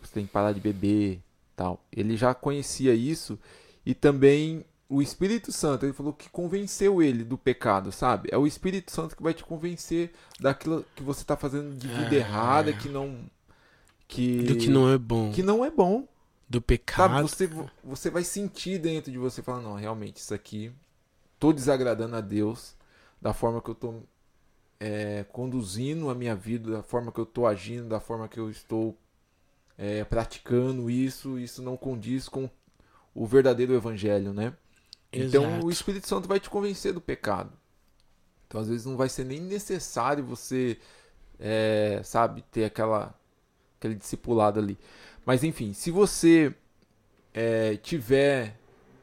você 0.00 0.12
tem 0.14 0.26
que 0.26 0.32
parar 0.32 0.52
de 0.52 0.60
beber, 0.60 1.20
tal. 1.54 1.80
Ele 1.92 2.16
já 2.16 2.32
conhecia 2.34 2.94
isso 2.94 3.38
e 3.84 3.94
também 3.94 4.64
o 4.88 5.02
Espírito 5.02 5.50
Santo, 5.52 5.84
ele 5.84 5.92
falou 5.92 6.12
que 6.12 6.28
convenceu 6.30 7.02
ele 7.02 7.24
do 7.24 7.36
pecado, 7.36 7.90
sabe? 7.90 8.28
É 8.30 8.38
o 8.38 8.46
Espírito 8.46 8.92
Santo 8.92 9.16
que 9.16 9.22
vai 9.22 9.34
te 9.34 9.44
convencer 9.44 10.12
daquilo 10.38 10.84
que 10.94 11.02
você 11.02 11.24
tá 11.24 11.36
fazendo 11.36 11.74
de 11.74 11.88
vida 11.88 12.14
errada, 12.14 12.72
que 12.72 12.88
não 12.88 13.18
que 14.06 14.42
Do 14.44 14.56
que 14.56 14.68
não 14.68 14.88
é 14.88 14.96
bom. 14.96 15.32
que 15.32 15.42
não 15.42 15.64
é 15.64 15.70
bom. 15.70 16.06
Do 16.48 16.58
Sabe, 16.58 16.66
pecado. 16.66 17.28
você, 17.28 17.50
você 17.82 18.08
vai 18.08 18.22
sentir 18.22 18.78
dentro 18.78 19.10
de 19.10 19.18
você, 19.18 19.42
falar, 19.42 19.60
não, 19.60 19.74
realmente, 19.74 20.18
isso 20.18 20.32
aqui, 20.32 20.72
tô 21.40 21.52
desagradando 21.52 22.14
a 22.14 22.20
Deus, 22.20 22.76
da 23.20 23.32
forma 23.32 23.60
que 23.60 23.68
eu 23.68 23.74
tô 23.74 23.94
é, 24.78 25.24
conduzindo 25.32 26.08
a 26.08 26.14
minha 26.14 26.36
vida, 26.36 26.70
da 26.70 26.82
forma 26.84 27.10
que 27.10 27.18
eu 27.18 27.26
tô 27.26 27.46
agindo, 27.48 27.88
da 27.88 27.98
forma 27.98 28.28
que 28.28 28.38
eu 28.38 28.48
estou 28.48 28.96
é, 29.76 30.04
praticando 30.04 30.88
isso, 30.88 31.36
isso 31.36 31.60
não 31.62 31.76
condiz 31.76 32.28
com 32.28 32.48
o 33.12 33.26
verdadeiro 33.26 33.74
evangelho, 33.74 34.32
né? 34.32 34.54
Então 35.22 35.60
o 35.64 35.70
Espírito 35.70 36.06
Santo 36.08 36.28
vai 36.28 36.40
te 36.40 36.50
convencer 36.50 36.92
do 36.92 37.00
pecado. 37.00 37.52
Então 38.46 38.60
às 38.60 38.68
vezes 38.68 38.86
não 38.86 38.96
vai 38.96 39.08
ser 39.08 39.24
nem 39.24 39.40
necessário 39.40 40.24
você, 40.24 40.78
é, 41.38 42.00
sabe, 42.04 42.42
ter 42.52 42.64
aquela 42.64 43.14
aquele 43.78 43.94
discipulado 43.96 44.60
ali. 44.60 44.78
Mas 45.26 45.44
enfim, 45.44 45.72
se 45.74 45.90
você 45.90 46.54
é, 47.34 47.76
tiver 47.76 48.56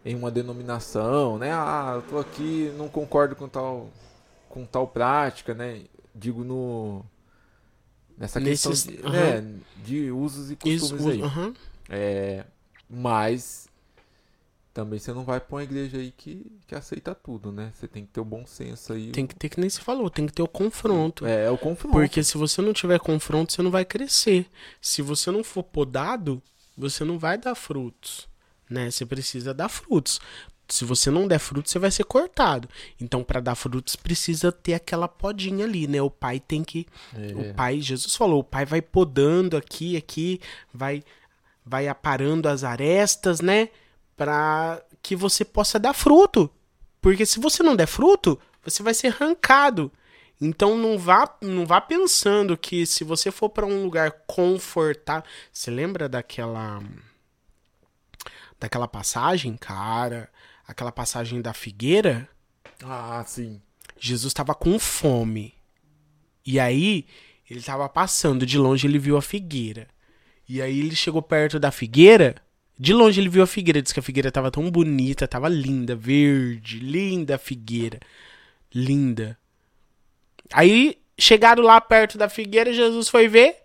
em 0.06 0.16
uma 0.16 0.32
denominação, 0.32 1.38
né? 1.38 1.52
Ah, 1.54 1.94
eu 1.96 2.02
tô 2.04 2.20
aqui, 2.20 2.74
não 2.78 2.90
concordo 2.90 3.36
com 3.36 3.48
tal 3.48 3.90
com 4.50 4.66
tal 4.66 4.88
prática, 4.88 5.54
né? 5.54 5.84
Digo 6.16 6.44
no 6.44 7.06
nessa 8.18 8.40
questão 8.40 8.72
Nesses- 8.72 8.86
de, 8.88 9.04
né, 9.04 9.42
de 9.84 10.12
usos 10.12 10.52
e 10.52 10.58
Isso, 10.66 10.96
costumes 10.96 11.08
aí. 11.08 11.22
aham. 11.22 11.54
É, 11.90 12.46
mas 12.90 13.68
também 14.74 14.98
você 14.98 15.14
não 15.14 15.24
vai 15.24 15.40
pra 15.40 15.56
uma 15.56 15.64
igreja 15.64 15.98
aí 15.98 16.12
que, 16.12 16.52
que 16.66 16.74
aceita 16.74 17.14
tudo, 17.14 17.52
né? 17.52 17.72
Você 17.76 17.88
tem 17.88 18.04
que 18.06 18.12
ter 18.12 18.20
o 18.20 18.26
bom 18.26 18.46
senso 18.46 18.94
aí. 18.94 19.12
Tem 19.12 19.28
que 19.28 19.36
ter, 19.36 19.50
que 19.50 19.60
nem 19.60 19.70
se 19.70 19.80
falou, 19.80 20.10
tem 20.10 20.26
que 20.26 20.34
ter 20.34 20.42
o 20.42 20.48
confronto. 20.48 21.26
É, 21.26 21.46
é 21.46 21.50
o 21.52 21.58
confronto. 21.58 21.94
Porque 21.96 22.24
se 22.24 22.38
você 22.38 22.62
não 22.62 22.74
tiver 22.74 23.00
confronto, 23.00 23.54
você 23.54 23.62
não 23.62 23.70
vai 23.70 23.86
crescer. 23.86 24.48
Se 24.82 25.02
você 25.02 25.30
não 25.30 25.44
for 25.44 25.64
podado, 25.64 26.42
você 26.76 27.04
não 27.04 27.20
vai 27.20 27.38
dar 27.38 27.54
frutos, 27.54 28.28
né? 28.68 28.90
Você 28.90 29.06
precisa 29.06 29.54
dar 29.54 29.70
frutos. 29.70 30.20
Se 30.68 30.86
você 30.86 31.12
não 31.12 31.28
der 31.28 31.40
frutos, 31.40 31.72
você 31.72 31.78
vai 31.78 31.92
ser 31.92 32.06
cortado. 32.06 32.68
Então, 33.00 33.24
para 33.24 33.40
dar 33.40 33.54
frutos, 33.54 33.96
precisa 33.96 34.52
ter 34.52 34.74
aquela 34.74 35.08
podinha 35.08 35.66
ali, 35.66 35.86
né? 35.88 36.02
O 36.02 36.10
pai 36.10 36.40
tem 36.40 36.64
que 36.64 36.88
É. 37.14 37.52
o 37.52 37.54
pai, 37.54 37.80
Jesus 37.80 38.16
falou, 38.16 38.40
o 38.40 38.44
pai 38.44 38.66
vai 38.66 38.82
podando 38.82 39.56
aqui, 39.56 39.96
aqui, 39.96 40.42
vai 40.74 41.04
vai 41.66 41.88
aparando 41.88 42.50
as 42.50 42.64
arestas, 42.64 43.40
né? 43.40 43.70
Pra 44.16 44.82
que 45.02 45.16
você 45.16 45.44
possa 45.44 45.80
dar 45.80 45.94
fruto. 45.94 46.50
Porque 47.02 47.26
se 47.26 47.40
você 47.40 47.62
não 47.62 47.76
der 47.76 47.88
fruto, 47.88 48.40
você 48.64 48.82
vai 48.82 48.94
ser 48.94 49.08
arrancado. 49.08 49.92
Então 50.40 50.78
não 50.78 50.98
vá, 50.98 51.38
não 51.42 51.66
vá 51.66 51.80
pensando 51.80 52.58
que 52.58 52.86
se 52.86 53.04
você 53.04 53.32
for 53.32 53.50
para 53.50 53.66
um 53.66 53.84
lugar 53.84 54.12
confortável, 54.28 55.24
você 55.52 55.70
lembra 55.72 56.10
daquela 56.10 56.82
daquela 58.60 58.88
passagem, 58.88 59.58
cara, 59.58 60.30
aquela 60.66 60.92
passagem 60.92 61.42
da 61.42 61.54
figueira? 61.54 62.30
Ah, 62.84 63.24
sim. 63.28 63.62
Jesus 63.98 64.32
estava 64.32 64.56
com 64.56 64.80
fome. 64.80 65.54
E 66.46 66.60
aí, 66.60 67.06
ele 67.50 67.60
estava 67.60 67.88
passando, 67.88 68.46
de 68.46 68.58
longe 68.58 68.88
ele 68.88 69.00
viu 69.00 69.18
a 69.18 69.22
figueira. 69.22 69.88
E 70.48 70.62
aí 70.62 70.80
ele 70.80 70.96
chegou 70.96 71.22
perto 71.22 71.60
da 71.60 71.72
figueira, 71.72 72.36
de 72.84 72.92
longe 72.92 73.22
ele 73.22 73.30
viu 73.30 73.42
a 73.42 73.48
figueira, 73.48 73.82
disse 73.82 73.94
que 73.94 74.02
a 74.02 74.04
figueira 74.04 74.28
estava 74.28 74.52
tão 74.52 74.70
bonita, 74.70 75.24
estava 75.24 75.48
linda, 75.48 75.96
verde, 75.96 76.80
linda 76.80 77.36
a 77.36 77.38
figueira. 77.38 77.98
Linda. 78.76 79.40
Aí 80.52 81.02
chegaram 81.18 81.64
lá 81.64 81.80
perto 81.80 82.18
da 82.18 82.28
figueira, 82.28 82.74
Jesus 82.74 83.08
foi 83.08 83.30
ver, 83.30 83.56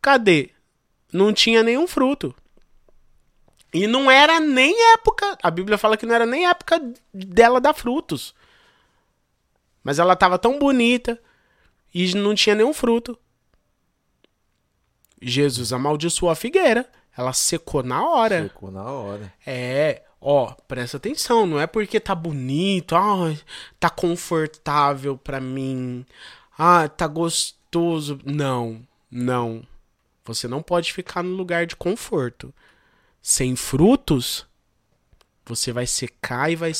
cadê? 0.00 0.52
Não 1.12 1.34
tinha 1.34 1.62
nenhum 1.62 1.86
fruto. 1.86 2.34
E 3.74 3.86
não 3.86 4.10
era 4.10 4.40
nem 4.40 4.74
época, 4.94 5.36
a 5.42 5.50
Bíblia 5.50 5.76
fala 5.76 5.98
que 5.98 6.06
não 6.06 6.14
era 6.14 6.24
nem 6.24 6.48
época 6.48 6.80
dela 7.12 7.60
dar 7.60 7.74
frutos. 7.74 8.34
Mas 9.84 9.98
ela 9.98 10.16
tava 10.16 10.38
tão 10.38 10.58
bonita 10.58 11.20
e 11.92 12.14
não 12.14 12.34
tinha 12.34 12.54
nenhum 12.54 12.72
fruto. 12.72 13.18
Jesus 15.20 15.74
amaldiçoou 15.74 16.30
a 16.30 16.34
figueira. 16.34 16.90
Ela 17.16 17.32
secou 17.32 17.82
na 17.82 18.06
hora. 18.06 18.42
Secou 18.44 18.70
na 18.70 18.84
hora. 18.84 19.32
É, 19.46 20.02
ó, 20.20 20.52
presta 20.68 20.98
atenção, 20.98 21.46
não 21.46 21.58
é 21.58 21.66
porque 21.66 21.98
tá 21.98 22.14
bonito, 22.14 22.94
ah, 22.94 23.34
tá 23.80 23.88
confortável 23.88 25.16
pra 25.16 25.40
mim, 25.40 26.04
ah, 26.58 26.88
tá 26.88 27.06
gostoso. 27.06 28.20
Não, 28.24 28.82
não. 29.10 29.66
Você 30.24 30.46
não 30.46 30.62
pode 30.62 30.92
ficar 30.92 31.22
no 31.22 31.34
lugar 31.34 31.66
de 31.66 31.76
conforto. 31.76 32.52
Sem 33.22 33.56
frutos, 33.56 34.46
você 35.44 35.72
vai 35.72 35.86
secar 35.86 36.50
e 36.50 36.56
vai 36.56 36.72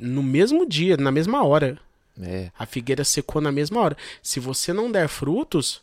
no 0.00 0.22
mesmo 0.22 0.66
dia, 0.66 0.96
na 0.96 1.10
mesma 1.10 1.44
hora. 1.44 1.78
É. 2.20 2.50
A 2.58 2.64
figueira 2.64 3.04
secou 3.04 3.42
na 3.42 3.52
mesma 3.52 3.80
hora. 3.80 3.96
Se 4.22 4.40
você 4.40 4.72
não 4.72 4.90
der 4.90 5.08
frutos, 5.08 5.82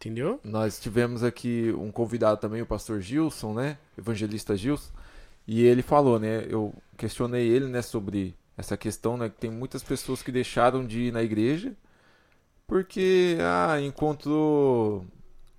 entendeu? 0.00 0.40
Nós 0.42 0.80
tivemos 0.80 1.22
aqui 1.22 1.72
um 1.78 1.92
convidado 1.92 2.40
também, 2.40 2.62
o 2.62 2.66
pastor 2.66 3.00
Gilson, 3.00 3.52
né? 3.52 3.76
Evangelista 3.98 4.56
Gilson. 4.56 4.90
E 5.46 5.62
ele 5.62 5.82
falou, 5.82 6.18
né? 6.18 6.46
Eu 6.48 6.74
questionei 6.96 7.46
ele, 7.46 7.66
né, 7.66 7.82
sobre 7.82 8.34
essa 8.56 8.76
questão, 8.76 9.16
né? 9.16 9.28
Que 9.28 9.36
tem 9.36 9.50
muitas 9.50 9.82
pessoas 9.82 10.22
que 10.22 10.32
deixaram 10.32 10.86
de 10.86 11.00
ir 11.02 11.12
na 11.12 11.22
igreja 11.22 11.76
porque, 12.66 13.36
ah, 13.40 13.80
encontrou 13.80 15.04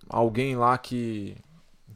alguém 0.10 0.56
lá 0.56 0.78
que 0.78 1.36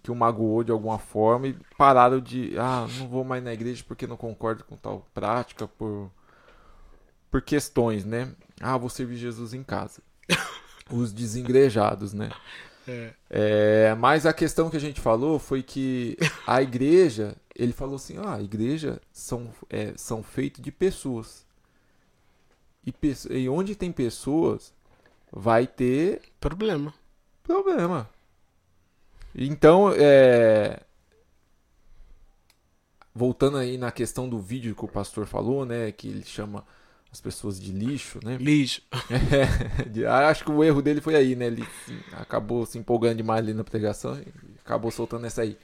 que 0.04 0.12
o 0.12 0.16
magoou 0.16 0.64
de 0.64 0.72
alguma 0.72 1.00
forma 1.00 1.48
e 1.48 1.58
pararam 1.78 2.20
de, 2.20 2.54
ah, 2.60 2.86
não 3.00 3.08
vou 3.08 3.24
mais 3.24 3.44
na 3.44 3.52
igreja 3.54 3.84
porque 3.88 4.06
não 4.06 4.18
concordo 4.18 4.64
com 4.66 4.76
tal 4.76 5.08
prática 5.14 5.68
por 5.68 6.12
por 7.32 7.42
questões, 7.42 8.06
né? 8.06 8.36
Ah, 8.62 8.78
vou 8.78 8.90
servir 8.90 9.16
Jesus 9.16 9.54
em 9.54 9.64
casa. 9.64 10.02
Os 10.92 11.12
desengrejados, 11.12 12.14
né? 12.14 12.30
É. 12.88 13.14
É, 13.30 13.96
mas 13.96 14.26
a 14.26 14.34
questão 14.34 14.70
que 14.70 14.78
a 14.78 14.80
gente 14.80 15.02
falou 15.02 15.40
foi 15.40 15.64
que 15.64 16.18
a 16.46 16.62
igreja, 16.62 17.36
ele 17.56 17.74
falou 17.74 17.96
assim, 17.96 18.18
ah, 18.20 18.36
a 18.36 18.42
igreja 18.42 19.02
são, 19.12 19.52
é, 19.70 19.94
são 19.98 20.22
feitos 20.22 20.64
de 20.64 20.72
pessoas. 20.72 21.46
E, 22.86 22.94
e 23.32 23.50
onde 23.50 23.76
tem 23.76 23.92
pessoas, 23.92 24.72
vai 25.32 25.66
ter 25.66 26.22
Problema. 26.40 26.94
problema. 27.44 28.10
Então, 29.34 29.92
é, 29.92 30.80
voltando 33.14 33.58
aí 33.58 33.78
na 33.78 33.92
questão 33.92 34.30
do 34.30 34.40
vídeo 34.40 34.76
que 34.76 34.86
o 34.86 34.88
pastor 34.88 35.26
falou, 35.26 35.66
né, 35.66 35.92
que 35.92 36.08
ele 36.08 36.24
chama 36.24 36.64
as 37.16 37.22
pessoas 37.22 37.60
de 37.60 37.72
lixo, 37.72 38.20
né? 38.24 38.38
Lixo. 38.38 38.82
É, 39.82 39.86
de- 39.90 40.06
acho 40.06 40.44
que 40.44 40.52
o 40.52 40.64
erro 40.64 40.82
dele 40.82 41.00
foi 41.02 41.16
aí, 41.16 41.36
né? 41.36 41.46
Ele 41.48 41.64
se- 41.86 41.98
acabou 42.14 42.66
se 42.66 42.78
empolgando 42.78 43.18
demais 43.18 43.40
ali 43.40 43.54
na 43.54 43.64
pregação 43.64 44.18
e 44.20 44.28
acabou 44.64 44.92
soltando 44.92 45.26
essa 45.26 45.42
aí. 45.42 45.58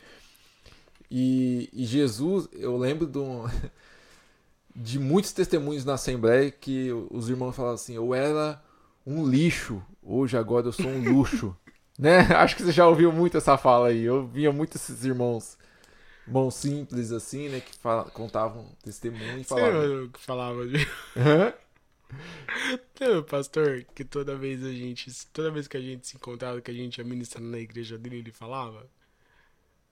E, 1.10 1.70
e 1.74 1.86
Jesus, 1.86 2.48
eu 2.54 2.78
lembro 2.78 3.06
de, 3.06 3.18
um- 3.20 3.46
de 4.76 5.00
muitos 5.00 5.32
testemunhos 5.34 5.84
na 5.86 5.94
Assembleia 5.96 6.50
que 6.52 6.90
os 7.10 7.30
irmãos 7.30 7.56
falavam 7.56 7.76
assim: 7.76 7.96
eu 7.96 8.14
era 8.14 8.62
um 9.06 9.28
lixo, 9.28 9.82
hoje 10.02 10.38
agora 10.38 10.68
eu 10.68 10.72
sou 10.72 10.88
um 10.88 11.04
luxo. 11.12 11.56
né? 12.00 12.20
Acho 12.36 12.56
que 12.56 12.64
você 12.64 12.72
já 12.72 12.88
ouviu 12.88 13.12
muito 13.12 13.38
essa 13.38 13.58
fala 13.58 13.90
aí. 13.90 14.02
Eu 14.04 14.26
via 14.28 14.52
muito 14.52 14.78
esses 14.78 15.04
irmãos, 15.04 15.58
irmãos 16.28 16.56
simples 16.56 17.12
assim, 17.12 17.50
né? 17.50 17.60
Que 17.62 17.76
fala- 17.78 18.06
contavam 18.06 18.66
testemunho 18.84 19.40
e 19.40 19.44
Você 19.44 19.50
falavam. 19.50 20.04
o 20.06 20.10
que 20.10 20.20
falava 20.20 20.66
de... 20.68 20.88
Um 23.02 23.24
pastor 23.24 23.86
que 23.96 24.04
toda 24.04 24.36
vez 24.36 24.64
a 24.66 24.72
gente, 24.72 25.10
toda 25.34 25.50
vez 25.52 25.68
que 25.68 25.78
a 25.78 25.82
gente 25.82 26.08
se 26.08 26.16
encontrava, 26.18 26.60
que 26.62 26.70
a 26.72 26.74
gente 26.74 26.98
ia 26.98 27.04
ministrar 27.04 27.42
na 27.44 27.58
igreja 27.58 27.98
dele, 27.98 28.18
ele 28.18 28.32
falava 28.32 28.86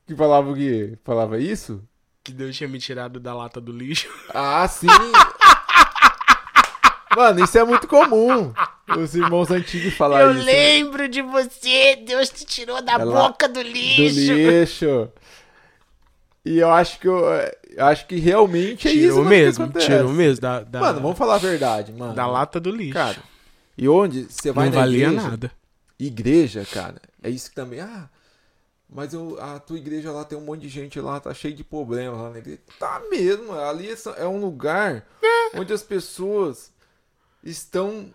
Que 0.06 0.16
falava 0.16 0.50
o 0.52 0.56
quê? 0.56 0.98
Falava 1.04 1.40
isso? 1.40 1.82
que 2.22 2.34
Deus 2.34 2.56
tinha 2.56 2.68
me 2.68 2.78
tirado 2.78 3.20
da 3.20 3.34
lata 3.34 3.60
do 3.62 3.72
lixo. 3.72 4.08
Ah, 4.36 4.68
sim! 4.68 4.88
Mano, 7.16 7.44
isso 7.44 7.58
é 7.58 7.64
muito 7.64 7.88
comum. 7.88 8.54
Os 8.98 9.16
irmãos 9.16 9.50
antigos 9.50 9.94
falar 9.96 10.22
Eu 10.22 10.32
isso. 10.34 10.46
né? 10.46 10.52
lembro 10.52 11.10
de 11.10 11.22
você, 11.22 11.96
Deus 11.96 12.30
te 12.30 12.46
tirou 12.46 12.82
da 12.82 12.98
lá- 12.98 13.30
boca 13.30 13.48
do 13.48 13.56
Do 13.56 13.62
lixo. 13.64 15.10
E 16.50 16.58
eu 16.58 16.72
acho 16.72 17.00
que 17.00 17.08
eu, 17.08 17.20
eu 17.20 17.86
acho 17.86 18.08
que 18.08 18.16
realmente 18.16 18.88
é 18.88 18.92
isso 18.92 19.10
Tirou 19.10 19.24
que 19.24 19.30
mesmo, 19.30 19.64
acontece. 19.66 19.86
tirou 19.86 20.12
mesmo 20.12 20.42
da, 20.42 20.62
da, 20.62 20.80
Mano, 20.80 21.00
vamos 21.02 21.18
falar 21.18 21.36
a 21.36 21.38
verdade, 21.38 21.92
mano. 21.94 22.14
da 22.16 22.26
lata 22.26 22.60
do 22.60 22.72
lixo. 22.72 22.94
Cara, 22.94 23.22
e 23.78 23.88
onde 23.88 24.24
você 24.24 24.52
vai 24.52 24.66
não 24.66 24.74
na 24.74 24.80
valia 24.80 25.08
igreja, 25.10 25.28
nada. 25.30 25.52
igreja, 26.00 26.66
cara, 26.66 27.00
é 27.22 27.30
isso 27.30 27.50
que 27.50 27.56
também, 27.56 27.82
ah, 27.82 28.10
mas 28.90 29.14
eu, 29.14 29.38
a 29.40 29.60
tua 29.60 29.78
igreja 29.78 30.12
lá 30.12 30.24
tem 30.26 30.36
um 30.40 30.42
monte 30.42 30.62
de 30.62 30.70
gente 30.70 31.00
lá, 31.00 31.20
tá 31.20 31.32
cheio 31.36 31.54
de 31.54 31.64
problemas 31.64 32.20
lá 32.20 32.32
na 32.32 32.40
igreja. 32.40 32.62
Tá 32.80 33.00
mesmo, 33.12 33.54
ali 33.54 33.88
é- 33.92 34.22
é 34.24 34.26
um 34.28 34.40
lugar 34.42 35.06
onde 35.54 35.72
as 35.72 35.84
pessoas 35.84 36.72
estão 37.44 38.12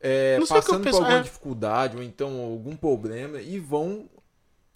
é, 0.00 0.38
que 0.40 0.46
passando 0.46 0.76
por 0.78 0.84
pessoal- 0.84 1.02
alguma 1.02 1.18
é. 1.18 1.22
dificuldade 1.22 1.96
ou 1.96 2.02
então 2.04 2.38
algum 2.44 2.76
problema 2.76 3.40
e 3.40 3.58
vão 3.58 4.08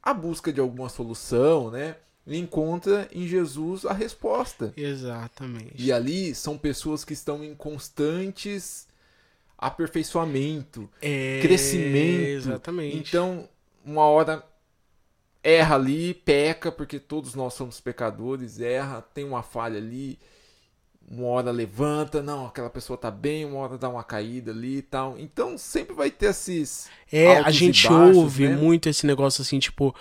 à 0.02 0.12
busca 0.12 0.52
de 0.52 0.58
alguma 0.58 0.88
solução, 0.88 1.70
né? 1.70 1.94
Encontra 2.28 3.08
em 3.12 3.26
Jesus 3.26 3.84
a 3.86 3.92
resposta. 3.92 4.72
Exatamente. 4.76 5.74
E 5.76 5.92
ali 5.92 6.34
são 6.34 6.58
pessoas 6.58 7.04
que 7.04 7.12
estão 7.12 7.42
em 7.42 7.54
constantes 7.54 8.86
aperfeiçoamento, 9.56 10.88
É, 11.02 11.40
crescimento. 11.42 12.28
Exatamente. 12.28 12.96
Então, 12.96 13.48
uma 13.84 14.02
hora 14.02 14.44
erra 15.42 15.74
ali, 15.74 16.14
peca, 16.14 16.70
porque 16.70 16.98
todos 17.00 17.34
nós 17.34 17.54
somos 17.54 17.80
pecadores, 17.80 18.60
erra, 18.60 19.02
tem 19.02 19.24
uma 19.24 19.42
falha 19.42 19.78
ali, 19.78 20.18
uma 21.10 21.26
hora 21.28 21.50
levanta, 21.50 22.22
não, 22.22 22.46
aquela 22.46 22.68
pessoa 22.68 22.96
tá 22.96 23.10
bem, 23.10 23.44
uma 23.44 23.58
hora 23.58 23.78
dá 23.78 23.88
uma 23.88 24.04
caída 24.04 24.50
ali 24.50 24.78
e 24.78 24.82
tal. 24.82 25.18
Então 25.18 25.56
sempre 25.56 25.94
vai 25.94 26.10
ter 26.10 26.26
esses. 26.26 26.88
É, 27.10 27.38
a 27.38 27.50
gente 27.50 27.88
baixos, 27.88 28.16
ouve 28.16 28.48
né? 28.48 28.54
muito 28.54 28.88
esse 28.88 29.06
negócio 29.06 29.42
assim, 29.42 29.58
tipo, 29.58 29.94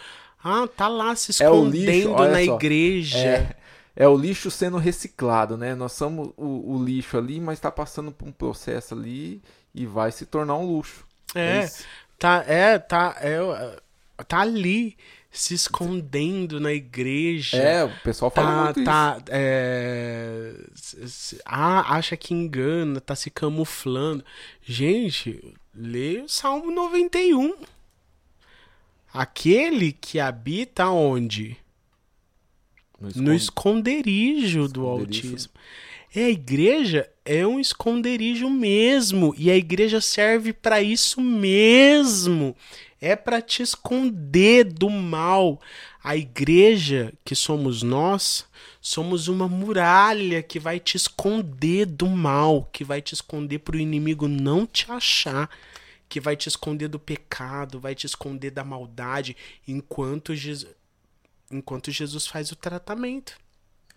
ah, 0.44 0.68
tá 0.68 0.88
lá 0.88 1.16
se 1.16 1.32
É 1.44 1.46
escondendo 1.46 1.92
lixo, 1.92 2.12
olha 2.12 2.32
na 2.32 2.46
só. 2.46 2.56
igreja. 2.56 3.18
É, 3.18 3.56
é 3.96 4.08
o 4.08 4.16
lixo 4.18 4.50
sendo 4.52 4.78
reciclado, 4.78 5.58
né? 5.58 5.74
Nós 5.76 5.94
somos 5.94 6.30
o, 6.38 6.76
o 6.76 6.84
lixo 6.84 7.18
ali, 7.18 7.40
mas 7.40 7.60
tá 7.60 7.72
passando 7.72 8.12
por 8.12 8.28
um 8.28 8.32
processo 8.32 8.94
ali 8.94 9.42
e 9.74 9.86
vai 9.86 10.12
se 10.12 10.26
tornar 10.26 10.56
um 10.56 10.66
luxo. 10.66 11.06
É, 11.36 11.66
isso. 11.66 11.84
tá, 12.18 12.44
é, 12.48 12.78
tá, 12.80 13.16
é, 13.20 13.40
tá 14.28 14.40
ali 14.40 14.96
se 15.32 15.54
escondendo 15.54 16.60
na 16.60 16.72
igreja. 16.74 17.58
É, 17.58 17.84
o 17.84 17.92
pessoal 18.04 18.32
fala 18.32 18.48
Tá, 18.50 18.64
muito 18.64 18.84
tá, 18.84 19.18
é, 19.30 20.54
ah, 21.46 21.96
acha 21.96 22.16
que 22.18 22.34
engana, 22.34 23.00
tá 23.02 23.16
se 23.16 23.30
camuflando. 23.30 24.24
Gente, 24.64 25.54
lê 25.76 26.22
o 26.22 26.30
Salmo 26.30 26.72
91. 26.72 27.56
Aquele 29.14 29.92
que 29.92 30.20
habita 30.20 30.90
onde? 30.90 31.58
isso. 33.06 33.22
No 33.22 33.34
esconderijo 33.34 34.68
do 34.68 34.82
Esconderijo. 34.82 35.28
Altíssimo. 35.28 35.54
É, 36.16 36.26
a 36.26 36.30
igreja 36.30 37.10
é 37.24 37.46
um 37.46 37.60
esconderijo 37.60 38.50
mesmo. 38.50 39.36
E 39.38 39.52
a 39.52 39.56
igreja 39.56 40.02
serve 40.02 40.54
para 40.54 40.82
isso 40.82 41.22
mesmo. 41.22 42.56
É 43.00 43.16
para 43.16 43.42
te 43.42 43.62
esconder 43.62 44.66
do 44.66 44.90
mal. 44.90 45.62
A 46.04 46.16
igreja, 46.16 47.14
que 47.24 47.36
somos 47.36 47.84
nós, 47.84 48.46
somos 48.82 49.28
uma 49.28 49.48
muralha 49.48 50.42
que 50.42 50.60
vai 50.60 50.80
te 50.80 50.96
esconder 50.96 51.86
do 51.86 52.08
mal, 52.08 52.68
que 52.72 52.84
vai 52.84 53.02
te 53.02 53.14
esconder 53.14 53.60
para 53.60 53.76
o 53.76 53.80
inimigo 53.80 54.28
não 54.28 54.66
te 54.66 54.90
achar, 54.90 55.50
que 56.10 56.20
vai 56.20 56.36
te 56.36 56.48
esconder 56.48 56.88
do 56.88 57.00
pecado, 57.00 57.80
vai 57.80 57.94
te 57.94 58.06
esconder 58.06 58.52
da 58.52 58.64
maldade, 58.64 59.36
enquanto 59.68 60.36
Jesus, 60.36 60.74
enquanto 61.52 61.92
Jesus 61.92 62.28
faz 62.28 62.52
o 62.52 62.56
tratamento 62.56 63.38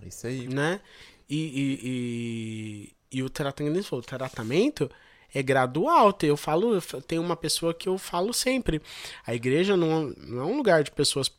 Isso 0.04 0.26
aí. 0.26 0.48
né? 0.48 0.80
E, 1.28 1.36
e, 1.36 1.80
e, 1.82 3.18
e 3.18 3.22
o 3.22 3.30
tratamento, 3.30 3.94
o 3.94 4.02
tratamento 4.02 4.90
é 5.32 5.42
gradual. 5.42 6.16
Eu 6.22 6.36
falo, 6.36 6.80
tem 7.06 7.18
uma 7.18 7.36
pessoa 7.36 7.72
que 7.72 7.88
eu 7.88 7.96
falo 7.96 8.32
sempre. 8.32 8.82
A 9.24 9.34
igreja 9.34 9.76
não, 9.76 10.12
não 10.18 10.42
é 10.42 10.44
um 10.44 10.56
lugar 10.56 10.82
de 10.82 10.90
pessoas 10.90 11.30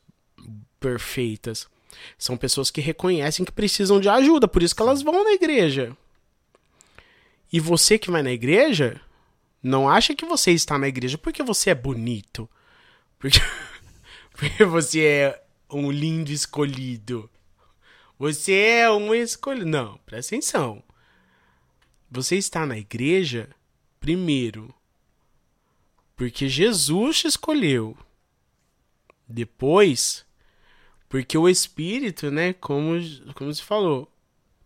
perfeitas. 0.79 1.67
São 2.17 2.37
pessoas 2.37 2.71
que 2.71 2.79
reconhecem 2.79 3.45
que 3.45 3.51
precisam 3.51 3.99
de 3.99 4.07
ajuda, 4.07 4.47
por 4.47 4.63
isso 4.63 4.75
que 4.75 4.81
elas 4.81 5.01
vão 5.01 5.23
na 5.25 5.33
igreja. 5.33 5.95
E 7.51 7.59
você 7.59 7.99
que 7.99 8.09
vai 8.09 8.23
na 8.23 8.31
igreja, 8.31 9.01
não 9.61 9.87
acha 9.87 10.15
que 10.15 10.25
você 10.25 10.51
está 10.51 10.77
na 10.77 10.87
igreja 10.87 11.17
porque 11.17 11.43
você 11.43 11.69
é 11.69 11.75
bonito. 11.75 12.49
Porque, 13.19 13.39
porque 14.33 14.65
você 14.65 15.01
é 15.05 15.43
um 15.69 15.91
lindo 15.91 16.31
escolhido. 16.31 17.29
Você 18.17 18.53
é 18.53 18.91
um 18.91 19.13
escolhido. 19.13 19.65
Não, 19.65 19.97
presta 20.05 20.35
atenção. 20.35 20.83
Você 22.09 22.35
está 22.35 22.65
na 22.65 22.77
igreja, 22.77 23.49
primeiro, 23.99 24.73
porque 26.15 26.49
Jesus 26.49 27.19
te 27.19 27.27
escolheu. 27.27 27.97
Depois, 29.27 30.25
porque 31.07 31.37
o 31.37 31.47
Espírito, 31.47 32.29
né, 32.29 32.53
como, 32.53 32.99
como 33.33 33.53
você 33.53 33.63
falou, 33.63 34.11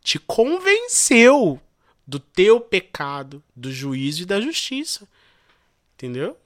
te 0.02 0.18
convenceu 0.18 1.62
do 2.08 2.20
teu 2.20 2.60
pecado, 2.60 3.44
do 3.56 3.72
juízo 3.72 4.24
e 4.24 4.26
da 4.26 4.40
justiça. 4.40 5.08
Entendeu? 5.96 6.38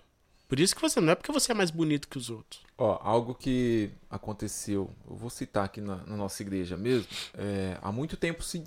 Por 0.47 0.59
isso 0.59 0.75
que 0.75 0.81
você 0.81 0.99
não 0.99 1.11
é 1.11 1.15
porque 1.15 1.31
você 1.31 1.51
é 1.51 1.55
mais 1.55 1.69
bonito 1.69 2.07
que 2.07 2.17
os 2.17 2.29
outros. 2.29 2.63
Ó, 2.77 2.99
algo 3.01 3.35
que 3.35 3.91
aconteceu, 4.09 4.89
eu 5.07 5.15
vou 5.15 5.29
citar 5.29 5.65
aqui 5.65 5.81
na, 5.81 5.97
na 5.97 6.15
nossa 6.15 6.41
igreja 6.41 6.75
mesmo, 6.75 7.07
é, 7.35 7.77
há 7.81 7.91
muito 7.91 8.17
tempo 8.17 8.41
se 8.41 8.63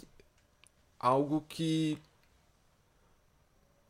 algo 0.99 1.41
que 1.49 1.99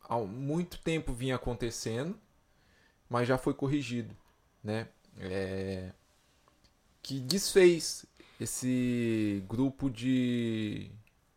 há 0.01 0.17
muito 0.17 0.79
tempo 0.79 1.13
vinha 1.13 1.35
acontecendo, 1.35 2.17
mas 3.09 3.27
já 3.27 3.37
foi 3.37 3.53
corrigido, 3.53 4.15
né? 4.63 4.87
É, 5.19 5.91
que 7.01 7.19
desfez 7.19 8.05
esse 8.39 9.43
grupo 9.47 9.89
de 9.89 10.89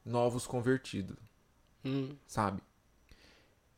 novos 0.04 0.46
convertidos, 0.46 1.16
Hum, 1.87 2.16
sabe? 2.26 2.62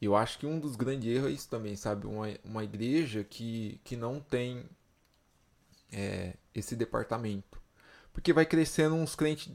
Eu 0.01 0.15
acho 0.17 0.39
que 0.39 0.47
um 0.47 0.59
dos 0.61 0.77
grandes 0.77 1.09
erros 1.09 1.29
é 1.31 1.33
isso 1.33 1.49
também, 1.49 1.75
sabe? 1.77 2.07
Uma, 2.07 2.29
uma 2.45 2.65
igreja 2.65 3.25
que, 3.25 3.81
que 3.85 3.97
não 3.97 4.21
tem 4.21 4.65
é, 5.93 6.35
esse 6.55 6.77
departamento. 6.77 7.61
Porque 8.13 8.33
vai 8.33 8.47
crescendo 8.47 8.95
uns 8.95 9.15
crentes 9.15 9.51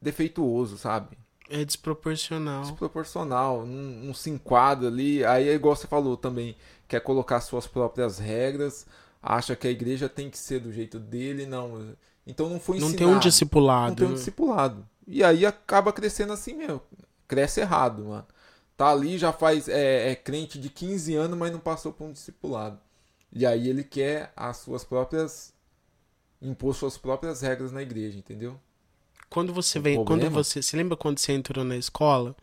defeituosos, 0.00 0.80
sabe? 0.80 1.16
é 1.50 1.64
desproporcional. 1.64 2.62
Desproporcional, 2.62 3.64
não, 3.66 3.82
não 4.06 4.14
se 4.14 4.28
enquadra 4.30 4.88
ali. 4.88 5.24
Aí 5.24 5.48
é 5.48 5.54
igual 5.54 5.74
você 5.74 5.86
falou 5.86 6.16
também, 6.16 6.54
quer 6.86 7.00
colocar 7.00 7.40
suas 7.40 7.66
próprias 7.66 8.18
regras, 8.18 8.86
acha 9.22 9.56
que 9.56 9.66
a 9.66 9.70
igreja 9.70 10.08
tem 10.08 10.28
que 10.30 10.38
ser 10.38 10.60
do 10.60 10.72
jeito 10.72 10.98
dele, 10.98 11.46
não. 11.46 11.96
Então 12.26 12.48
não 12.50 12.60
foi 12.60 12.78
Não 12.78 12.88
ensinado. 12.88 12.98
tem 12.98 13.06
um 13.06 13.12
Não 13.12 13.18
discipulado. 13.18 13.96
tem 13.96 14.06
um 14.06 14.14
discipulado. 14.14 14.86
E 15.06 15.24
aí 15.24 15.46
acaba 15.46 15.92
crescendo 15.92 16.32
assim 16.34 16.54
mesmo. 16.54 16.82
Cresce 17.28 17.60
errado, 17.60 18.04
mano. 18.06 18.26
Tá 18.76 18.90
ali, 18.90 19.18
já 19.18 19.32
faz. 19.32 19.68
É, 19.68 20.12
é 20.12 20.16
crente 20.16 20.58
de 20.58 20.70
15 20.70 21.14
anos, 21.16 21.38
mas 21.38 21.52
não 21.52 21.60
passou 21.60 21.92
por 21.92 22.06
um 22.06 22.12
discipulado. 22.12 22.80
E 23.32 23.46
aí 23.46 23.68
ele 23.68 23.84
quer 23.84 24.32
as 24.36 24.58
suas 24.58 24.84
próprias. 24.84 25.54
impor 26.42 26.74
suas 26.74 26.98
próprias 26.98 27.40
regras 27.42 27.72
na 27.72 27.82
igreja, 27.82 28.18
entendeu? 28.18 28.60
Quando 29.28 29.52
você 29.52 29.78
vem, 29.78 29.98
quando 29.98 30.28
você, 30.28 30.62
você 30.62 30.76
lembra 30.76 30.96
quando 30.96 31.18
você 31.18 31.32
entrou 31.32 31.64
na 31.64 31.76
escola? 31.76 32.34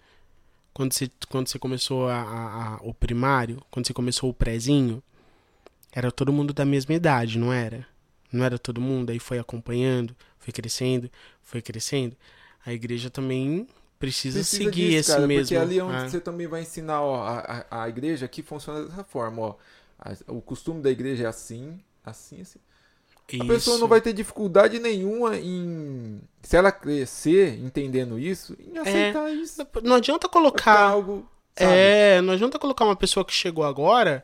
Quando 0.73 0.93
você, 0.93 1.09
quando 1.29 1.47
você 1.49 1.59
começou 1.59 2.07
a, 2.09 2.15
a- 2.21 2.75
a- 2.75 2.79
o 2.83 2.93
primário, 2.93 3.61
quando 3.71 3.87
você 3.87 3.93
começou 3.93 4.29
o 4.29 4.33
prézinho, 4.33 5.03
era 5.93 6.11
todo 6.11 6.33
mundo 6.33 6.53
da 6.53 6.65
mesma 6.65 6.93
idade, 6.95 7.39
não 7.39 7.53
era? 7.53 7.87
Não 8.31 8.43
era 8.43 8.59
todo 8.59 8.81
mundo, 8.81 9.11
aí 9.11 9.19
foi 9.19 9.39
acompanhando, 9.39 10.15
foi 10.39 10.53
crescendo, 10.53 11.09
foi 11.43 11.61
crescendo. 11.61 12.15
A 12.65 12.73
igreja 12.73 13.09
também 13.09 13.67
precisa, 13.99 14.39
Precisa 14.39 14.63
seguir 14.63 14.87
disso, 14.89 14.97
esse 14.99 15.11
cara, 15.11 15.27
mesmo. 15.27 15.43
Porque 15.43 15.55
ali 15.55 15.79
é 15.79 15.83
onde 15.83 15.95
ah, 15.95 16.09
você 16.09 16.19
também 16.19 16.47
vai 16.47 16.61
ensinar, 16.61 17.01
ó, 17.01 17.23
a, 17.23 17.65
a, 17.69 17.83
a 17.83 17.89
igreja 17.89 18.25
aqui 18.25 18.41
funciona 18.41 18.85
dessa 18.85 19.03
forma, 19.03 19.41
ó. 19.41 19.55
A- 19.99 20.13
o 20.27 20.41
costume 20.41 20.81
da 20.81 20.89
igreja 20.91 21.23
é 21.23 21.27
assim, 21.27 21.79
assim, 22.03 22.41
assim. 22.41 22.59
A 23.39 23.45
pessoa 23.45 23.77
não 23.77 23.85
isso. 23.85 23.87
vai 23.87 24.01
ter 24.01 24.13
dificuldade 24.13 24.77
nenhuma 24.79 25.35
em. 25.37 26.21
Se 26.43 26.55
ela 26.55 26.71
crescer 26.71 27.57
entendendo 27.59 28.19
isso, 28.19 28.55
em 28.59 28.77
aceitar 28.77 29.31
isso. 29.31 29.65
Não 29.83 29.95
adianta 29.95 30.29
colocar. 30.29 30.79
algo. 30.79 31.27
Sabe? 31.57 31.71
É, 31.71 32.21
não 32.21 32.33
adianta 32.33 32.59
colocar 32.59 32.85
uma 32.85 32.95
pessoa 32.95 33.25
que 33.25 33.33
chegou 33.33 33.63
agora 33.63 34.23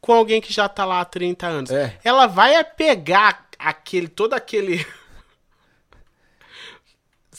com 0.00 0.12
alguém 0.12 0.42
que 0.42 0.52
já 0.52 0.68
tá 0.68 0.84
lá 0.84 1.00
há 1.00 1.04
30 1.06 1.46
anos. 1.46 1.70
É. 1.70 1.98
Ela 2.04 2.26
vai 2.26 2.54
é 2.54 2.62
pegar 2.62 3.48
aquele, 3.58 4.08
todo 4.08 4.34
aquele. 4.34 4.84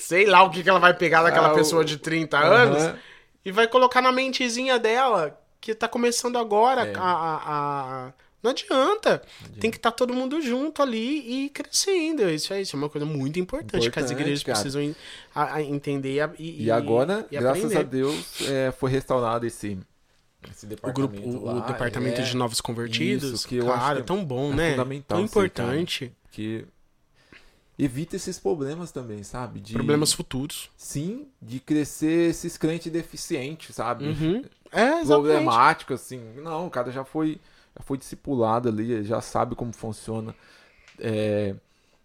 Sei 0.07 0.25
lá 0.27 0.43
o 0.43 0.49
que, 0.51 0.61
que 0.61 0.69
ela 0.69 0.79
vai 0.79 0.93
pegar 0.93 1.23
daquela 1.23 1.47
Ah, 1.49 1.53
o- 1.53 1.55
pessoa 1.55 1.83
de 1.83 1.97
30 1.97 2.37
Aham. 2.37 2.53
anos 2.53 2.99
e 3.43 3.51
vai 3.51 3.67
colocar 3.67 4.01
na 4.01 4.11
mentezinha 4.11 4.77
dela 4.77 5.39
que 5.59 5.73
tá 5.73 5.87
começando 5.87 6.37
agora. 6.37 6.85
É. 6.87 6.93
A, 6.95 7.01
a- 7.01 7.41
a- 8.09 8.13
Não 8.43 8.51
adianta. 8.51 9.23
Tem 9.59 9.71
que 9.71 9.77
estar 9.77 9.89
todo 9.89 10.13
mundo 10.13 10.39
junto 10.39 10.79
ali 10.83 11.45
e 11.45 11.49
crescendo. 11.49 12.29
Isso 12.29 12.53
é, 12.53 12.61
isso 12.61 12.75
é 12.75 12.77
uma 12.77 12.87
coisa 12.89 13.03
muito 13.03 13.39
importante, 13.39 13.89
que 13.89 13.97
as 13.99 14.05
Importante, 14.05 14.11
igrejas 14.11 14.43
cara. 14.43 14.53
precisam 14.59 14.81
en- 14.83 14.95
a- 15.33 15.55
a 15.55 15.61
entender 15.63 16.13
e, 16.13 16.21
a- 16.21 16.29
e, 16.37 16.63
E 16.65 16.69
agora, 16.71 17.25
e 17.31 17.37
graças 17.39 17.63
aprender. 17.65 17.79
a 17.79 17.81
Deus, 17.89 18.41
é, 18.47 18.71
foi 18.77 18.91
restaurado 18.91 19.47
esse, 19.47 19.79
esse 20.51 20.67
o 20.67 20.69
departamento. 20.69 21.13
grupo, 21.23 21.27
o, 21.39 21.41
o 21.41 21.55
lá, 21.55 21.65
departamento 21.65 22.21
é, 22.21 22.23
de 22.23 22.37
novos 22.37 22.61
convertidos, 22.61 23.31
Isso, 23.31 23.47
que 23.47 23.55
eu 23.55 23.73
acho 23.73 23.95
que 23.95 24.01
é- 24.01 24.03
tão 24.03 24.23
bom, 24.23 24.51
é 24.53 24.55
né? 24.55 24.71
fundamental 24.73 25.17
Tão 25.17 25.25
importante. 25.25 26.13
Que 26.31 26.63
evita 27.77 28.15
esses 28.15 28.39
problemas 28.39 28.91
também, 28.91 29.23
sabe? 29.23 29.59
De, 29.59 29.73
Problemas 29.73 30.13
futuros. 30.13 30.69
Sim, 30.77 31.27
de 31.41 31.59
crescer 31.59 32.29
esses 32.29 32.57
crentes 32.57 32.91
deficientes, 32.91 33.75
sabe? 33.75 34.05
Uhum. 34.05 34.43
É, 34.71 35.01
exatamente. 35.01 35.07
Problemático, 35.07 35.93
assim. 35.93 36.19
Não, 36.37 36.67
o 36.67 36.69
cara 36.69 36.91
já 36.91 37.03
foi, 37.03 37.39
já 37.77 37.83
foi 37.83 37.97
discipulado 37.97 38.69
ali, 38.69 39.03
já 39.03 39.21
sabe 39.21 39.55
como 39.55 39.73
funciona. 39.73 40.33
É, 40.99 41.55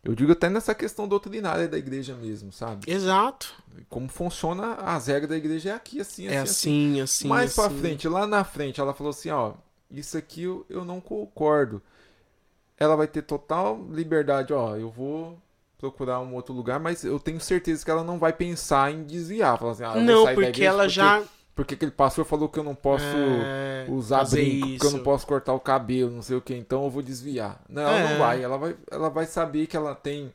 eu 0.03 0.15
digo 0.15 0.33
até 0.33 0.49
nessa 0.49 0.75
questão 0.75 1.07
doutrinária 1.07 1.69
da 1.69 1.79
igreja 1.79 2.15
mesmo, 2.15 2.51
sabe? 2.53 2.91
Exato. 2.91 3.55
Como 3.89 4.09
funciona 4.09 4.75
as 4.75 5.07
regras 5.07 5.31
da 5.31 5.37
igreja 5.37 5.71
é 5.71 5.73
aqui, 5.75 6.01
assim, 6.01 6.27
assim, 6.27 6.35
é 6.35 6.41
assim. 6.41 6.93
assim, 6.93 7.01
assim. 7.01 7.29
Mais 7.29 7.55
pra 7.55 7.67
assim. 7.67 7.79
frente, 7.79 8.09
lá 8.09 8.27
na 8.27 8.43
frente, 8.43 8.81
ela 8.81 8.95
falou 8.95 9.11
assim, 9.11 9.31
ó, 9.31 9.53
isso 9.91 10.17
aqui 10.17 10.43
eu 10.43 10.85
não 10.85 11.01
concordo. 11.01 11.83
ela 12.79 12.97
vai 12.97 13.07
ter 13.07 13.23
total 13.23 13.87
liberdade, 13.91 14.53
ó, 14.53 14.75
eu 14.77 14.91
vou 14.91 15.39
procurar 15.81 16.21
um 16.21 16.35
outro 16.35 16.53
lugar, 16.55 16.79
mas 16.79 17.03
eu 17.05 17.19
tenho 17.19 17.41
certeza 17.41 17.85
que 17.85 17.91
ela 17.91 18.05
não 18.05 18.19
vai 18.19 18.33
pensar 18.33 18.93
em 18.93 19.03
desviar, 19.05 19.59
falar 19.59 19.73
assim, 19.73 19.85
ah, 19.85 19.95
Não, 19.97 20.25
porque 20.27 20.41
igreja 20.49 20.65
ela 20.65 20.89
já. 20.89 21.23
porque 21.55 21.75
aquele 21.75 21.91
pastor 21.91 22.25
falou 22.25 22.49
que 22.49 22.59
eu 22.59 22.65
não 22.65 22.75
posso 22.75 23.05
É, 23.07 23.87
usar 23.89 24.25
brinco, 24.29 24.67
que 24.79 24.87
eu 24.87 24.91
não 24.91 24.99
isso. 24.99 25.05
posso 25.05 25.27
cortar 25.27 25.55
o 25.55 25.61
cabelo, 25.61 26.11
não 26.11 26.23
sei 26.23 26.37
o 26.37 26.41
que, 26.41 26.55
então 26.55 26.85
eu 26.85 26.91
vou 26.91 27.03
desviar. 27.03 27.61
Não, 27.69 27.83
ela 27.83 27.99
É. 27.99 28.11
não 28.13 28.19
vai. 28.19 28.43
Ela 28.43 28.59
vai, 28.59 28.77
ela 28.91 29.09
vai 29.11 29.27
saber 29.27 29.67
que 29.67 29.77
ela 29.77 29.95
tem 29.95 30.33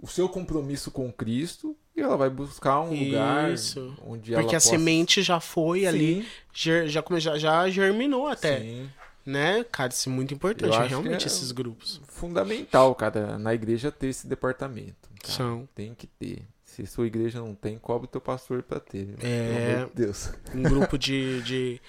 o 0.00 0.06
seu 0.06 0.28
compromisso 0.28 0.90
com 0.90 1.12
Cristo 1.12 1.76
e 1.94 2.00
ela 2.00 2.16
vai 2.16 2.30
buscar 2.30 2.80
um 2.80 2.90
lugar 3.04 3.52
Isso. 3.52 3.94
onde 4.06 4.32
ela 4.32 4.42
Porque 4.42 4.56
a 4.56 4.58
possa... 4.58 4.70
semente 4.70 5.20
já 5.22 5.40
foi 5.40 5.84
ali, 5.86 6.22
Sim, 6.22 6.26
ger- 6.54 6.88
já, 6.88 7.02
já, 7.18 7.36
já 7.38 7.68
germinou 7.68 8.26
até. 8.26 8.60
sim. 8.60 8.88
Né? 9.30 9.64
Cara, 9.70 9.92
isso 9.92 10.08
é 10.08 10.12
muito 10.12 10.34
importante, 10.34 10.76
realmente, 10.88 11.24
é- 11.24 11.26
esses 11.26 11.52
grupos. 11.52 12.00
Fundamental, 12.08 12.92
cara, 12.94 13.38
na 13.38 13.54
igreja 13.54 13.92
ter 13.92 14.08
esse 14.08 14.26
departamento. 14.26 15.08
cara. 15.22 15.34
São. 15.34 15.68
Tem 15.74 15.94
que 15.94 16.06
ter. 16.06 16.42
Se 16.64 16.84
sua 16.86 17.06
igreja 17.06 17.38
não 17.40 17.54
tem, 17.54 17.78
cobre 17.78 18.08
teu 18.08 18.20
pastor 18.20 18.62
pra 18.62 18.80
ter. 18.80 19.14
É. 19.20 19.84
De 19.86 19.92
Deus. 19.94 20.30
Um 20.54 20.62
grupo 20.62 20.96
de, 20.98 21.42
de, 21.42 21.80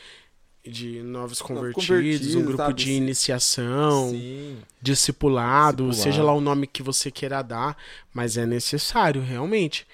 de 0.66 1.02
novos 1.02 1.42
convertidos, 1.42 1.88
convertidos, 1.88 2.36
um 2.36 2.42
grupo 2.44 2.58
sabe? 2.64 2.74
de 2.74 2.92
iniciação, 2.92 4.12
discipulado, 4.82 5.84
Discipulado. 5.90 5.94
seja 5.94 6.24
lá 6.24 6.34
o 6.34 6.42
nome 6.42 6.68
que 6.68 6.84
você 6.84 7.10
queira 7.10 7.42
dar, 7.42 7.78
mas 8.14 8.38
é 8.38 8.46
necessário, 8.46 9.22
realmente. 9.22 9.88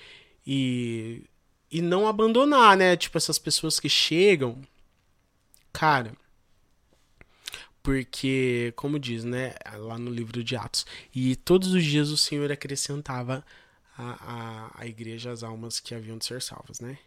E, 0.45 1.23
e 1.71 1.81
não 1.81 2.07
abandonar, 2.07 2.75
né? 2.77 2.95
Tipo, 2.97 3.17
essas 3.17 3.37
pessoas 3.37 3.79
que 3.79 3.89
chegam, 3.89 4.57
cara. 5.71 6.11
Porque, 7.87 8.73
como 8.75 8.99
diz, 8.99 9.23
né, 9.23 9.55
lá 9.77 9.97
no 9.97 10.11
livro 10.11 10.43
de 10.43 10.57
Atos, 10.57 10.85
e 11.15 11.37
todos 11.37 11.71
os 11.73 11.81
dias 11.85 12.09
o 12.09 12.17
Senhor 12.17 12.51
acrescentava 12.51 13.45
a 13.97 14.85
igreja 14.85 15.31
as 15.31 15.41
almas 15.41 15.79
que 15.79 15.95
haviam 15.95 16.17
de 16.17 16.25
ser 16.25 16.41
salvas, 16.41 16.81
né? 16.81 16.97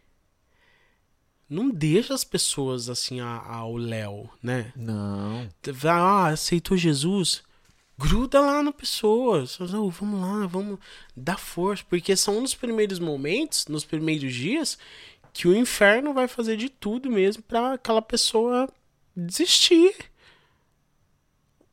Não 1.51 1.69
deixa 1.69 2.15
as 2.15 2.25
pessoas 2.25 2.89
assim 2.89 3.21
a- 3.21 3.45
ao 3.47 3.77
léu, 3.77 4.31
né? 4.43 4.73
Não. 4.75 5.47
vai, 5.71 5.93
ah, 5.93 6.27
aceitou 6.29 6.79
Jesus, 6.79 7.43
gruda 7.99 8.41
lá 8.41 8.63
na 8.63 8.73
pessoa. 8.73 9.45
"Não, 9.71 9.91
vamos 9.91 10.19
lá, 10.19 10.47
vamos 10.47 10.79
dar 11.15 11.39
força. 11.39 11.85
Porque 11.91 12.17
são 12.17 12.41
nos 12.41 12.55
primeiros 12.55 12.99
momentos, 12.99 13.67
nos 13.67 13.85
primeiros 13.85 14.33
dias, 14.35 14.79
que 15.35 15.47
o 15.47 15.55
inferno 15.55 16.15
vai 16.15 16.27
fazer 16.27 16.57
de 16.57 16.71
tudo 16.71 17.11
mesmo 17.11 17.43
pra 17.43 17.75
aquela 17.75 18.01
pessoa 18.01 18.67
desistir. 19.15 20.10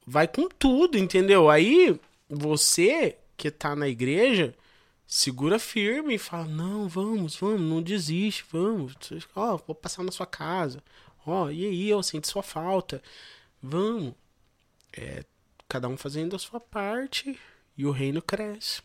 Vai 0.10 0.26
com 0.26 0.47
tudo, 0.47 0.97
entendeu? 0.97 1.49
Aí 1.49 1.99
você 2.30 3.18
que 3.36 3.51
tá 3.51 3.76
na 3.76 3.89
igreja, 3.89 4.55
segura 5.05 5.60
firme 5.60 6.16
e 6.16 6.18
fala: 6.18 6.45
Não, 6.45 6.88
vamos, 6.88 7.36
vamos, 7.36 7.60
não 7.60 7.82
desiste, 7.82 8.45
vamos. 8.49 8.95
Ó, 9.36 9.58
vou 9.58 9.76
passar 9.76 10.03
na 10.03 10.12
sua 10.12 10.26
casa. 10.26 10.82
Ó, 11.26 11.49
e 11.49 11.66
aí, 11.66 11.89
eu 11.89 12.01
sinto 12.01 12.26
sua 12.26 12.41
falta. 12.41 13.03
Vamos. 13.62 14.14
É, 14.93 15.26
cada 15.68 15.89
um 15.89 15.97
fazendo 15.97 16.38
a 16.38 16.39
sua 16.39 16.62
parte 16.62 17.38
e 17.78 17.86
o 17.86 17.91
reino 17.91 18.22
cresce. 18.22 18.82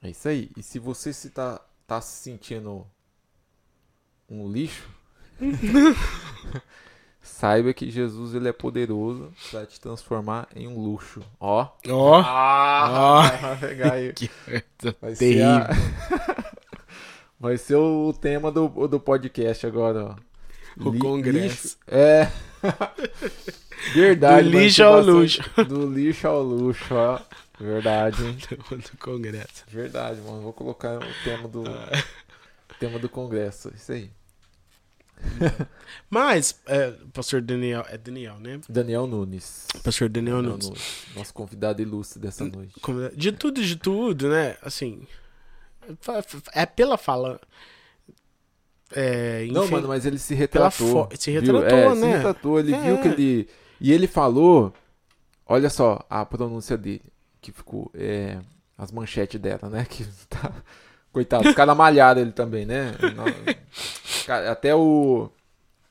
É 0.00 0.08
isso 0.08 0.26
aí. 0.26 0.50
E 0.56 0.62
se 0.62 0.78
você 0.78 1.12
se 1.12 1.28
tá, 1.28 1.60
tá 1.86 2.00
se 2.00 2.22
sentindo 2.22 2.86
um 4.26 4.50
lixo, 4.50 4.88
saiba 7.24 7.72
que 7.72 7.90
Jesus 7.90 8.34
ele 8.34 8.48
é 8.48 8.52
poderoso 8.52 9.32
para 9.50 9.66
te 9.66 9.80
transformar 9.80 10.46
em 10.54 10.68
um 10.68 10.78
luxo. 10.78 11.20
Ó. 11.40 11.66
Ó, 11.88 12.22
Ah, 12.24 13.38
vai 13.40 13.56
pegar 13.58 13.92
aí. 13.94 14.12
que 14.14 14.30
Vai 15.00 15.14
ser, 15.16 15.42
a- 15.42 15.68
vai 17.40 17.56
ser 17.58 17.76
o 17.76 18.12
tema 18.12 18.52
do, 18.52 18.68
do 18.86 19.00
podcast 19.00 19.66
agora, 19.66 20.04
ó. 20.16 20.16
O 20.88 20.98
congresso. 20.98 21.38
lixo- 21.38 21.78
É. 21.88 22.30
Verdade. 23.94 24.48
Do 24.48 24.52
vai 24.52 24.62
lixo 24.64 24.82
ao 24.84 25.04
bastante- 25.04 25.64
Do 25.64 25.86
lixo 25.90 26.26
ao 26.28 26.42
luxo, 26.42 26.94
ó. 26.94 27.20
Verdade, 27.60 28.24
hein? 28.24 28.36
do 28.60 28.98
congresso. 28.98 29.64
Verdade, 29.68 30.20
mano. 30.22 30.42
Vou 30.42 30.52
colocar 30.52 30.96
o 30.98 31.06
tema 31.22 31.46
do. 31.46 31.62
o 31.62 32.74
tema 32.80 32.98
do 32.98 33.08
congresso. 33.08 33.70
Isso 33.76 33.92
aí. 33.92 34.10
Mas, 36.10 36.60
é, 36.66 36.92
pastor 37.12 37.40
Daniel, 37.40 37.84
é 37.88 37.96
Daniel, 37.98 38.38
né? 38.38 38.60
Daniel 38.68 39.06
Nunes. 39.06 39.66
Pastor 39.82 40.08
Daniel 40.08 40.36
Daniel 40.36 40.52
Nunes. 40.52 40.66
Nunes. 40.68 41.06
Nosso 41.16 41.34
convidado 41.34 41.80
ilustre 41.82 42.20
dessa 42.20 42.44
noite. 42.44 42.78
Como- 42.80 43.08
De 43.10 43.32
tudo, 43.32 43.62
de 43.62 43.76
tudo, 43.76 44.28
né? 44.28 44.56
Assim, 44.62 45.06
é 46.52 46.66
pela 46.66 46.96
fala. 46.96 47.40
É, 48.92 49.46
Não, 49.50 49.64
enfim, 49.64 49.72
mano, 49.74 49.88
mas 49.88 50.06
ele 50.06 50.18
se 50.18 50.34
retratou. 50.34 51.08
se 51.18 51.30
retratou, 51.30 51.66
É, 51.66 51.94
né? 51.94 52.00
Se 52.00 52.06
retratou, 52.16 52.60
ele 52.60 52.74
É. 52.74 52.80
viu 52.80 53.00
que 53.00 53.08
ele. 53.08 53.48
E 53.80 53.92
ele 53.92 54.06
falou. 54.06 54.72
Olha 55.46 55.68
só 55.68 56.04
a 56.08 56.24
pronúncia 56.24 56.76
dele. 56.76 57.02
Que 57.40 57.50
ficou. 57.52 57.90
É, 57.94 58.38
as 58.78 58.90
manchetes 58.92 59.40
dela, 59.40 59.68
né? 59.68 59.84
Que 59.90 60.04
tá. 60.28 60.52
Coitado, 61.14 61.48
os 61.48 61.54
caras 61.54 61.76
malharam 61.76 62.20
ele 62.20 62.32
também, 62.32 62.66
né? 62.66 62.92
Até 64.50 64.74
o. 64.74 65.30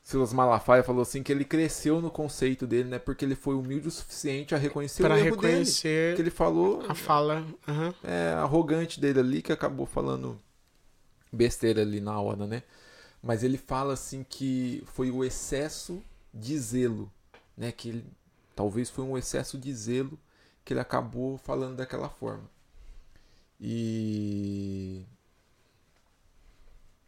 Silas 0.02 0.34
Malafaia 0.34 0.82
falou 0.82 1.00
assim 1.00 1.22
que 1.22 1.32
ele 1.32 1.46
cresceu 1.46 1.98
no 2.02 2.10
conceito 2.10 2.66
dele, 2.66 2.90
né? 2.90 2.98
Porque 2.98 3.24
ele 3.24 3.34
foi 3.34 3.54
humilde 3.54 3.88
o 3.88 3.90
suficiente 3.90 4.54
a 4.54 4.58
reconhecer 4.58 5.02
pra 5.02 5.14
o 5.14 5.18
erro 5.18 5.34
dele. 5.38 5.48
reconhecer 5.48 6.14
Que 6.14 6.20
ele 6.20 6.28
falou 6.30 6.84
a 6.86 6.94
fala. 6.94 7.42
aham. 7.66 7.94
é, 8.04 8.34
arrogante 8.36 9.00
dele 9.00 9.18
ali 9.20 9.40
que 9.40 9.50
acabou 9.50 9.86
falando 9.86 10.38
besteira 11.32 11.80
ali 11.80 12.02
na 12.02 12.20
hora, 12.20 12.46
né? 12.46 12.62
Mas 13.22 13.42
ele 13.42 13.56
fala 13.56 13.94
assim 13.94 14.22
que 14.28 14.84
foi 14.88 15.10
o 15.10 15.24
excesso 15.24 16.02
de 16.34 16.58
zelo, 16.58 17.10
né? 17.56 17.72
Que 17.72 17.88
ele, 17.88 18.04
talvez 18.54 18.90
foi 18.90 19.06
um 19.06 19.16
excesso 19.16 19.56
de 19.56 19.72
zelo 19.72 20.18
que 20.62 20.74
ele 20.74 20.80
acabou 20.80 21.38
falando 21.38 21.76
daquela 21.76 22.10
forma. 22.10 22.44
E 23.58 25.06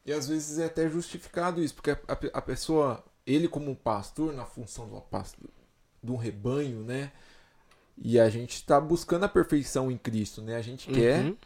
e 0.07 0.13
às 0.13 0.27
vezes 0.29 0.59
é 0.59 0.67
até 0.67 0.89
justificado 0.89 1.63
isso, 1.63 1.75
porque 1.75 1.91
a, 1.91 1.99
a- 2.33 2.41
pessoa, 2.43 3.05
ele 3.27 3.49
como 3.49 3.75
pastor, 3.77 4.33
na 4.33 4.47
função 4.47 4.89
do 4.89 5.01
pastor, 5.01 5.51
de 6.03 6.11
um 6.13 6.17
rebanho, 6.17 6.83
né? 6.85 7.13
E 7.99 8.19
a 8.21 8.29
gente 8.31 8.55
está 8.55 8.81
buscando 8.81 9.25
a 9.25 9.29
perfeição 9.29 9.91
em 9.91 9.99
Cristo, 9.99 10.41
né? 10.41 10.57
A 10.57 10.63
gente 10.63 10.89
quer 10.91 11.25
Uhum. 11.25 11.37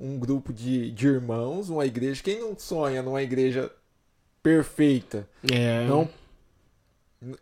um 0.00 0.18
grupo 0.18 0.52
de, 0.52 0.90
de 0.90 1.06
irmãos, 1.06 1.68
uma 1.70 1.86
igreja. 1.86 2.22
Quem 2.22 2.40
não 2.40 2.58
sonha 2.58 3.02
numa 3.02 3.22
igreja 3.22 3.70
perfeita, 4.42 5.28
É. 5.50 5.84
não 5.86 6.08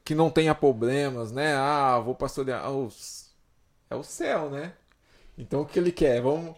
que 0.04 0.12
não 0.14 0.28
tenha 0.28 0.54
problemas, 0.56 1.30
né? 1.30 1.54
Ah, 1.54 2.00
vou 2.00 2.12
pastorear. 2.14 2.64
Ah, 2.64 2.70
os- 2.70 3.30
é 3.88 3.94
o 3.94 4.02
céu, 4.02 4.50
né? 4.50 4.72
Então 5.36 5.60
o 5.62 5.66
que 5.66 5.78
ele 5.78 5.92
quer? 5.92 6.20
Vamos. 6.20 6.56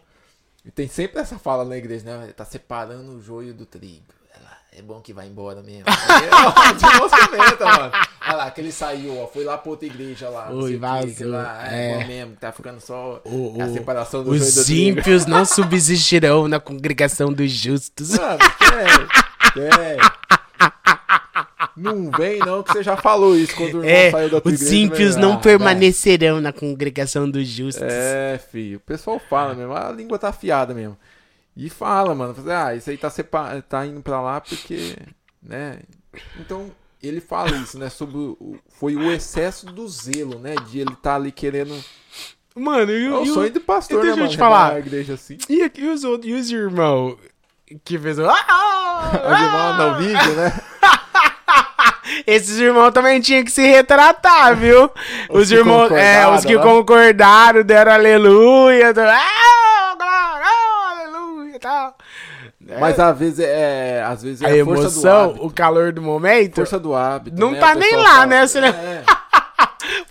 E 0.65 0.71
tem 0.71 0.87
sempre 0.89 1.21
essa 1.21 1.39
fala 1.39 1.65
na 1.65 1.77
igreja, 1.77 2.05
né? 2.05 2.33
Tá 2.37 2.45
separando 2.45 3.13
o 3.13 3.23
joio 3.23 3.55
do 3.55 3.65
trigo. 3.65 4.05
Ela, 4.35 4.51
É 4.77 4.83
bom 4.83 5.01
que 5.01 5.13
vai 5.13 5.27
embora 5.27 5.63
mesmo. 5.63 5.85
De 5.87 6.99
Deus 6.99 7.11
comenta, 7.13 7.65
mano. 7.65 7.93
Olha 8.27 8.37
lá, 8.37 8.51
que 8.51 8.61
ele 8.61 8.71
saiu, 8.71 9.19
ó. 9.19 9.27
Foi 9.27 9.43
lá 9.43 9.57
pra 9.57 9.71
outra 9.71 9.87
igreja 9.87 10.29
lá. 10.29 10.51
Oi, 10.51 10.61
sei 10.69 10.69
o 10.69 10.71
quê, 10.73 10.77
vazou, 10.79 11.15
que 11.15 11.25
lá, 11.25 11.73
é, 11.73 11.91
é. 11.93 11.99
bom 11.99 12.07
mesmo, 12.07 12.37
tá 12.37 12.53
ficando 12.53 12.81
só 12.81 13.21
O- 13.25 13.57
a 13.61 13.69
separação 13.73 14.23
do 14.23 14.31
Os 14.33 14.69
ímpios 14.69 15.25
não 15.27 15.45
subsistirão 15.47 16.47
na 16.47 16.61
congregação 16.61 17.33
dos 17.33 17.51
justos. 17.51 18.11
Mano, 18.11 18.39
quer, 18.59 19.09
quer. 19.55 20.20
Não 21.77 22.11
vem 22.11 22.39
não, 22.41 22.63
que 22.63 22.73
você 22.73 22.83
já 22.83 22.97
falou 22.97 23.37
isso 23.37 23.55
quando 23.57 23.75
o 23.75 23.85
irmão 23.85 23.91
É, 23.91 24.11
saiu 24.11 24.31
da 24.31 24.41
tua 24.41 24.53
os 24.53 24.73
ímpios 24.73 25.17
né? 25.17 25.23
não 25.23 25.35
Ah, 25.35 25.39
permanecerão 25.39 26.41
na 26.41 26.53
congregação 26.53 27.31
dos 27.31 27.47
justos. 27.47 27.83
É, 27.83 28.41
filho, 28.51 28.79
o 28.79 28.81
pessoal 28.81 29.19
fala 29.19 29.55
mesmo, 29.55 29.73
a 29.75 29.91
língua 29.91 30.19
tá 30.19 30.29
afiada 30.29 30.75
mesmo. 30.75 30.97
E 31.57 31.69
fala, 31.69 32.15
mano, 32.15 32.35
ah, 32.51 32.75
isso 32.75 32.91
aí 32.91 32.97
tá, 32.97 33.11
sepa 33.11 33.61
tá 33.69 33.85
indo 33.87 34.01
pra 34.01 34.21
lá 34.21 34.41
porque, 34.41 34.97
né? 35.43 35.81
Então, 36.39 36.71
ele 37.03 37.21
fala 37.21 37.51
isso, 37.57 37.79
né, 37.79 37.89
sobre 37.89 38.17
o, 38.19 38.57
foi 38.69 38.95
o 38.97 39.11
excesso 39.13 39.67
do 39.67 39.87
zelo, 39.89 40.39
né, 40.39 40.55
de 40.69 40.81
ele 40.81 40.95
tá 41.03 41.17
ali 41.17 41.33
querendo... 41.33 41.75
Mano, 42.55 42.91
e, 42.93 43.07
É 43.07 43.11
o- 43.11 43.21
o 43.23 43.27
e 43.27 43.31
o- 43.31 43.35
sonho 43.35 43.53
do 43.53 43.61
pastor, 43.61 43.99
né, 43.99 44.03
deixa 44.03 44.15
eu 44.17 44.23
mano, 44.25 44.31
te 44.31 44.37
falar. 44.37 44.79
igreja 44.79 45.15
assim. 45.15 45.39
E, 45.49 45.63
aqui 45.63 45.87
os 45.87 46.03
outros, 46.05 46.31
e 46.31 46.35
os 46.35 46.51
irmãos 46.51 47.17
que 47.85 47.97
fez 47.99 48.19
o. 48.19 48.25
Ah! 48.29 49.13
Os 49.33 49.41
irmãos 49.41 49.79
no 49.79 49.99
vídeo, 49.99 50.35
né? 50.37 50.53
Esses 52.27 52.59
irmãos 52.59 52.91
também 52.93 53.21
tinham 53.21 53.45
que 53.45 53.51
se 53.51 53.63
retratar, 53.67 54.55
viu? 54.57 54.91
Os, 55.29 55.43
Os 55.43 55.53
irmãos, 55.53 55.91
é, 55.93 56.27
os 56.29 56.45
que 56.45 56.55
concordaram, 56.55 56.65
né? 56.75 56.79
concordaram, 56.81 57.63
deram 57.63 57.93
aleluia, 57.93 58.93
do- 58.95 59.01
ah, 59.01 59.95
glória, 59.97 60.47
ah, 60.47 60.91
aleluia, 61.01 61.57
e 61.57 61.59
tal. 61.59 61.95
Mas 62.79 63.01
às 63.01 63.19
vezes 63.19 63.41
é, 63.41 64.05
às 64.07 64.23
vezes 64.23 64.43
é 64.43 64.47
a 64.47 64.51
a, 64.51 64.57
emoção, 64.57 65.35
o 65.41 65.51
calor 65.51 65.93
do 65.93 66.01
momento, 66.01 66.55
Força 66.57 66.79
do 66.79 66.95
hábito. 66.95 67.37
Não 67.41 67.51
né? 67.51 67.59
tá 67.59 67.75
nem 67.75 67.97
lá, 67.97 68.05
fala. 68.13 68.27
né? 68.27 68.47
Você- 68.47 68.59
É, 68.61 69.03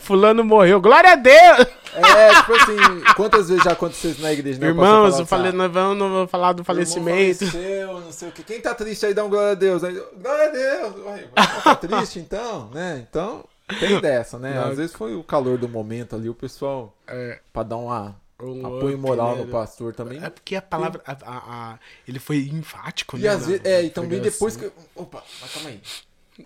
fulano 0.10 0.44
morreu, 0.44 0.82
glória 0.82 1.12
a 1.12 1.16
Deus. 1.16 1.68
É, 1.94 2.36
tipo 2.42 2.54
assim, 2.54 2.78
quantas 3.16 3.48
vezes 3.50 3.64
já 3.64 3.74
aconteceu 3.74 4.10
isso 4.12 4.22
na 4.22 4.34
igreja, 4.34 4.60
né? 4.60 4.68
Irmãos, 4.68 4.86
falava 4.86 5.20
eu 5.22 5.26
falei, 5.26 5.48
assim, 5.50 5.58
nós 5.58 5.72
vamos, 5.72 5.98
não 5.98 6.10
vamos 6.12 6.32
falar 6.32 6.54
do 6.54 6.62
"Ah, 6.62 6.66
falecimento. 6.66 7.46
faleceu, 7.46 8.00
não 8.02 8.12
sei 8.12 8.30
o 8.30 8.32
quê. 8.32 8.44
Quem 8.46 8.60
tá 8.62 8.74
triste 8.74 9.06
aí, 9.06 9.14
dá 9.14 9.24
um 9.24 9.30
glória 9.30 9.52
a 9.52 9.56
Deus. 9.56 9.84
Aí, 9.84 9.94
glória 10.20 10.46
a 10.46 10.52
Deus. 10.52 11.06
Ué, 11.06 11.28
tá 11.64 11.76
triste 11.76 12.20
então, 12.20 12.70
né? 12.74 13.06
Então, 13.10 13.46
tem 13.80 14.00
dessa, 14.02 14.40
né? 14.40 14.54
Não. 14.56 14.72
Às 14.72 14.78
vezes 14.78 14.96
foi 14.96 15.16
o 15.16 15.24
calor 15.24 15.58
do 15.60 15.70
momento 15.70 16.16
ali, 16.16 16.28
o 16.30 16.34
pessoal, 16.34 16.92
É, 17.08 17.40
pra 17.54 17.62
dar 17.64 17.78
uma 17.78 18.16
um 18.42 18.66
apoio 18.66 18.98
moral 18.98 19.36
né? 19.36 19.42
no 19.44 19.48
pastor 19.52 19.94
também. 19.94 20.24
É 20.24 20.30
porque 20.30 20.56
a 20.56 20.62
palavra. 20.62 21.02
a- 21.06 21.12
a- 21.12 21.44
a- 21.74 21.80
ele 22.08 22.20
foi 22.20 22.50
enfático, 22.54 23.18
E 23.18 23.22
né? 23.22 23.28
às 23.30 23.46
vezes, 23.48 23.66
é, 23.66 23.84
e 23.84 23.90
também 23.90 24.20
depois 24.22 24.56
que. 24.56 24.72
Opa, 24.96 25.22
mas 25.42 25.54
calma 25.54 25.70
aí. 25.70 25.82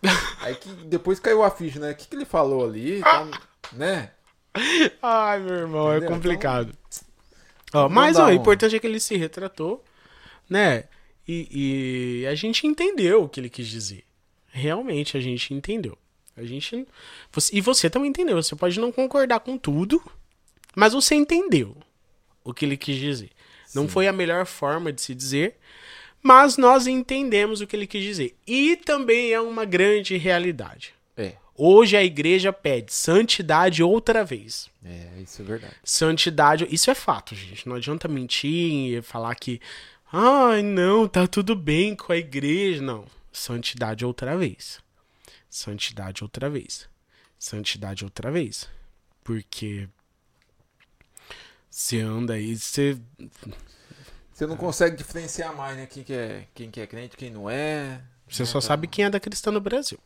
Aí 0.41 0.56
que 0.56 0.70
depois 0.86 1.20
caiu 1.20 1.44
a 1.44 1.52
ficha, 1.52 1.80
né? 1.80 1.91
O 1.91 1.96
que, 1.96 2.08
que 2.08 2.16
ele 2.16 2.26
falou 2.26 2.66
ali? 2.66 3.00
Então, 3.00 3.32
né? 3.74 4.12
Ai, 5.02 5.39
meu 5.39 5.54
irmão, 5.56 5.89
Entendeu? 5.91 6.10
é 6.10 6.12
complicado. 6.14 6.74
Ó, 7.74 7.84
Não 7.84 7.89
mas 7.89 8.18
ó, 8.18 8.28
o 8.28 8.32
importante 8.32 8.76
é 8.76 8.80
que 8.80 8.86
ele 8.88 9.00
se 9.00 9.16
retratou, 9.18 9.84
né? 10.50 10.86
E, 11.28 12.22
e 12.22 12.28
a 12.28 12.36
gente 12.36 12.68
entendeu 12.68 13.24
o 13.24 13.30
que 13.30 13.39
ele 13.39 13.50
quis 13.50 13.68
dizer. 13.68 14.04
Realmente 14.50 15.18
a 15.18 15.20
gente 15.20 15.54
entendeu. 15.54 15.98
A 16.36 16.44
gente. 16.44 16.88
você- 17.32 17.56
e 17.56 17.62
você 17.62 17.89
também 17.89 18.10
entendeu. 18.10 18.41
Você 18.41 18.56
pode 18.56 18.80
não 18.80 18.91
concordar 18.91 19.39
com 19.39 19.58
tudo, 19.58 20.02
mas 20.76 20.94
você 20.94 21.16
entendeu 21.16 21.76
o 22.44 22.54
que 22.54 22.66
ele 22.66 22.78
quis 22.78 22.98
dizer. 22.98 23.32
Não 23.74 23.88
foi 23.88 24.08
a 24.08 24.12
melhor 24.14 24.46
forma 24.46 24.91
de 24.94 25.02
se 25.02 25.16
dizer, 25.16 25.58
mas 26.24 26.56
nós 26.58 26.88
entendemos 26.88 27.60
o 27.62 27.68
que 27.68 27.76
ele 27.76 27.86
quis 27.86 28.02
dizer. 28.02 28.36
E 28.48 28.78
também 28.78 29.34
é 29.34 29.42
uma 29.42 29.66
grande 29.66 30.16
realidade. 30.16 30.94
É, 31.18 31.34
Hoje 31.56 31.96
a 31.96 32.04
igreja 32.04 32.52
pede 32.52 32.92
santidade 32.92 33.84
outra 33.84 34.26
vez. 34.26 34.70
é, 34.84 35.22
isso 35.22 35.42
é 35.42 35.46
verdade. 35.46 35.76
Santidade, 35.84 36.68
isso 36.72 36.90
é 36.90 36.96
fato, 36.96 37.36
gente. 37.36 37.68
Não 37.68 37.76
adianta 37.76 38.08
mentir 38.08 38.98
e 38.98 39.02
falar 39.04 39.36
que, 39.36 39.62
ai, 40.12 40.64
não, 40.64 41.08
tá 41.08 41.28
tudo 41.28 41.56
bem 41.56 41.96
com 41.96 42.12
a 42.12 42.18
igreja. 42.18 42.82
Não. 42.82 43.06
Santidade 43.32 44.04
outra 44.04 44.36
vez. 44.36 44.80
Santidade 45.48 46.24
outra 46.24 46.50
vez. 46.50 46.90
Santidade 47.38 48.04
outra 48.04 48.32
vez. 48.32 48.68
Porque 49.24 49.88
você 51.70 52.00
anda 52.00 52.34
aí, 52.34 52.56
você. 52.56 52.98
Você 54.34 54.48
não 54.48 54.58
consegue 54.58 54.96
diferenciar 54.98 55.56
mais, 55.56 55.78
né? 55.78 55.86
Quem 55.86 56.04
que 56.04 56.14
é, 56.14 56.48
quem 56.56 56.72
que 56.72 56.80
é 56.82 56.88
crente, 56.88 57.16
quem 57.16 57.30
não 57.30 57.50
é. 57.50 58.02
Você 58.28 58.46
só 58.46 58.60
sabe 58.60 58.88
quem 58.88 59.06
é 59.06 59.10
da 59.10 59.20
cristã 59.20 59.52
no 59.52 59.62
Brasil. 59.62 60.00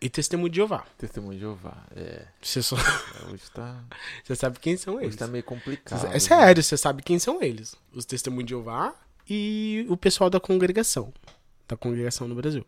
E 0.00 0.08
testemunho 0.08 0.50
de 0.50 0.56
Jeová. 0.56 0.84
Testemunho 0.98 1.34
de 1.34 1.40
Jeová. 1.40 1.76
É, 1.94 2.24
Você, 2.40 2.60
só... 2.62 2.74
hoje 3.30 3.42
tá, 3.54 3.84
você 4.24 4.34
sabe 4.34 4.58
quem 4.58 4.76
são 4.76 4.96
hoje 4.96 5.04
eles. 5.04 5.16
tá 5.16 5.28
meio 5.28 5.44
complicado. 5.44 6.06
É 6.06 6.18
sério, 6.18 6.60
você 6.62 6.76
sabe 6.76 7.02
quem 7.02 7.18
são 7.20 7.40
eles. 7.40 7.76
Os 7.94 8.04
testemunhos 8.04 8.46
de 8.46 8.50
Jeová 8.50 8.94
e 9.28 9.86
o 9.88 9.96
pessoal 9.96 10.28
da 10.28 10.40
congregação. 10.40 11.12
Da 11.68 11.76
congregação 11.76 12.26
no 12.26 12.34
Brasil. 12.34 12.66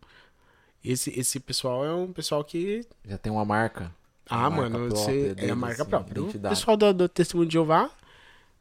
Esse, 0.85 1.11
esse 1.19 1.41
pessoal 1.41 1.85
é 1.85 1.93
um 1.93 2.13
pessoal 2.13 2.45
que. 2.45 2.87
Já 3.05 3.19
tem 3.19 3.33
uma 3.33 3.45
marca. 3.45 3.91
Ah, 4.29 4.49
Uma 4.49 4.51
marca 4.51 4.79
mano, 4.79 4.89
própria 4.89 5.05
você, 5.05 5.35
é 5.37 5.51
a 5.51 5.57
marca 5.57 5.83
assim, 5.83 5.91
própria. 5.91 6.23
O 6.23 6.41
pessoal 6.51 6.77
do, 6.77 6.95
do 6.95 7.09
testemunho 7.09 7.49
de 7.49 7.55
Jeová 7.55 7.91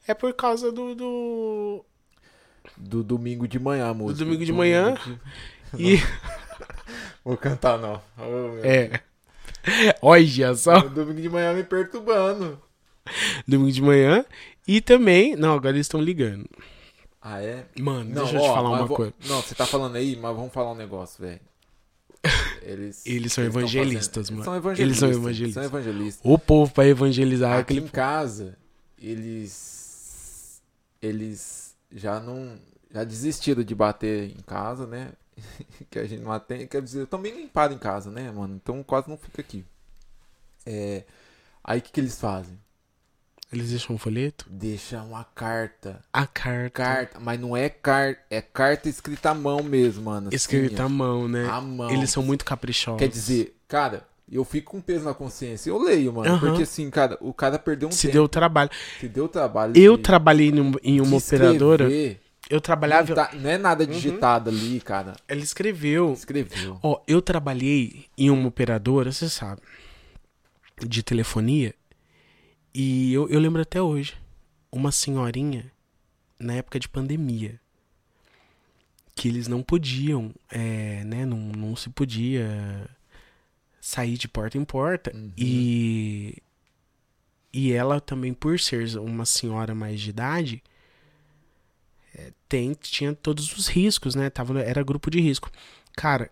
é 0.08 0.14
por 0.14 0.34
causa 0.34 0.72
do. 0.72 0.96
do... 0.96 1.86
Do 2.78 3.04
domingo 3.04 3.48
de 3.48 3.60
manhã, 3.60 3.90
a 3.90 3.94
música. 3.94 4.24
domingo 4.24 4.46
de 4.46 4.54
manhã. 4.54 4.96
E. 5.78 5.98
Vou 7.26 7.36
cantar, 7.36 7.80
não. 7.80 8.00
Meu. 8.18 8.60
É. 8.64 9.02
Olha 10.02 10.54
só. 10.56 10.78
O 10.78 10.90
domingo 10.90 11.20
de 11.20 11.30
manhã 11.30 11.52
me 11.54 11.64
perturbando. 11.64 12.62
Domingo 13.48 13.72
de 13.72 13.82
manhã. 13.82 14.24
E 14.68 14.80
também. 14.80 15.36
Não, 15.36 15.54
agora 15.56 15.76
eles 15.76 15.86
estão 15.88 16.00
ligando. 16.00 16.48
Ah, 17.20 17.42
é? 17.42 17.66
Mano, 17.80 18.06
Não, 18.14 18.24
deixa 18.24 18.38
eu 18.38 18.42
te 18.42 18.48
ó, 18.50 18.54
falar 18.54 18.70
mas 18.70 18.80
uma 18.82 18.86
vou- 18.88 18.98
coisa. 18.98 19.14
Não, 19.28 19.42
você 19.42 19.56
tá 19.56 19.66
falando 19.66 19.96
aí, 19.96 20.16
mas 20.16 20.36
vamos 20.36 20.54
falar 20.54 20.72
um 20.74 20.76
negócio, 20.76 21.24
velho. 21.26 21.40
Eles, 22.62 23.04
Eles 23.06 23.34
são 23.34 23.44
tão 23.44 23.60
evangelistas, 23.62 24.30
mano. 24.30 24.56
Eles 24.68 24.80
Eles 24.80 24.98
são 24.98 25.10
são 25.12 25.20
evangelistas. 25.20 25.20
evangelistas. 25.20 25.54
São 25.54 25.64
evangelistas. 25.64 26.22
O 26.24 26.38
povo 26.38 26.72
pra 26.72 26.86
evangelizar 26.88 27.52
é 27.52 27.62
Aqui 27.62 27.74
aquele. 27.74 27.86
em 27.88 27.90
casa, 27.90 28.58
eles. 29.02 29.73
Eles 31.04 31.76
já 31.92 32.20
não. 32.20 32.58
Já 32.92 33.04
desistiram 33.04 33.64
de 33.64 33.76
bater 33.76 34.30
em 34.30 34.42
casa, 34.42 34.88
né? 34.88 35.12
que 35.90 36.00
a 36.00 36.06
gente 36.06 36.22
não 36.22 36.32
atende. 36.32 36.68
Quer 36.68 36.82
dizer, 36.82 37.08
também 37.08 37.36
limparam 37.36 37.76
em 37.76 37.80
casa, 37.80 38.10
né, 38.10 38.32
mano? 38.32 38.56
Então 38.56 38.82
quase 38.84 39.10
não 39.10 39.18
fica 39.18 39.42
aqui. 39.42 39.66
É, 40.66 41.04
aí 41.64 41.80
o 41.80 41.82
que, 41.82 41.92
que 41.92 42.00
eles 42.00 42.20
fazem? 42.20 42.58
Eles 43.52 43.70
deixam 43.70 43.96
um 43.96 44.00
folheto? 44.00 44.48
Deixam 44.50 45.08
uma 45.08 45.24
carta. 45.24 46.02
A 46.12 46.26
carta. 46.26 46.72
Carta, 46.72 47.20
mas 47.20 47.40
não 47.40 47.56
é 47.56 47.70
carta, 47.70 48.20
é 48.30 48.42
carta 48.42 48.90
escrita 48.90 49.30
à 49.30 49.34
mão 49.36 49.62
mesmo, 49.62 50.06
mano. 50.06 50.30
assim, 50.30 50.36
Escrita 50.36 50.86
à 50.86 50.90
mão, 50.90 51.28
né? 51.28 51.48
À 51.48 51.62
mão. 51.62 51.92
Eles 51.92 52.10
são 52.10 52.24
muito 52.24 52.46
caprichosos. 52.46 53.00
Quer 53.00 53.10
dizer, 53.10 53.56
cara, 53.68 54.08
eu 54.32 54.44
fico 54.44 54.72
com 54.72 54.82
peso 54.82 55.06
na 55.06 55.14
consciência. 55.14 55.70
Eu 55.70 55.78
leio, 55.82 56.14
mano. 56.14 56.30
Aham. 56.34 56.40
Porque 56.48 56.64
assim, 56.64 56.90
cara, 56.90 57.18
o 57.22 57.34
cara 57.34 57.60
perdeu 57.60 57.90
um 57.90 57.92
se 57.92 58.04
tempo. 58.08 58.14
deu 58.14 58.28
trabalho. 58.28 58.70
Se 59.00 59.08
deu 59.08 59.28
trabalho. 59.28 59.74
Eu 59.76 59.98
de- 59.98 60.04
trabalhei 60.04 60.50
em, 60.50 61.00
um- 61.02 61.04
uma 61.06 61.18
operadora. 61.18 61.88
Eu 62.50 62.60
trabalhava. 62.60 63.08
Não, 63.08 63.16
tá- 63.16 63.32
não 63.34 63.50
é 63.50 63.58
nada 63.58 63.86
digitado 63.88 64.50
ali, 64.50 64.80
cara. 64.82 65.16
Ela 65.28 65.42
escreveu. 65.42 66.14
Escreveu. 66.14 66.78
Ó, 66.84 67.02
eu 67.08 67.22
trabalhei 67.22 68.06
em 68.18 68.30
uma 68.30 68.48
operadora, 68.48 69.12
você 69.12 69.30
sabe, 69.30 69.62
de 70.86 71.02
telefonia. 71.04 71.74
E 72.74 73.14
eu, 73.14 73.30
eu 73.30 73.40
lembro 73.40 73.62
até 73.62 73.82
hoje. 73.82 74.16
Uma 74.72 74.92
senhorinha, 74.92 75.72
na 76.40 76.54
época 76.56 76.80
de 76.80 76.90
pandemia, 76.90 77.60
que 79.16 79.28
eles 79.28 79.48
não 79.48 79.62
podiam, 79.62 80.32
é, 80.52 81.04
né? 81.06 81.26
Não, 81.26 81.38
não 81.38 81.76
se 81.76 81.90
podia 81.92 82.88
sair 83.84 84.18
de 84.18 84.30
porta 84.30 84.58
em 84.58 84.64
porta. 84.64 85.12
E, 85.38 86.42
e 87.52 87.74
ela 87.74 88.00
também, 88.00 88.34
por 88.34 88.58
ser 88.58 88.98
uma 88.98 89.26
senhora 89.26 89.76
mais 89.76 90.00
de 90.00 90.10
idade, 90.10 90.64
é, 92.16 92.32
tem, 92.48 92.74
tinha 92.76 93.14
todos 93.14 93.52
os 93.58 93.68
riscos, 93.68 94.16
né? 94.16 94.30
Tava, 94.30 94.58
era 94.62 94.82
grupo 94.82 95.12
de 95.12 95.20
risco. 95.20 95.52
Cara, 95.98 96.32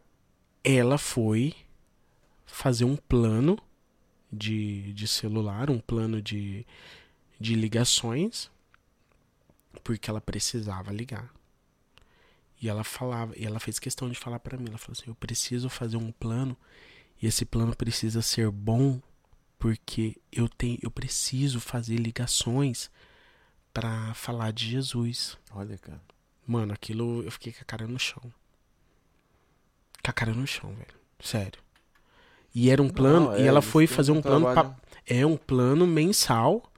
ela 0.64 0.98
foi 0.98 1.54
fazer 2.46 2.86
um 2.86 2.96
plano 2.96 3.60
de, 4.32 4.94
de 4.94 5.06
celular, 5.06 5.70
um 5.70 5.80
plano 5.80 6.22
de, 6.22 6.66
de 7.38 7.54
ligações, 7.54 8.50
porque 9.84 10.10
ela 10.10 10.22
precisava 10.22 10.94
ligar. 10.94 11.30
E 12.62 12.70
ela 12.70 12.86
falava, 12.86 13.34
e 13.38 13.44
ela 13.46 13.60
fez 13.60 13.78
questão 13.78 14.10
de 14.10 14.18
falar 14.18 14.40
pra 14.40 14.58
mim, 14.58 14.70
ela 14.70 14.78
falou 14.78 14.94
assim: 14.98 15.10
"Eu 15.10 15.16
preciso 15.16 15.68
fazer 15.68 15.98
um 15.98 16.14
plano 16.14 16.56
e 17.22 17.28
esse 17.28 17.46
plano 17.46 17.76
precisa 17.76 18.22
ser 18.22 18.50
bom, 18.50 19.00
porque 19.60 20.18
eu 20.32 20.50
tenho, 20.50 20.80
eu 20.82 20.90
preciso 20.90 21.60
fazer 21.60 21.98
ligações 21.98 22.90
pra 23.74 24.14
falar 24.14 24.52
de 24.52 24.70
Jesus". 24.70 25.38
Olha, 25.52 25.78
cara. 25.78 26.02
Mano, 26.46 26.74
aquilo 26.74 27.24
eu 27.24 27.32
fiquei 27.32 27.54
com 27.54 27.62
a 27.62 27.66
cara 27.66 27.88
no 27.88 28.00
chão. 28.00 28.22
Com 30.04 30.10
a 30.10 30.14
cara 30.14 30.34
no 30.34 30.48
chão, 30.48 30.74
velho. 30.74 30.96
Sério. 31.20 31.62
E 32.54 32.70
era 32.70 32.82
um 32.82 32.90
plano, 32.90 33.28
Não, 33.28 33.38
e 33.38 33.44
é, 33.44 33.46
ela 33.46 33.60
eles 33.60 33.70
foi 33.70 33.88
fazer 33.88 34.12
um 34.12 34.22
plano 34.22 34.52
pra, 34.54 34.76
é 35.06 35.26
um 35.26 35.38
plano 35.38 35.88
mensal 35.88 36.70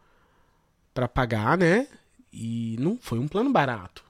pra 0.94 1.08
pagar, 1.08 1.58
né? 1.58 1.88
E 2.32 2.76
não 2.80 2.98
foi 2.98 3.18
um 3.18 3.28
plano 3.28 3.52
barato. 3.52 4.04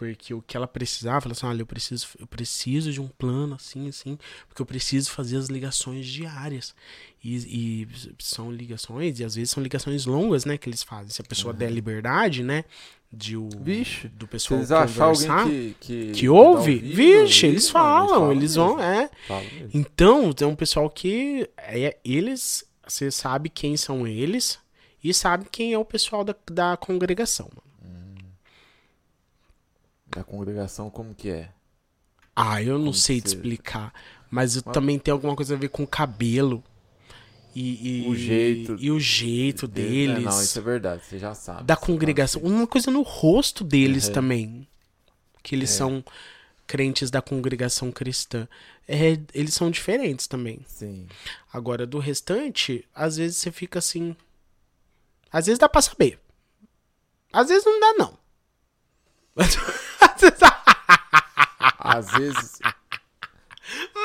Porque 0.00 0.32
o 0.32 0.40
que 0.40 0.56
ela 0.56 0.66
precisava, 0.66 1.26
ela 1.26 1.32
assim, 1.32 1.44
olha, 1.44 1.60
eu 1.60 1.66
preciso, 1.66 2.06
eu 2.18 2.26
preciso 2.26 2.90
de 2.90 2.98
um 3.02 3.06
plano 3.06 3.56
assim, 3.56 3.86
assim, 3.86 4.18
porque 4.48 4.62
eu 4.62 4.64
preciso 4.64 5.10
fazer 5.10 5.36
as 5.36 5.48
ligações 5.48 6.06
diárias. 6.06 6.74
E, 7.22 7.36
e 7.84 7.88
são 8.18 8.50
ligações, 8.50 9.20
e 9.20 9.24
às 9.24 9.34
vezes 9.34 9.50
são 9.50 9.62
ligações 9.62 10.06
longas, 10.06 10.46
né, 10.46 10.56
que 10.56 10.70
eles 10.70 10.82
fazem. 10.82 11.10
Se 11.10 11.20
a 11.20 11.24
pessoa 11.24 11.52
der 11.52 11.70
liberdade, 11.70 12.42
né, 12.42 12.64
de 13.12 13.36
o, 13.36 13.50
Vixe, 13.60 14.08
do 14.08 14.26
pessoal 14.26 14.60
conversar, 14.60 15.46
que, 15.46 15.76
que, 15.78 16.12
que 16.12 16.28
ouve, 16.30 16.76
vixe, 16.76 17.44
eles 17.44 17.70
mano, 17.70 18.08
falam, 18.08 18.32
eles 18.32 18.54
vão, 18.54 18.76
mesmo. 18.76 18.82
é. 18.82 19.10
Falam. 19.28 19.44
Então, 19.74 20.32
tem 20.32 20.48
um 20.48 20.56
pessoal 20.56 20.88
que 20.88 21.46
é, 21.58 21.98
eles, 22.02 22.64
você 22.88 23.10
sabe 23.10 23.50
quem 23.50 23.76
são 23.76 24.06
eles 24.06 24.58
e 25.04 25.12
sabe 25.12 25.44
quem 25.52 25.74
é 25.74 25.78
o 25.78 25.84
pessoal 25.84 26.24
da, 26.24 26.34
da 26.50 26.74
congregação. 26.78 27.50
mano. 27.54 27.69
Da 30.10 30.24
congregação, 30.24 30.90
como 30.90 31.14
que 31.14 31.30
é? 31.30 31.50
Ah, 32.34 32.62
eu 32.62 32.74
não 32.74 32.86
Como 32.86 32.94
sei 32.94 33.20
te 33.20 33.26
explicar, 33.28 33.92
mas 34.30 34.60
também 34.62 34.98
tem 34.98 35.12
alguma 35.12 35.36
coisa 35.36 35.54
a 35.54 35.58
ver 35.58 35.68
com 35.68 35.82
o 35.82 35.86
cabelo. 35.86 36.62
E, 37.54 38.04
e- 38.04 38.08
O 38.08 38.14
jeito 38.14 38.76
e 38.78 38.90
o 38.90 39.00
jeito 39.00 39.66
deles. 39.66 40.22
Não, 40.24 40.42
isso 40.42 40.58
é 40.58 40.62
verdade, 40.62 41.04
você 41.04 41.18
já 41.18 41.34
sabe. 41.34 41.64
da 41.64 41.76
congregação. 41.76 42.40
sabe. 42.40 42.54
Uma 42.54 42.66
coisa 42.66 42.90
no 42.90 43.02
rosto 43.02 43.64
deles 43.64 44.06
Uhum. 44.06 44.12
também. 44.12 44.68
Que 45.42 45.54
eles 45.56 45.70
É. 45.70 45.74
são 45.74 46.04
crentes 46.66 47.10
da 47.10 47.20
congregação 47.20 47.90
cristã. 47.90 48.46
É, 48.86 49.18
eles 49.34 49.54
são 49.54 49.70
diferentes 49.70 50.26
também. 50.28 50.60
Sim. 50.68 51.08
Agora, 51.52 51.84
do 51.86 51.98
restante, 51.98 52.84
às 52.94 53.16
vezes 53.16 53.38
você 53.38 53.50
fica 53.50 53.78
assim. 53.80 54.14
Às 55.32 55.46
vezes 55.46 55.58
dá 55.58 55.68
pra 55.68 55.82
saber. 55.82 56.18
Às 57.32 57.48
vezes 57.48 57.64
não 57.64 57.80
dá, 57.80 57.94
não. 57.94 58.18
Às 61.78 62.10
vezes- 62.12 62.12
vezes. 62.12 62.58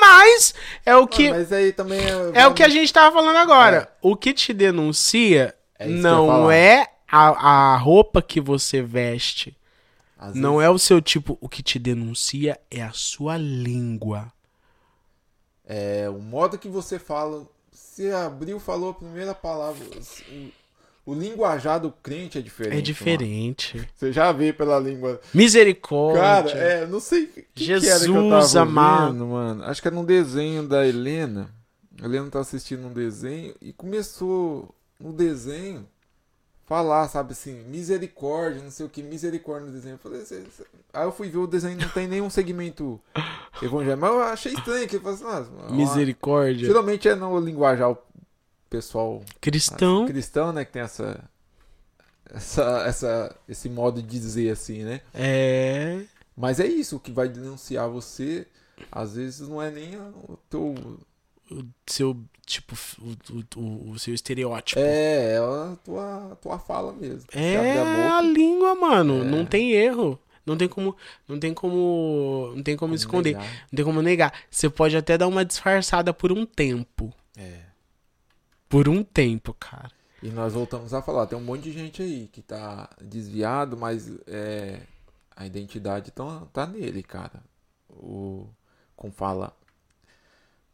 Mas 0.00 0.54
é 0.84 0.94
o 0.96 1.06
que, 1.06 1.28
Ah, 1.28 1.34
mas 1.34 1.52
aí 1.52 1.72
também 1.72 2.00
é 2.34 2.46
o 2.46 2.54
que 2.54 2.62
a 2.62 2.68
gente 2.68 2.92
tava 2.92 3.14
falando 3.14 3.36
agora. 3.36 3.92
O 4.00 4.16
que 4.16 4.32
te 4.32 4.52
denuncia 4.52 5.54
É 5.78 5.86
não 5.88 6.50
é 6.50 6.88
a, 7.10 7.74
a 7.74 7.76
roupa 7.76 8.22
que 8.22 8.40
você 8.40 8.80
veste. 8.82 9.56
Às 10.18 10.34
Não 10.34 10.62
é 10.62 10.70
o 10.70 10.78
seu 10.78 11.00
tipo. 11.02 11.36
O 11.40 11.48
que 11.48 11.62
te 11.62 11.78
denuncia 11.78 12.58
é 12.70 12.82
a 12.82 12.92
sua 12.92 13.36
língua. 13.36 14.32
É 15.64 16.08
o 16.08 16.18
modo 16.18 16.58
que 16.58 16.68
você 16.68 16.98
fala. 16.98 17.46
Se 17.70 18.10
abriu, 18.10 18.58
falou 18.58 18.90
a 18.90 18.94
primeira 18.94 19.34
palavra. 19.34 19.84
O, 19.84 20.50
o 21.06 21.14
linguajar 21.14 21.80
do 21.80 21.90
crente 21.90 22.36
é 22.36 22.40
diferente. 22.42 22.72
É 22.72 22.74
mano. 22.74 22.82
diferente. 22.82 23.88
Você 23.94 24.12
já 24.12 24.32
vê 24.32 24.52
pela 24.52 24.78
língua. 24.78 25.20
Misericórdia. 25.32 26.20
Cara, 26.20 26.50
é, 26.50 26.86
não 26.86 26.98
sei. 27.00 27.26
que 27.26 27.42
que 27.42 27.64
que 27.64 27.70
eu 27.72 27.80
Jesus 27.80 28.52
tava 28.52 28.60
amado. 28.68 29.12
vendo, 29.12 29.26
mano. 29.28 29.64
Acho 29.64 29.80
que 29.80 29.88
era 29.88 29.96
um 29.96 30.04
desenho 30.04 30.66
da 30.66 30.84
Helena. 30.86 31.48
A 32.02 32.04
Helena 32.04 32.28
tá 32.28 32.40
assistindo 32.40 32.86
um 32.86 32.92
desenho 32.92 33.54
e 33.62 33.72
começou 33.72 34.74
no 35.00 35.12
desenho 35.12 35.86
falar, 36.66 37.06
sabe 37.08 37.30
assim, 37.32 37.62
misericórdia, 37.68 38.60
não 38.60 38.72
sei 38.72 38.84
o 38.84 38.88
que, 38.88 39.00
misericórdia 39.02 39.66
no 39.68 39.72
desenho. 39.72 39.94
Eu 39.94 39.98
falei, 39.98 40.20
"Cê- 40.24 40.42
cê-" 40.50 40.64
aí 40.92 41.04
eu 41.04 41.12
fui 41.12 41.28
ver 41.28 41.38
o 41.38 41.46
desenho, 41.46 41.78
não 41.78 41.88
tem 41.88 42.08
nenhum 42.08 42.28
segmento 42.28 43.00
evangélico. 43.62 44.00
Mas 44.00 44.10
eu 44.10 44.22
achei 44.22 44.52
estranho 44.52 44.88
que 44.88 44.96
eu 44.96 45.00
falei 45.00 45.14
assim, 45.14 45.24
"Ah, 45.26 45.46
uma- 45.68 45.76
Misericórdia. 45.76 46.66
Geralmente 46.66 47.08
é 47.08 47.14
no 47.14 47.38
linguajar 47.38 47.88
o 47.90 47.96
pessoal 48.68 49.22
Cristão. 49.40 50.06
cristão, 50.06 50.52
né, 50.52 50.64
que 50.64 50.72
tem 50.72 50.82
essa, 50.82 51.22
essa, 52.32 52.84
essa, 52.86 53.36
esse 53.48 53.68
modo 53.68 54.02
de 54.02 54.08
dizer 54.08 54.50
assim, 54.50 54.82
né? 54.84 55.00
É. 55.14 56.00
Mas 56.36 56.60
é 56.60 56.66
isso, 56.66 56.96
o 56.96 57.00
que 57.00 57.10
vai 57.10 57.28
denunciar 57.28 57.88
você, 57.88 58.46
às 58.92 59.14
vezes 59.16 59.48
não 59.48 59.60
é 59.62 59.70
nem 59.70 59.96
o 59.96 60.38
teu. 60.50 60.74
O 61.48 61.64
seu, 61.86 62.16
tipo, 62.44 62.74
o, 63.00 63.60
o- 63.60 63.90
o- 63.92 63.98
seu 64.00 64.12
estereótipo. 64.12 64.80
É, 64.80 65.34
é 65.34 65.38
a 65.38 65.76
tua, 65.84 66.32
a 66.32 66.36
tua 66.36 66.58
fala 66.58 66.92
mesmo. 66.92 67.22
É 67.32 67.78
a 67.78 68.16
a 68.18 68.20
língua, 68.20 68.74
mano. 68.74 69.22
É. 69.22 69.24
Não 69.24 69.46
tem 69.46 69.70
erro. 69.72 70.18
Não 70.44 70.56
tem 70.56 70.68
como. 70.68 70.96
Não 71.28 71.38
tem 71.38 71.54
como. 71.54 72.52
Não 72.56 72.62
tem 72.64 72.76
como 72.76 72.94
esconder. 72.94 73.36
negar. 73.36 73.48
Não 73.70 73.76
tem 73.76 73.84
como 73.84 74.02
negar. 74.02 74.32
Você 74.50 74.68
pode 74.68 74.96
até 74.96 75.16
dar 75.16 75.28
uma 75.28 75.44
disfarçada 75.44 76.12
por 76.12 76.32
um 76.32 76.44
tempo. 76.44 77.12
É. 77.36 77.60
Por 78.68 78.88
um 78.88 79.02
tempo, 79.02 79.54
cara. 79.54 79.90
E 80.22 80.28
nós 80.30 80.54
voltamos 80.54 80.92
a 80.94 81.02
falar, 81.02 81.26
tem 81.26 81.38
um 81.38 81.42
monte 81.42 81.62
de 81.64 81.72
gente 81.72 82.02
aí 82.02 82.28
que 82.32 82.42
tá 82.42 82.88
desviado, 83.00 83.76
mas 83.76 84.10
é, 84.26 84.80
a 85.36 85.46
identidade 85.46 86.10
tá, 86.10 86.42
tá 86.52 86.66
nele, 86.66 87.02
cara. 87.02 87.42
O, 87.90 88.46
como 88.96 89.12
fala, 89.12 89.52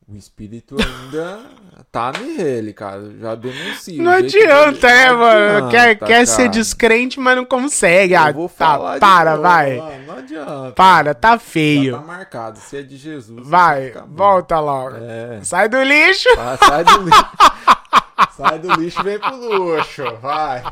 o 0.09 0.17
espírito 0.17 0.77
ainda 0.81 1.41
tá 1.93 2.13
nele, 2.13 2.73
cara. 2.73 3.03
Já 3.19 3.35
denuncia. 3.35 4.03
Não 4.03 4.13
adianta, 4.13 4.89
é, 4.89 5.13
mano. 5.13 5.71
Quer, 5.71 5.97
quer 5.99 6.27
ser 6.27 6.49
descrente, 6.49 7.21
mas 7.21 7.37
não 7.37 7.45
consegue. 7.45 8.15
Ah, 8.15 8.29
Eu 8.31 8.35
vou 8.35 8.49
tá, 8.49 8.55
falar 8.55 8.95
de 8.95 9.01
para, 9.01 9.31
novo, 9.33 9.43
vai. 9.43 9.77
mano, 9.77 10.07
Não 10.07 10.15
adianta. 10.17 10.73
Para, 10.73 11.15
tá 11.15 11.33
Já 11.33 11.39
feio. 11.41 11.97
tá 11.97 12.03
marcado. 12.07 12.59
Se 12.59 12.77
é 12.79 12.83
de 12.83 12.97
Jesus. 12.97 13.47
Vai, 13.47 13.89
acabou. 13.89 14.17
volta 14.17 14.59
logo. 14.61 14.97
É. 14.97 15.41
Sai 15.45 15.69
do 15.69 15.83
lixo. 15.83 16.29
Ah, 16.39 16.57
sai 16.57 16.85
do 16.85 17.03
lixo. 17.03 17.25
sai 18.31 18.59
do 18.59 18.73
lixo 18.81 19.01
e 19.01 19.05
vem 19.05 19.19
pro 19.19 19.37
luxo. 19.37 20.03
Vai. 20.21 20.63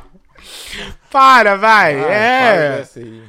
Para, 1.11 1.57
vai. 1.57 1.96
Vai, 1.96 2.12
é. 2.12 2.68
faz 2.70 2.80
essa 2.80 3.01
aí. 3.01 3.22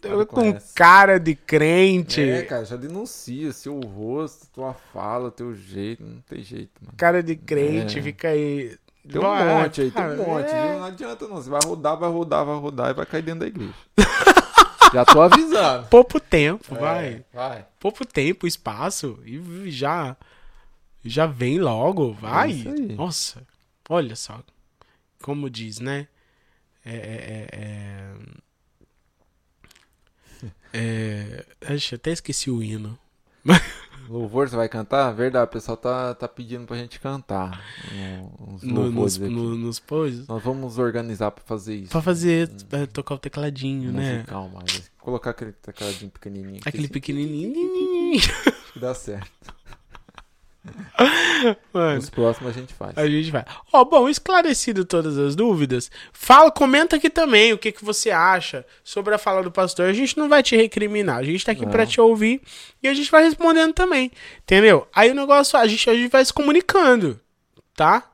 Para 0.00 0.26
Com 0.26 0.58
cara 0.74 1.20
de 1.20 1.36
crente. 1.36 2.20
É, 2.20 2.42
cara, 2.42 2.64
já 2.64 2.74
denuncia 2.76 3.52
seu 3.52 3.78
rosto, 3.78 4.48
tua 4.52 4.74
fala, 4.92 5.30
teu 5.30 5.54
jeito, 5.54 6.02
não 6.02 6.20
tem 6.22 6.42
jeito, 6.42 6.72
mano. 6.80 6.94
Cara 6.96 7.22
de 7.22 7.36
crente, 7.36 8.00
É. 8.00 8.02
fica 8.02 8.28
aí. 8.28 8.76
Tem 9.08 9.20
um 9.20 9.24
monte 9.24 9.80
aí, 9.82 9.90
tem 9.90 10.04
um 10.04 10.16
monte, 10.16 10.50
é. 10.50 10.76
Não 10.76 10.84
adianta 10.84 11.26
não, 11.28 11.36
você 11.36 11.50
vai 11.50 11.60
rodar, 11.64 11.96
vai 11.96 12.10
rodar, 12.10 12.44
vai 12.44 12.56
rodar 12.56 12.90
e 12.90 12.94
vai 12.94 13.06
cair 13.06 13.22
dentro 13.22 13.40
da 13.40 13.46
igreja. 13.46 13.74
já 14.92 15.04
tô 15.04 15.20
avisando. 15.20 15.86
Pouco 15.88 16.18
tempo, 16.18 16.74
É, 16.74 16.78
vai. 16.78 17.24
vai. 17.32 17.64
Pouco 17.78 18.04
tempo, 18.04 18.46
espaço. 18.46 19.18
E 19.24 19.70
já. 19.70 20.16
Já 21.04 21.26
vem 21.26 21.58
logo, 21.58 22.12
vai. 22.12 22.50
isso 22.50 22.68
aí. 22.68 22.94
Nossa, 22.94 23.42
olha 23.88 24.14
só. 24.16 24.42
Como 25.22 25.50
diz, 25.50 25.80
né? 25.80 26.08
É. 26.84 26.96
é, 26.96 27.48
é, 27.52 28.14
é... 30.42 31.44
é... 31.70 31.94
Até 31.94 32.10
esqueci 32.10 32.50
o 32.50 32.62
hino. 32.62 32.98
Louvor, 34.08 34.48
você 34.48 34.56
vai 34.56 34.68
cantar? 34.68 35.10
Verdade, 35.12 35.44
o 35.44 35.48
pessoal 35.48 35.76
tá, 35.76 36.14
tá 36.14 36.28
pedindo 36.28 36.66
pra 36.66 36.76
gente 36.76 36.98
cantar. 36.98 37.62
Uns 38.40 38.62
No, 38.62 38.90
nos, 38.90 39.16
no- 39.16 39.56
nos. 39.56 39.82
Nós 40.28 40.42
vamos 40.42 40.78
organizar 40.78 41.30
pra 41.30 41.44
fazer 41.44 41.76
isso. 41.76 41.90
Pra 41.92 42.02
fazer, 42.02 42.50
é, 42.72 42.86
tocar 42.86 43.14
o 43.14 43.18
tecladinho, 43.18 43.92
né? 43.92 44.14
musical 44.14 44.48
mais. 44.48 44.90
Colocar 44.98 45.30
aquele 45.30 45.52
tecladinho 45.52 46.10
pequenininho. 46.10 46.60
Aquele 46.64 46.84
assim, 46.84 46.92
pequenininho. 46.92 48.20
que 48.72 48.78
dá 48.78 48.94
certo. 48.94 49.30
Mano, 51.72 51.98
Os 51.98 52.08
próximos 52.08 52.50
a 52.50 52.60
gente 52.60 52.72
faz. 52.72 52.96
a 52.96 53.06
gente 53.08 53.30
vai. 53.30 53.44
Ó, 53.72 53.84
bom, 53.84 54.08
esclarecido 54.08 54.84
todas 54.84 55.18
as 55.18 55.34
dúvidas, 55.34 55.90
fala, 56.12 56.52
comenta 56.52 56.96
aqui 56.96 57.10
também 57.10 57.52
o 57.52 57.58
que, 57.58 57.72
que 57.72 57.84
você 57.84 58.10
acha 58.10 58.64
sobre 58.84 59.12
a 59.14 59.18
fala 59.18 59.42
do 59.42 59.50
pastor. 59.50 59.86
A 59.86 59.92
gente 59.92 60.16
não 60.16 60.28
vai 60.28 60.42
te 60.42 60.54
recriminar, 60.56 61.16
a 61.18 61.22
gente 61.24 61.44
tá 61.44 61.52
aqui 61.52 61.64
Não. 61.64 61.72
pra 61.72 61.84
te 61.84 62.00
ouvir 62.00 62.40
e 62.82 62.86
a 62.86 62.94
gente 62.94 63.10
vai 63.10 63.24
respondendo 63.24 63.72
também, 63.72 64.12
entendeu? 64.42 64.86
Aí 64.94 65.10
o 65.10 65.14
negócio, 65.14 65.58
a 65.58 65.66
gente, 65.66 65.90
a 65.90 65.94
gente 65.94 66.10
vai 66.10 66.24
se 66.24 66.32
comunicando, 66.32 67.20
tá? 67.74 68.08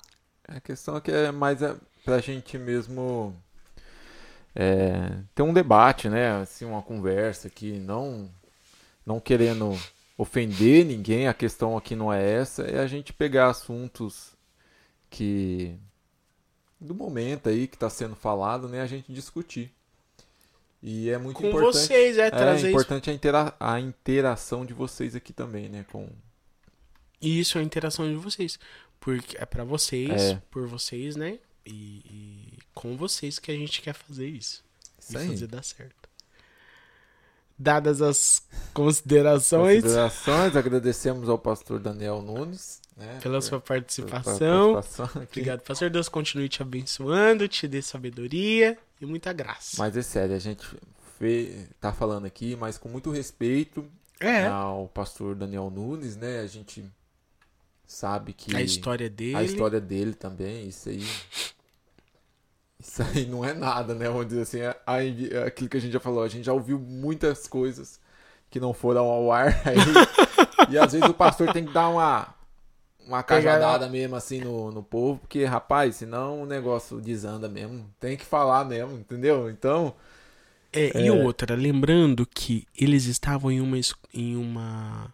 A 0.47 0.59
questão 0.61 0.97
é 0.97 1.01
que 1.03 1.11
é 1.11 1.31
mais 1.31 1.61
é 1.61 1.75
pra 2.03 2.19
gente 2.21 2.57
mesmo 2.57 3.37
é, 4.57 5.11
ter 5.35 5.43
um 5.43 5.53
debate, 5.53 6.09
né? 6.09 6.41
Assim, 6.41 6.65
uma 6.65 6.81
conversa 6.81 7.49
aqui, 7.49 7.73
não, 7.73 8.31
não 9.05 9.21
querendo 9.21 9.79
ofender 10.19 10.85
ninguém. 10.85 11.29
A 11.29 11.33
questão 11.33 11.77
aqui 11.79 11.95
não 11.97 12.12
é 12.12 12.23
essa, 12.31 12.64
é 12.64 12.81
a 12.81 12.87
gente 12.87 13.12
pegar 13.12 13.49
assuntos 13.49 14.37
que 15.09 15.75
do 16.81 16.95
momento 16.95 17.49
aí 17.49 17.66
que 17.66 17.77
está 17.77 17.89
sendo 17.89 18.14
falado, 18.14 18.69
né? 18.69 18.83
A 18.83 18.87
gente 18.87 19.11
discutir. 19.12 19.73
E 20.83 21.09
é 21.11 21.19
muito 21.19 21.37
Com 21.41 21.47
importante. 21.49 21.73
vocês, 21.87 22.19
é, 22.19 22.31
trazer 22.31 22.59
isso. 22.59 22.66
importante 22.69 23.11
a, 23.11 23.12
intera 23.12 23.55
a 23.59 23.81
interação 23.81 24.64
de 24.66 24.73
vocês 24.75 25.16
aqui 25.16 25.33
também, 25.33 25.69
né? 25.69 25.85
Com 25.91 26.09
E 27.21 27.41
isso 27.41 27.59
é 27.59 27.61
a 27.61 27.64
interação 27.64 28.07
de 28.09 28.14
vocês. 28.14 28.59
Porque 29.01 29.37
é 29.39 29.45
pra 29.47 29.64
vocês, 29.64 30.11
É. 30.11 30.43
por 30.51 30.66
vocês, 30.69 31.16
né? 31.16 31.39
E, 31.66 32.03
e 32.07 32.59
com 32.75 32.97
vocês 32.97 33.39
que 33.41 33.51
a 33.51 33.57
gente 33.57 33.83
quer 33.83 33.93
fazer 33.93 34.29
isso. 34.29 34.62
isso 35.01 35.19
e 35.19 35.27
fazer 35.27 35.47
dar 35.49 35.64
certo. 35.64 35.98
Dadas 37.59 38.01
as 38.01 38.43
considerações, 38.73 39.83
Considerações, 39.83 40.55
agradecemos 40.57 41.29
ao 41.29 41.39
pastor 41.39 41.81
Daniel 41.81 42.23
Nunes 42.23 42.81
né, 42.97 43.19
pela 43.21 43.39
por- 43.39 43.43
sua 43.43 43.61
participação. 43.61 44.75
participação. 44.75 45.23
Obrigado, 45.23 45.61
pastor. 45.63 45.91
Deus 45.91 46.09
continue 46.09 46.49
te 46.49 46.63
abençoando, 46.63 47.49
te 47.49 47.67
dê 47.67 47.83
sabedoria 47.83 48.79
e 49.01 49.07
muita 49.07 49.33
graça. 49.33 49.77
Mas 49.79 49.97
é 49.97 50.03
sério, 50.03 50.37
a 50.37 50.39
gente 50.39 50.65
tá 51.81 51.93
falando 51.93 52.27
aqui, 52.27 52.55
mas 52.55 52.79
com 52.79 52.89
muito 52.89 53.11
respeito 53.11 53.85
é, 54.21 54.47
ao 54.47 54.87
pastor 54.89 55.35
Daniel 55.35 55.69
Nunes, 55.69 56.17
né? 56.17 56.41
A 56.41 56.47
gente 56.47 56.85
sabe 57.87 58.33
que 58.33 58.55
a 58.55 58.63
história 58.63 59.11
dele. 59.11 59.35
a 59.37 59.43
história 59.43 59.81
dele 59.81 60.15
também, 60.15 60.69
isso 60.69 60.89
aí. 60.89 61.05
Isso 62.81 63.03
aí 63.03 63.26
não 63.26 63.45
é 63.45 63.53
nada, 63.53 63.95
né? 63.95 64.09
Vamos 64.09 64.29
dizer 64.29 64.43
assim, 64.43 64.59
a 64.87 65.05
envi- 65.05 65.37
aquilo 65.37 65.68
que 65.68 65.76
a 65.76 65.81
gente 65.81 65.93
já 65.93 66.01
falou, 66.01 66.22
a 66.22 66.29
gente 66.29 66.45
já 66.45 66.53
ouviu 66.53 66.79
muitas 66.79 67.47
coisas 67.49 67.99
que 68.51 68.61
não 68.61 68.72
foram 68.72 69.05
ao 69.07 69.33
ar 69.33 69.49
aí. 69.66 69.76
e 70.70 70.79
às 70.79 70.93
vezes 70.93 71.09
o 71.09 71.14
pastor 71.14 71.53
tem 71.53 71.64
que 71.66 71.72
dar 71.72 71.89
uma, 71.89 72.35
uma 73.07 73.22
cajadada 73.22 73.89
mesmo 73.89 74.14
assim 74.16 74.41
no, 74.41 74.70
no 74.70 74.83
povo, 74.83 75.18
porque, 75.20 75.45
rapaz, 75.45 75.97
senão 75.97 76.43
o 76.43 76.47
negócio 76.47 77.01
desanda 77.01 77.49
mesmo. 77.49 77.85
Tem 77.99 78.16
que 78.16 78.24
falar 78.24 78.64
mesmo, 78.64 78.97
entendeu? 78.99 79.51
Então, 79.51 79.95
É, 80.72 81.03
E 81.03 81.11
outra, 81.11 81.57
lembrando 81.57 82.26
que 82.26 82.66
eles 82.79 83.07
estavam 83.07 83.51
em 83.51 83.61
uma, 83.61 83.76
em 84.14 84.37
uma 84.37 85.12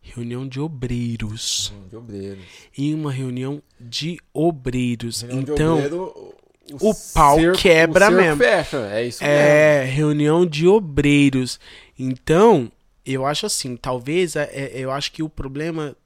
reunião 0.00 0.46
de 0.48 0.60
obreiros. 0.60 1.72
de 1.90 1.96
obreiros. 1.96 2.44
Em 2.78 2.94
uma 2.94 3.12
reunião 3.12 3.62
de 3.80 4.20
obreiros. 4.32 5.22
Reunião 5.22 5.44
de 5.44 5.52
então, 5.52 5.74
obreiro, 5.74 6.34
o 6.74 6.94
pau 7.14 7.38
cerco- 7.38 7.58
quebra 7.58 8.08
o 8.08 8.12
mesmo. 8.12 8.36
fecha, 8.38 8.88
é 8.92 9.06
isso 9.06 9.22
mesmo. 9.22 9.36
É, 9.38 9.84
reunião 9.84 10.44
de 10.46 10.66
obreiros. 10.66 11.60
Então, 11.98 12.70
eu 13.04 13.24
acho 13.24 13.46
assim, 13.46 13.76
talvez, 13.76 14.36
é, 14.36 14.50
é, 14.52 14.72
eu 14.74 14.90
acho 14.90 15.12
que 15.12 15.22
o 15.22 15.28
problema 15.28 15.96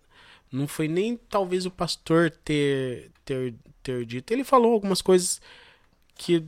não 0.52 0.66
foi 0.66 0.88
nem 0.88 1.16
talvez 1.28 1.64
o 1.64 1.70
pastor 1.70 2.30
ter, 2.30 3.10
ter, 3.24 3.54
ter 3.82 4.04
dito. 4.04 4.32
Ele 4.32 4.44
falou 4.44 4.72
algumas 4.72 5.00
coisas 5.00 5.40
que 6.14 6.44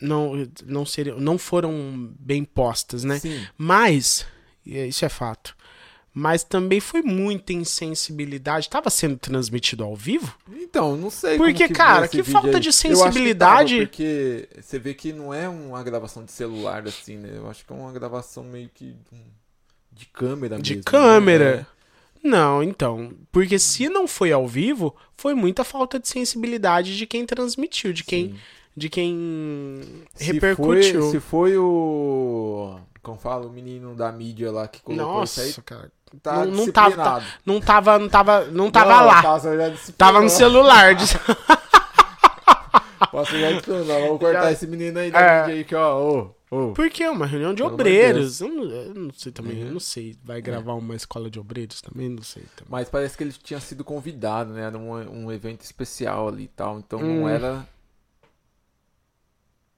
não, 0.00 0.48
não, 0.64 0.86
seriam, 0.86 1.20
não 1.20 1.36
foram 1.38 2.12
bem 2.18 2.44
postas, 2.44 3.04
né? 3.04 3.18
Sim. 3.18 3.46
Mas, 3.56 4.26
e 4.64 4.78
isso 4.86 5.04
é 5.04 5.08
fato, 5.08 5.56
mas 6.12 6.42
também 6.42 6.80
foi 6.80 7.02
muita 7.02 7.52
insensibilidade. 7.52 8.68
Tava 8.68 8.90
sendo 8.90 9.16
transmitido 9.16 9.84
ao 9.84 9.94
vivo? 9.94 10.34
Então, 10.52 10.96
não 10.96 11.10
sei. 11.10 11.36
Porque, 11.36 11.68
que 11.68 11.74
cara, 11.74 12.08
que 12.08 12.22
falta 12.22 12.56
aí. 12.56 12.60
de 12.60 12.70
que 12.70 12.82
tava, 12.82 12.94
sensibilidade. 12.96 13.76
porque 13.86 14.48
você 14.60 14.78
vê 14.78 14.92
que 14.94 15.12
não 15.12 15.32
é 15.32 15.48
uma 15.48 15.82
gravação 15.82 16.24
de 16.24 16.32
celular 16.32 16.86
assim, 16.86 17.16
né? 17.16 17.30
Eu 17.34 17.48
acho 17.48 17.64
que 17.64 17.72
é 17.72 17.76
uma 17.76 17.92
gravação 17.92 18.42
meio 18.44 18.68
que 18.72 18.96
de 19.92 20.06
câmera 20.06 20.58
De 20.58 20.74
mesmo. 20.76 20.84
câmera. 20.84 21.56
né? 21.58 21.66
Não, 22.22 22.62
então. 22.62 23.12
Porque 23.32 23.58
se 23.58 23.88
não 23.88 24.06
foi 24.06 24.32
ao 24.32 24.46
vivo, 24.46 24.94
foi 25.16 25.34
muita 25.34 25.64
falta 25.64 25.98
de 25.98 26.08
sensibilidade 26.08 26.96
de 26.96 27.06
quem 27.06 27.24
transmitiu, 27.24 27.92
de 27.92 28.04
quem, 28.04 28.30
Sim. 28.30 28.38
de 28.76 28.88
quem 28.88 29.80
Se 30.14 30.24
repercutiu. 30.24 31.02
Foi, 31.02 31.10
se 31.12 31.20
foi 31.20 31.56
o. 31.56 32.78
Como 33.02 33.18
fala, 33.18 33.46
o 33.46 33.50
menino 33.50 33.94
da 33.94 34.12
mídia 34.12 34.52
lá 34.52 34.68
que 34.68 34.82
colocou 34.82 35.22
isso 35.24 35.40
aí, 35.40 35.46
Nossa, 35.46 35.62
cara. 35.62 35.90
Tá 36.18 36.44
não, 36.44 36.52
não 36.52 36.72
tava, 36.72 36.88
disciplinado. 36.90 37.24
não 37.46 37.60
tava, 37.60 37.98
não 37.98 38.08
tava, 38.08 38.44
não 38.46 38.70
tava 38.70 38.94
Não, 38.96 39.06
lá. 39.06 39.22
Tava 39.96 40.20
no 40.20 40.28
celular. 40.28 40.96
Passa 43.12 43.38
já 43.38 43.50
disciplinou. 43.50 43.86
Vamos 43.86 44.18
cortar 44.20 44.42
Já- 44.44 44.52
esse 44.52 44.66
menino 44.66 44.98
aí 44.98 45.10
da 45.10 45.20
É. 45.20 45.40
mídia 45.40 45.54
aí 45.56 45.64
que, 45.64 45.74
ó. 45.74 45.98
Ô, 46.00 46.34
ô. 46.50 46.72
Por 46.72 46.88
quê? 46.90 47.08
Uma 47.08 47.26
reunião 47.26 47.52
de 47.52 47.56
Pelo 47.62 47.70
de 47.70 47.74
obreiros. 47.74 48.40
Eu 48.40 48.48
não, 48.48 48.64
eu 48.64 48.94
não 48.94 49.12
sei 49.12 49.32
também, 49.32 49.56
Uhum. 49.62 49.66
eu 49.66 49.72
não 49.72 49.80
sei. 49.80 50.16
Vai 50.22 50.40
gravar 50.40 50.74
uma 50.74 50.94
escola 50.94 51.28
de 51.28 51.40
obreiros 51.40 51.80
também? 51.80 52.08
Não 52.08 52.22
sei 52.22 52.44
também. 52.54 52.70
Mas 52.70 52.88
parece 52.88 53.16
que 53.16 53.24
ele 53.24 53.32
tinha 53.32 53.58
sido 53.58 53.82
convidado, 53.84 54.52
né? 54.52 54.62
Era 54.62 54.78
um, 54.78 55.24
um 55.24 55.32
evento 55.32 55.62
especial 55.62 56.28
ali 56.28 56.44
e 56.44 56.48
tal. 56.48 56.78
Então 56.78 57.00
Hum. 57.00 57.20
não 57.22 57.28
era. 57.28 57.66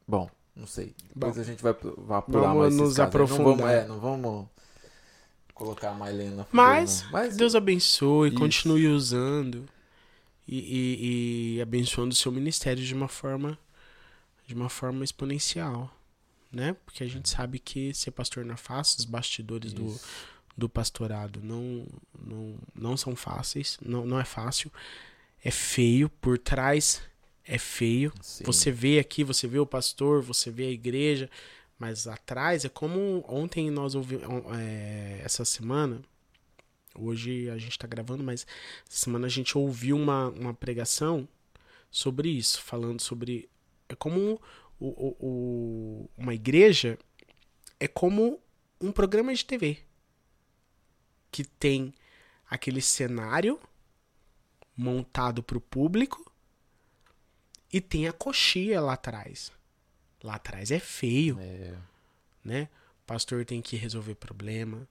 Bom, 0.06 0.28
não 0.54 0.66
sei. 0.66 0.94
Depois 1.14 1.34
Bom. 1.36 1.40
a 1.40 1.44
gente 1.44 1.62
vai, 1.62 1.74
vai 1.96 2.18
apurar 2.18 2.40
Vamos 2.48 2.58
mais 2.58 2.76
nos 2.76 2.98
aí. 3.00 3.06
Não 3.06 3.10
vamos, 3.26 3.30
aprofundar. 3.32 3.70
é, 3.74 3.86
não 3.86 3.98
vamos 3.98 4.46
colocar 5.62 5.92
mais 5.92 6.14
lenha 6.16 6.30
na 6.32 6.44
fogueira, 6.44 6.70
Mas. 6.80 7.04
Mas 7.10 7.36
Deus 7.36 7.54
abençoe, 7.54 8.28
Isso. 8.30 8.38
continue 8.38 8.88
usando 8.88 9.64
e, 10.46 10.58
e- 10.58 11.56
e 11.56 11.62
abençoando 11.62 12.12
o 12.12 12.16
seu 12.16 12.32
ministério 12.32 12.82
de 12.84 12.92
uma 12.94 13.08
forma 13.08 13.58
de 14.46 14.54
uma 14.54 14.68
forma 14.68 15.04
exponencial, 15.04 15.88
né? 16.50 16.74
Porque 16.84 17.04
a 17.04 17.08
gente 17.08 17.28
sabe 17.28 17.58
que 17.58 17.94
ser 17.94 18.10
pastor 18.10 18.44
não 18.44 18.54
é 18.54 18.56
fácil, 18.56 18.98
os 18.98 19.04
bastidores 19.04 19.72
do, 19.72 19.86
Isso. 19.86 20.00
do 20.58 20.68
pastorado 20.68 21.40
não, 21.42 21.86
não, 22.18 22.54
não 22.74 22.96
são 22.96 23.14
fáceis, 23.14 23.78
não, 23.80 24.04
não 24.04 24.18
é 24.20 24.24
fácil, 24.24 24.70
é 25.44 25.50
feio, 25.50 26.08
por 26.20 26.36
trás 26.38 27.00
é 27.46 27.56
feio. 27.56 28.12
Sim. 28.20 28.44
Você 28.44 28.70
vê 28.70 28.98
aqui, 28.98 29.22
você 29.24 29.46
vê 29.46 29.58
o 29.60 29.66
pastor, 29.66 30.20
você 30.22 30.50
vê 30.50 30.66
a 30.66 30.70
igreja, 30.70 31.30
mas 31.82 32.06
atrás 32.06 32.64
é 32.64 32.68
como 32.68 33.24
ontem 33.28 33.68
nós 33.68 33.96
ouvimos, 33.96 34.24
essa 35.24 35.44
semana, 35.44 36.00
hoje 36.94 37.50
a 37.50 37.58
gente 37.58 37.76
tá 37.76 37.88
gravando, 37.88 38.22
mas 38.22 38.46
essa 38.88 38.98
semana 39.04 39.26
a 39.26 39.30
gente 39.30 39.58
ouviu 39.58 39.96
uma, 39.96 40.28
uma 40.28 40.54
pregação 40.54 41.26
sobre 41.90 42.28
isso, 42.28 42.62
falando 42.62 43.00
sobre. 43.00 43.48
É 43.88 43.96
como 43.96 44.40
o, 44.78 44.86
o- 44.86 45.16
o- 45.20 46.10
uma 46.16 46.32
igreja 46.34 46.96
é 47.80 47.88
como 47.88 48.40
um 48.80 48.92
programa 48.92 49.34
de 49.34 49.44
TV 49.44 49.78
que 51.32 51.42
tem 51.44 51.92
aquele 52.48 52.80
cenário 52.80 53.58
montado 54.76 55.42
para 55.42 55.58
o 55.58 55.60
público 55.60 56.30
e 57.72 57.80
tem 57.80 58.06
a 58.06 58.12
coxia 58.12 58.80
lá 58.80 58.92
atrás. 58.92 59.50
Lá 60.22 60.34
atrás 60.36 60.70
é 60.70 60.78
feio, 60.78 61.38
É, 61.40 61.74
né? 62.44 62.68
Pastor 63.06 63.44
tem 63.44 63.60
que 63.60 63.76
resolver 63.76 64.14
problema, 64.14 64.86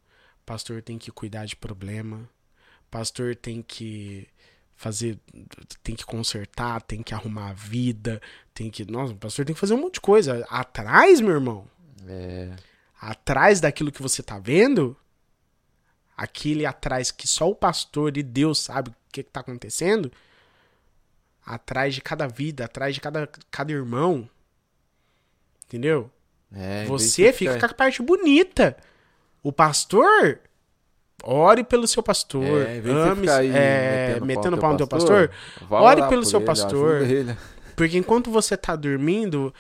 pastor 0.45 0.81
tem 0.81 0.97
que 0.97 1.11
cuidar 1.11 1.45
de 1.45 1.55
problema, 1.55 2.29
pastor 2.89 3.35
tem 3.35 3.61
que 3.61 4.27
fazer, 4.75 5.17
tem 5.81 5.95
que 5.95 6.05
consertar, 6.05 6.81
tem 6.81 7.01
que 7.01 7.13
arrumar 7.13 7.51
a 7.51 7.53
vida, 7.53 8.21
tem 8.53 8.69
que, 8.69 8.83
nossa, 8.83 9.13
o 9.13 9.17
pastor 9.17 9.45
tem 9.45 9.53
que 9.53 9.59
fazer 9.59 9.73
um 9.75 9.81
monte 9.81 9.95
de 9.95 10.01
coisa. 10.01 10.45
Atrás, 10.49 11.21
meu 11.21 11.31
irmão. 11.31 11.67
é, 12.07 12.53
Atrás 12.99 13.61
daquilo 13.61 13.91
que 13.91 14.01
você 14.01 14.21
tá 14.21 14.37
vendo, 14.37 14.95
aquele 16.15 16.65
atrás 16.65 17.09
que 17.11 17.27
só 17.27 17.49
o 17.49 17.55
pastor 17.55 18.17
e 18.17 18.23
Deus 18.23 18.59
sabe 18.59 18.89
o 18.89 18.95
que, 19.11 19.23
que 19.23 19.29
tá 19.31 19.39
acontecendo, 19.39 20.11
atrás 21.45 21.95
de 21.95 22.01
cada 22.01 22.27
vida, 22.27 22.65
atrás 22.65 22.93
de 22.93 23.01
cada, 23.01 23.27
cada 23.49 23.71
irmão, 23.71 24.29
entendeu? 25.71 26.11
é, 26.53 26.83
de 26.83 26.89
Você 26.89 27.31
fica 27.31 27.57
com 27.57 27.65
a 27.65 27.73
parte 27.73 28.01
bonita. 28.01 28.75
O 29.41 29.53
pastor, 29.53 30.39
ore 31.23 31.63
pelo 31.63 31.87
seu 31.87 32.03
pastor. 32.03 32.43
É, 32.43 32.77
ame, 32.77 33.27
é, 33.27 34.07
metendo, 34.09 34.25
metendo 34.25 34.57
pau 34.57 34.71
no 34.73 34.77
teu 34.77 34.87
pastor. 34.87 35.31
vai 35.61 35.81
ore 35.81 36.07
pelo 36.09 36.25
seu 36.25 36.39
ele, 36.39 36.45
pastor. 36.45 37.01
ele. 37.03 37.37
Porque 37.75 37.97
enquanto 37.97 38.29
você 38.29 38.57
tá 38.57 38.75
dormindo, 38.75 39.53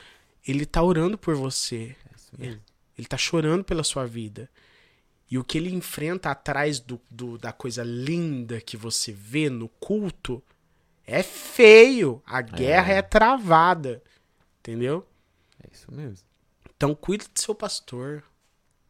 ele 0.45 0.65
tá 0.65 0.83
orando 0.83 1.17
por 1.17 1.33
você. 1.35 1.95
É 2.37 2.41
mesmo. 2.45 2.61
Ele 2.97 3.07
tá 3.07 3.17
chorando 3.17 3.63
pela 3.63 3.83
sua 3.83 4.05
vida. 4.05 4.49
E 5.29 5.37
o 5.37 5.45
que 5.45 5.57
ele 5.57 5.73
enfrenta 5.73 6.29
atrás 6.29 6.79
do, 6.81 6.99
do- 7.09 7.37
da 7.37 7.53
coisa 7.53 7.83
linda 7.83 8.59
que 8.59 8.75
você 8.75 9.13
vê 9.13 9.49
no 9.49 9.69
culto 9.69 10.43
é 11.07 11.23
feio. 11.23 12.21
A 12.25 12.41
guerra 12.41 12.93
é, 12.93 13.01
travada. 13.01 14.03
Entendeu? 14.59 15.07
É 15.63 15.69
isso 15.71 15.91
mesmo. 15.91 16.25
Então 16.75 16.95
cuide 16.95 17.25
do 17.33 17.39
seu 17.39 17.53
pastor. 17.53 18.23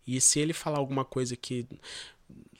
E 0.06 0.20
se 0.20 0.40
ele 0.40 0.54
falar 0.54 0.78
alguma 0.78 1.06
coisa 1.06 1.36
que 1.36 1.68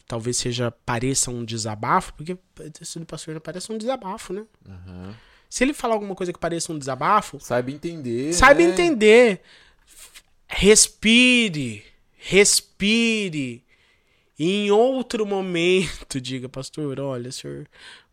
talvez 0.08 0.38
seja 0.38 0.72
pareça 0.72 1.32
um 1.32 1.44
desabafo, 1.44 2.14
porque 2.14 2.38
esse 2.80 3.00
do 3.00 3.06
pastor 3.06 3.34
não 3.34 3.42
parece 3.42 3.72
um 3.72 3.78
desabafo, 3.78 4.34
né? 4.34 4.46
Aham. 4.68 5.16
Se 5.50 5.64
ele 5.64 5.74
falar 5.74 5.96
alguma 5.96 6.16
coisa 6.16 6.32
que 6.32 6.40
pareça 6.40 6.72
um 6.72 6.80
desabafo, 6.80 7.40
Saiba 7.40 7.72
entender. 7.72 8.34
Saiba 8.34 8.62
né? 8.62 8.70
entender. 8.70 9.42
Respire. 10.48 11.84
Respire. 12.18 13.64
E 14.40 14.66
em 14.66 14.72
outro 14.72 15.26
momento, 15.26 16.20
diga, 16.22 16.48
pastor, 16.48 17.00
olha, 17.00 17.32
senhor 17.32 17.68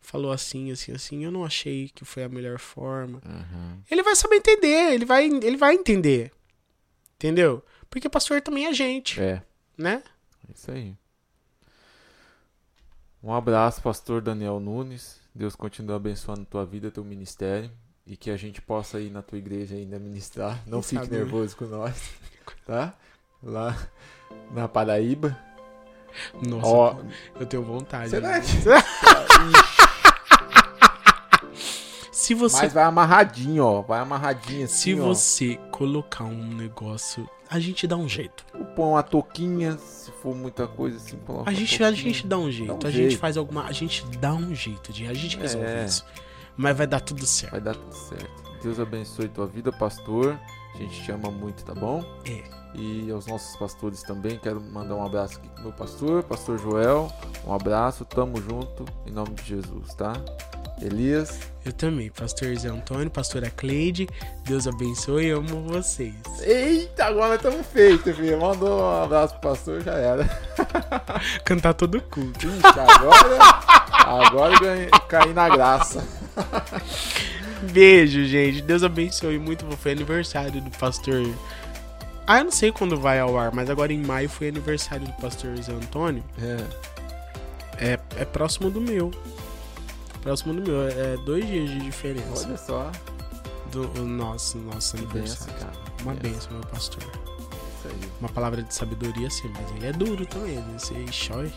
falou 0.09 0.31
assim, 0.31 0.71
assim, 0.71 0.91
assim, 0.91 1.23
eu 1.23 1.29
não 1.31 1.45
achei 1.45 1.89
que 1.93 2.03
foi 2.03 2.23
a 2.23 2.29
melhor 2.29 2.57
forma. 2.57 3.21
Aham. 3.23 3.77
Ele 3.91 4.01
vai 4.01 4.15
saber 4.15 4.37
entender, 4.37 4.91
ele 4.93 5.05
vai, 5.05 5.25
ele 5.27 5.55
vai 5.55 5.75
entender. 5.75 6.31
Entendeu? 7.15 7.63
Porque 7.91 8.09
pastor 8.09 8.41
também 8.41 8.65
é 8.65 8.73
gente, 8.73 9.21
É, 9.21 9.43
né? 9.77 10.01
é 10.47 10.51
isso 10.55 10.71
aí. 10.71 10.95
Um 13.21 13.33
abraço, 13.33 13.81
pastor 13.83 14.19
Daniel 14.21 14.59
Nunes. 14.59 15.19
Deus 15.35 15.55
continue 15.55 15.95
abençoando 15.95 16.45
tua 16.45 16.65
vida, 16.65 16.89
teu 16.89 17.03
ministério. 17.03 17.69
E 18.07 18.17
que 18.17 18.31
a 18.31 18.37
gente 18.37 18.59
possa 18.61 18.99
ir 18.99 19.11
na 19.11 19.21
tua 19.21 19.37
igreja 19.37 19.75
ainda 19.75 19.99
ministrar. 19.99 20.59
Não 20.65 20.79
Quem 20.81 20.89
fique 20.89 21.03
sabe, 21.03 21.11
né? 21.11 21.17
nervoso 21.19 21.55
com 21.55 21.65
nós. 21.65 22.11
Tá? 22.65 22.93
Lá 23.43 23.75
na 24.51 24.67
Paraíba. 24.67 25.37
Nossa, 26.41 26.67
Ó, 26.67 26.95
eu 27.39 27.45
tenho 27.47 27.63
vontade. 27.63 28.09
será 28.11 28.29
né? 28.29 28.41
que... 28.41 28.47
Se 32.29 32.35
você 32.35 32.61
Mas 32.61 32.73
vai 32.73 32.83
amarradinho, 32.83 33.63
ó. 33.65 33.81
Vai 33.81 33.99
amarradinho 34.01 34.65
assim, 34.65 34.93
se 34.93 34.99
ó. 35.01 35.03
você 35.07 35.55
colocar 35.71 36.25
um 36.25 36.43
negócio, 36.53 37.27
a 37.49 37.59
gente 37.59 37.87
dá 37.87 37.97
um 37.97 38.07
jeito. 38.07 38.45
Põe 38.75 38.85
uma 38.85 39.01
touquinha, 39.01 39.75
se 39.79 40.11
for 40.11 40.35
muita 40.35 40.67
coisa 40.67 40.97
assim. 40.97 41.17
A 41.43 41.51
gente, 41.51 41.83
a 41.83 41.91
gente 41.91 42.27
dá 42.27 42.37
um 42.37 42.51
jeito, 42.51 42.67
Dá 42.77 42.85
um 42.85 42.87
a 42.87 42.91
gente 42.91 43.07
jeito. 43.09 43.19
faz 43.19 43.35
alguma. 43.35 43.63
A 43.63 43.71
gente 43.71 44.05
dá 44.19 44.31
um 44.31 44.53
jeito 44.53 44.93
de. 44.93 45.07
A 45.07 45.13
gente 45.15 45.39
resolve 45.39 45.65
É. 45.65 45.85
isso. 45.85 46.05
Mas 46.55 46.77
vai 46.77 46.85
dar 46.85 46.99
tudo 46.99 47.25
certo. 47.25 47.51
Vai 47.53 47.61
dar 47.61 47.73
tudo 47.75 47.95
certo. 47.95 48.43
Deus 48.61 48.79
abençoe 48.79 49.27
tua 49.27 49.47
vida, 49.47 49.71
pastor. 49.71 50.39
A 50.75 50.77
gente 50.77 51.01
te 51.03 51.11
ama 51.11 51.31
muito, 51.31 51.65
tá 51.65 51.73
bom? 51.73 52.03
É. 52.27 52.43
E 52.75 53.09
aos 53.09 53.25
nossos 53.25 53.55
pastores 53.57 54.03
também. 54.03 54.37
Quero 54.37 54.61
mandar 54.61 54.93
um 54.93 55.03
abraço 55.03 55.39
aqui 55.39 55.49
pro 55.49 55.63
meu 55.63 55.73
pastor, 55.73 56.21
pastor 56.21 56.59
Joel. 56.59 57.11
Um 57.43 57.55
abraço, 57.55 58.05
tamo 58.05 58.39
junto, 58.39 58.85
em 59.07 59.11
nome 59.11 59.31
de 59.33 59.45
Jesus, 59.45 59.95
tá? 59.95 60.13
Elias. 60.81 61.39
Eu 61.65 61.73
também, 61.73 62.09
pastor 62.09 62.55
Zé 62.57 62.69
Antônio, 62.69 63.09
pastora 63.11 63.49
Cleide. 63.49 64.07
Deus 64.45 64.65
abençoe, 64.67 65.25
eu 65.27 65.39
amo 65.39 65.61
vocês. 65.63 66.13
Eita, 66.41 67.05
agora 67.05 67.35
estamos 67.35 67.65
feitos, 67.67 68.15
filho. 68.15 68.39
Mandou 68.39 68.79
um 68.81 69.03
abraço 69.03 69.33
pro 69.39 69.49
pastor, 69.49 69.81
já 69.81 69.93
era. 69.93 70.23
Cantar 71.45 71.73
todo 71.73 72.01
culto. 72.01 72.47
Ixi, 72.47 72.79
agora. 72.79 73.37
agora 74.05 74.53
eu 74.55 74.59
ganhei- 74.59 74.89
caí 75.07 75.33
na 75.33 75.49
graça. 75.49 76.03
Beijo, 77.71 78.23
gente. 78.25 78.61
Deus 78.61 78.83
abençoe 78.83 79.37
muito. 79.37 79.65
Foi 79.77 79.91
aniversário 79.91 80.61
do 80.61 80.71
pastor. 80.71 81.29
Ah, 82.25 82.39
eu 82.39 82.45
não 82.45 82.51
sei 82.51 82.71
quando 82.71 82.97
vai 82.99 83.19
ao 83.19 83.37
ar, 83.37 83.51
mas 83.53 83.69
agora 83.69 83.91
em 83.91 83.99
maio 84.01 84.29
foi 84.29 84.47
aniversário 84.49 85.05
do 85.05 85.13
pastor 85.13 85.55
Zé 85.61 85.73
Antônio. 85.73 86.23
É, 86.41 86.57
É, 87.93 87.99
é 88.17 88.25
próximo 88.25 88.69
do 88.69 88.79
meu. 88.79 89.11
Próximo 90.21 90.53
do 90.53 90.61
meu. 90.61 90.81
É 90.87 91.17
dois 91.25 91.45
dias 91.47 91.69
de 91.69 91.79
diferença. 91.79 92.47
olha 92.47 92.57
só. 92.57 92.91
do 93.71 93.83
o 93.99 94.05
nosso, 94.05 94.57
nosso 94.57 94.97
Benção, 94.97 95.11
aniversário. 95.11 95.53
cara. 95.59 95.73
Uma 96.01 96.13
Benção. 96.13 96.31
benção, 96.33 96.51
meu 96.53 96.61
pastor. 96.67 97.03
Isso 97.03 97.87
aí. 97.87 98.09
Uma 98.19 98.29
palavra 98.29 98.61
de 98.63 98.73
sabedoria, 98.73 99.29
sim, 99.29 99.49
mas 99.53 99.75
ele 99.75 99.87
é 99.87 99.91
duro 99.93 100.25
também. 100.25 100.55
Ele 100.57 100.79
se 100.79 101.11
chói. 101.13 101.51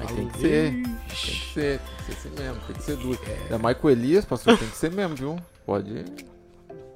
Mas 0.00 0.08
fala, 0.10 0.16
tem 0.20 0.28
que 0.28 0.38
ser. 0.40 0.70
Tem 0.72 0.82
que 1.08 1.52
ser, 1.54 1.80
tem 1.80 1.96
que 1.96 2.04
ser 2.04 2.12
assim 2.28 2.30
mesmo, 2.42 2.60
tem 2.66 2.76
que 2.76 2.82
ser 2.82 2.96
duro. 2.96 3.18
É. 3.26 3.42
Ainda 3.44 3.58
mais 3.58 3.76
com 3.76 3.86
o 3.86 3.90
Elias, 3.90 4.24
pastor, 4.24 4.56
tem 4.58 4.68
que 4.68 4.76
ser 4.76 4.90
mesmo, 4.92 5.14
viu? 5.16 5.36
Pode. 5.66 6.04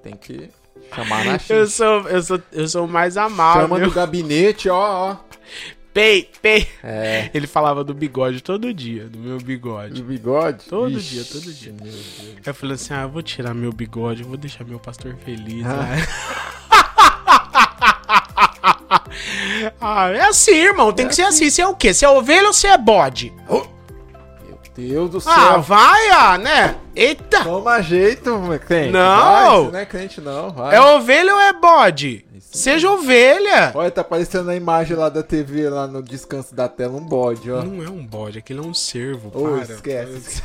Tem 0.02 0.16
que 0.16 0.48
chamar 0.94 1.24
na 1.24 1.32
Eu 1.34 1.38
X. 1.66 1.74
sou, 1.74 2.08
eu 2.08 2.22
sou, 2.22 2.42
eu 2.52 2.68
sou 2.68 2.84
o 2.86 2.88
mais 2.88 3.16
amável. 3.16 3.62
Chama 3.62 3.78
no 3.78 3.90
gabinete, 3.90 4.68
ó, 4.68 5.12
ó. 5.12 5.16
Pei, 5.92 6.30
pei. 6.40 6.66
É. 6.82 7.28
Ele 7.34 7.46
falava 7.46 7.84
do 7.84 7.92
bigode 7.92 8.42
todo 8.42 8.72
dia, 8.72 9.04
do 9.08 9.18
meu 9.18 9.36
De 9.38 9.44
bigode. 9.44 10.02
bigode? 10.02 10.64
Todo 10.68 10.96
Ixi, 10.96 11.14
dia, 11.14 11.24
todo 11.24 11.52
dia. 11.52 11.72
Meu 11.72 11.92
Deus. 11.92 12.06
Eu 12.46 12.54
falei 12.54 12.74
assim: 12.76 12.94
ah, 12.94 13.06
vou 13.06 13.22
tirar 13.22 13.52
meu 13.52 13.72
bigode, 13.72 14.22
vou 14.22 14.36
deixar 14.38 14.64
meu 14.64 14.78
pastor 14.78 15.14
feliz. 15.24 15.66
Ah. 15.66 15.76
né? 15.82 16.06
ah, 19.80 20.08
é 20.10 20.22
assim, 20.22 20.54
irmão, 20.54 20.92
tem 20.92 21.06
É 21.06 21.08
que 21.08 21.14
ser 21.14 21.22
assim. 21.22 21.50
Você 21.50 21.60
é 21.62 21.66
o 21.66 21.74
quê? 21.74 21.92
Você 21.92 22.04
é 22.04 22.08
ovelha 22.08 22.46
ou 22.46 22.52
você 22.52 22.68
é 22.68 22.78
bode? 22.78 23.32
Meu 23.48 23.68
Deus 24.74 25.10
do 25.10 25.18
Ah, 25.30 25.50
céu. 25.52 25.62
vai, 25.62 26.08
ah, 26.10 26.38
né? 26.38 26.76
Eita! 26.96 27.44
Toma 27.44 27.82
jeito, 27.82 28.40
crente. 28.66 28.90
Não. 28.90 29.00
Vai, 29.02 29.64
você 29.66 29.70
não 29.72 29.78
é 29.78 29.86
crente, 29.86 30.20
não. 30.22 30.50
Vai. 30.50 30.74
É 30.74 30.80
ovelha 30.80 31.34
ou 31.34 31.40
é 31.40 31.52
bode? 31.52 32.24
Seja 32.52 32.90
ovelha. 32.90 33.72
Olha, 33.74 33.90
tá 33.90 34.02
aparecendo 34.02 34.50
a 34.50 34.54
imagem 34.54 34.94
lá 34.94 35.08
da 35.08 35.22
TV, 35.22 35.70
lá 35.70 35.86
no 35.86 36.02
descanso 36.02 36.54
da 36.54 36.68
tela, 36.68 36.98
um 36.98 37.04
bode, 37.04 37.50
ó. 37.50 37.62
Não 37.62 37.82
é 37.82 37.88
um 37.88 38.04
bode, 38.06 38.38
aquele 38.38 38.60
é 38.60 38.62
um 38.62 38.74
cervo, 38.74 39.28
Ô, 39.34 39.58
para. 39.58 39.72
esquece. 39.74 40.42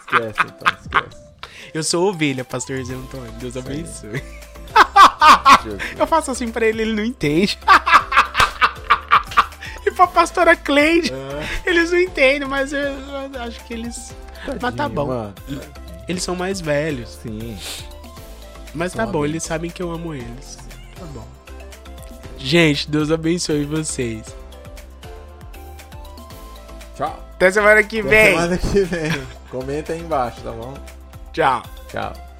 esquece, 0.00 0.40
então, 0.46 0.76
esquece. 0.80 1.22
Eu 1.74 1.82
sou 1.82 2.08
ovelha, 2.08 2.44
pastor 2.44 2.82
Zé 2.82 2.94
Antônio. 2.94 3.30
Deus 3.32 3.56
abençoe. 3.56 4.22
Eu 5.98 6.06
faço 6.06 6.30
assim 6.30 6.50
pra 6.50 6.66
ele, 6.66 6.82
ele 6.82 6.92
não 6.94 7.04
entende. 7.04 7.58
e 9.86 9.90
pra 9.90 10.06
pastora 10.06 10.56
Cleide, 10.56 11.12
eles 11.66 11.90
não 11.90 12.00
entendem, 12.00 12.48
mas 12.48 12.72
eu, 12.72 12.80
eu 12.80 13.42
acho 13.42 13.62
que 13.64 13.74
eles. 13.74 14.14
mas 14.46 14.58
tá 14.58 14.72
Tadinho, 14.72 14.94
bom. 14.94 15.06
Mano. 15.06 15.34
Eles 16.08 16.22
são 16.22 16.34
mais 16.34 16.60
velhos. 16.60 17.18
Sim. 17.22 17.58
Mas 18.74 18.92
tá 18.92 19.04
bom, 19.06 19.24
eles 19.24 19.42
sabem 19.42 19.70
que 19.70 19.82
eu 19.82 19.90
amo 19.90 20.14
eles. 20.14 20.58
Tá 20.98 21.04
bom. 21.06 21.26
Gente, 22.38 22.90
Deus 22.90 23.10
abençoe 23.10 23.64
vocês. 23.64 24.24
Tchau. 26.96 27.18
Até 27.34 27.50
semana 27.50 27.82
que 27.82 28.00
Até 28.00 28.08
vem. 28.08 28.32
semana 28.34 28.58
que 28.58 28.80
vem. 28.84 29.26
Comenta 29.50 29.92
aí 29.92 30.00
embaixo, 30.00 30.40
tá 30.40 30.50
bom? 30.52 30.74
Tchau. 31.32 31.62
Tchau. 31.88 32.31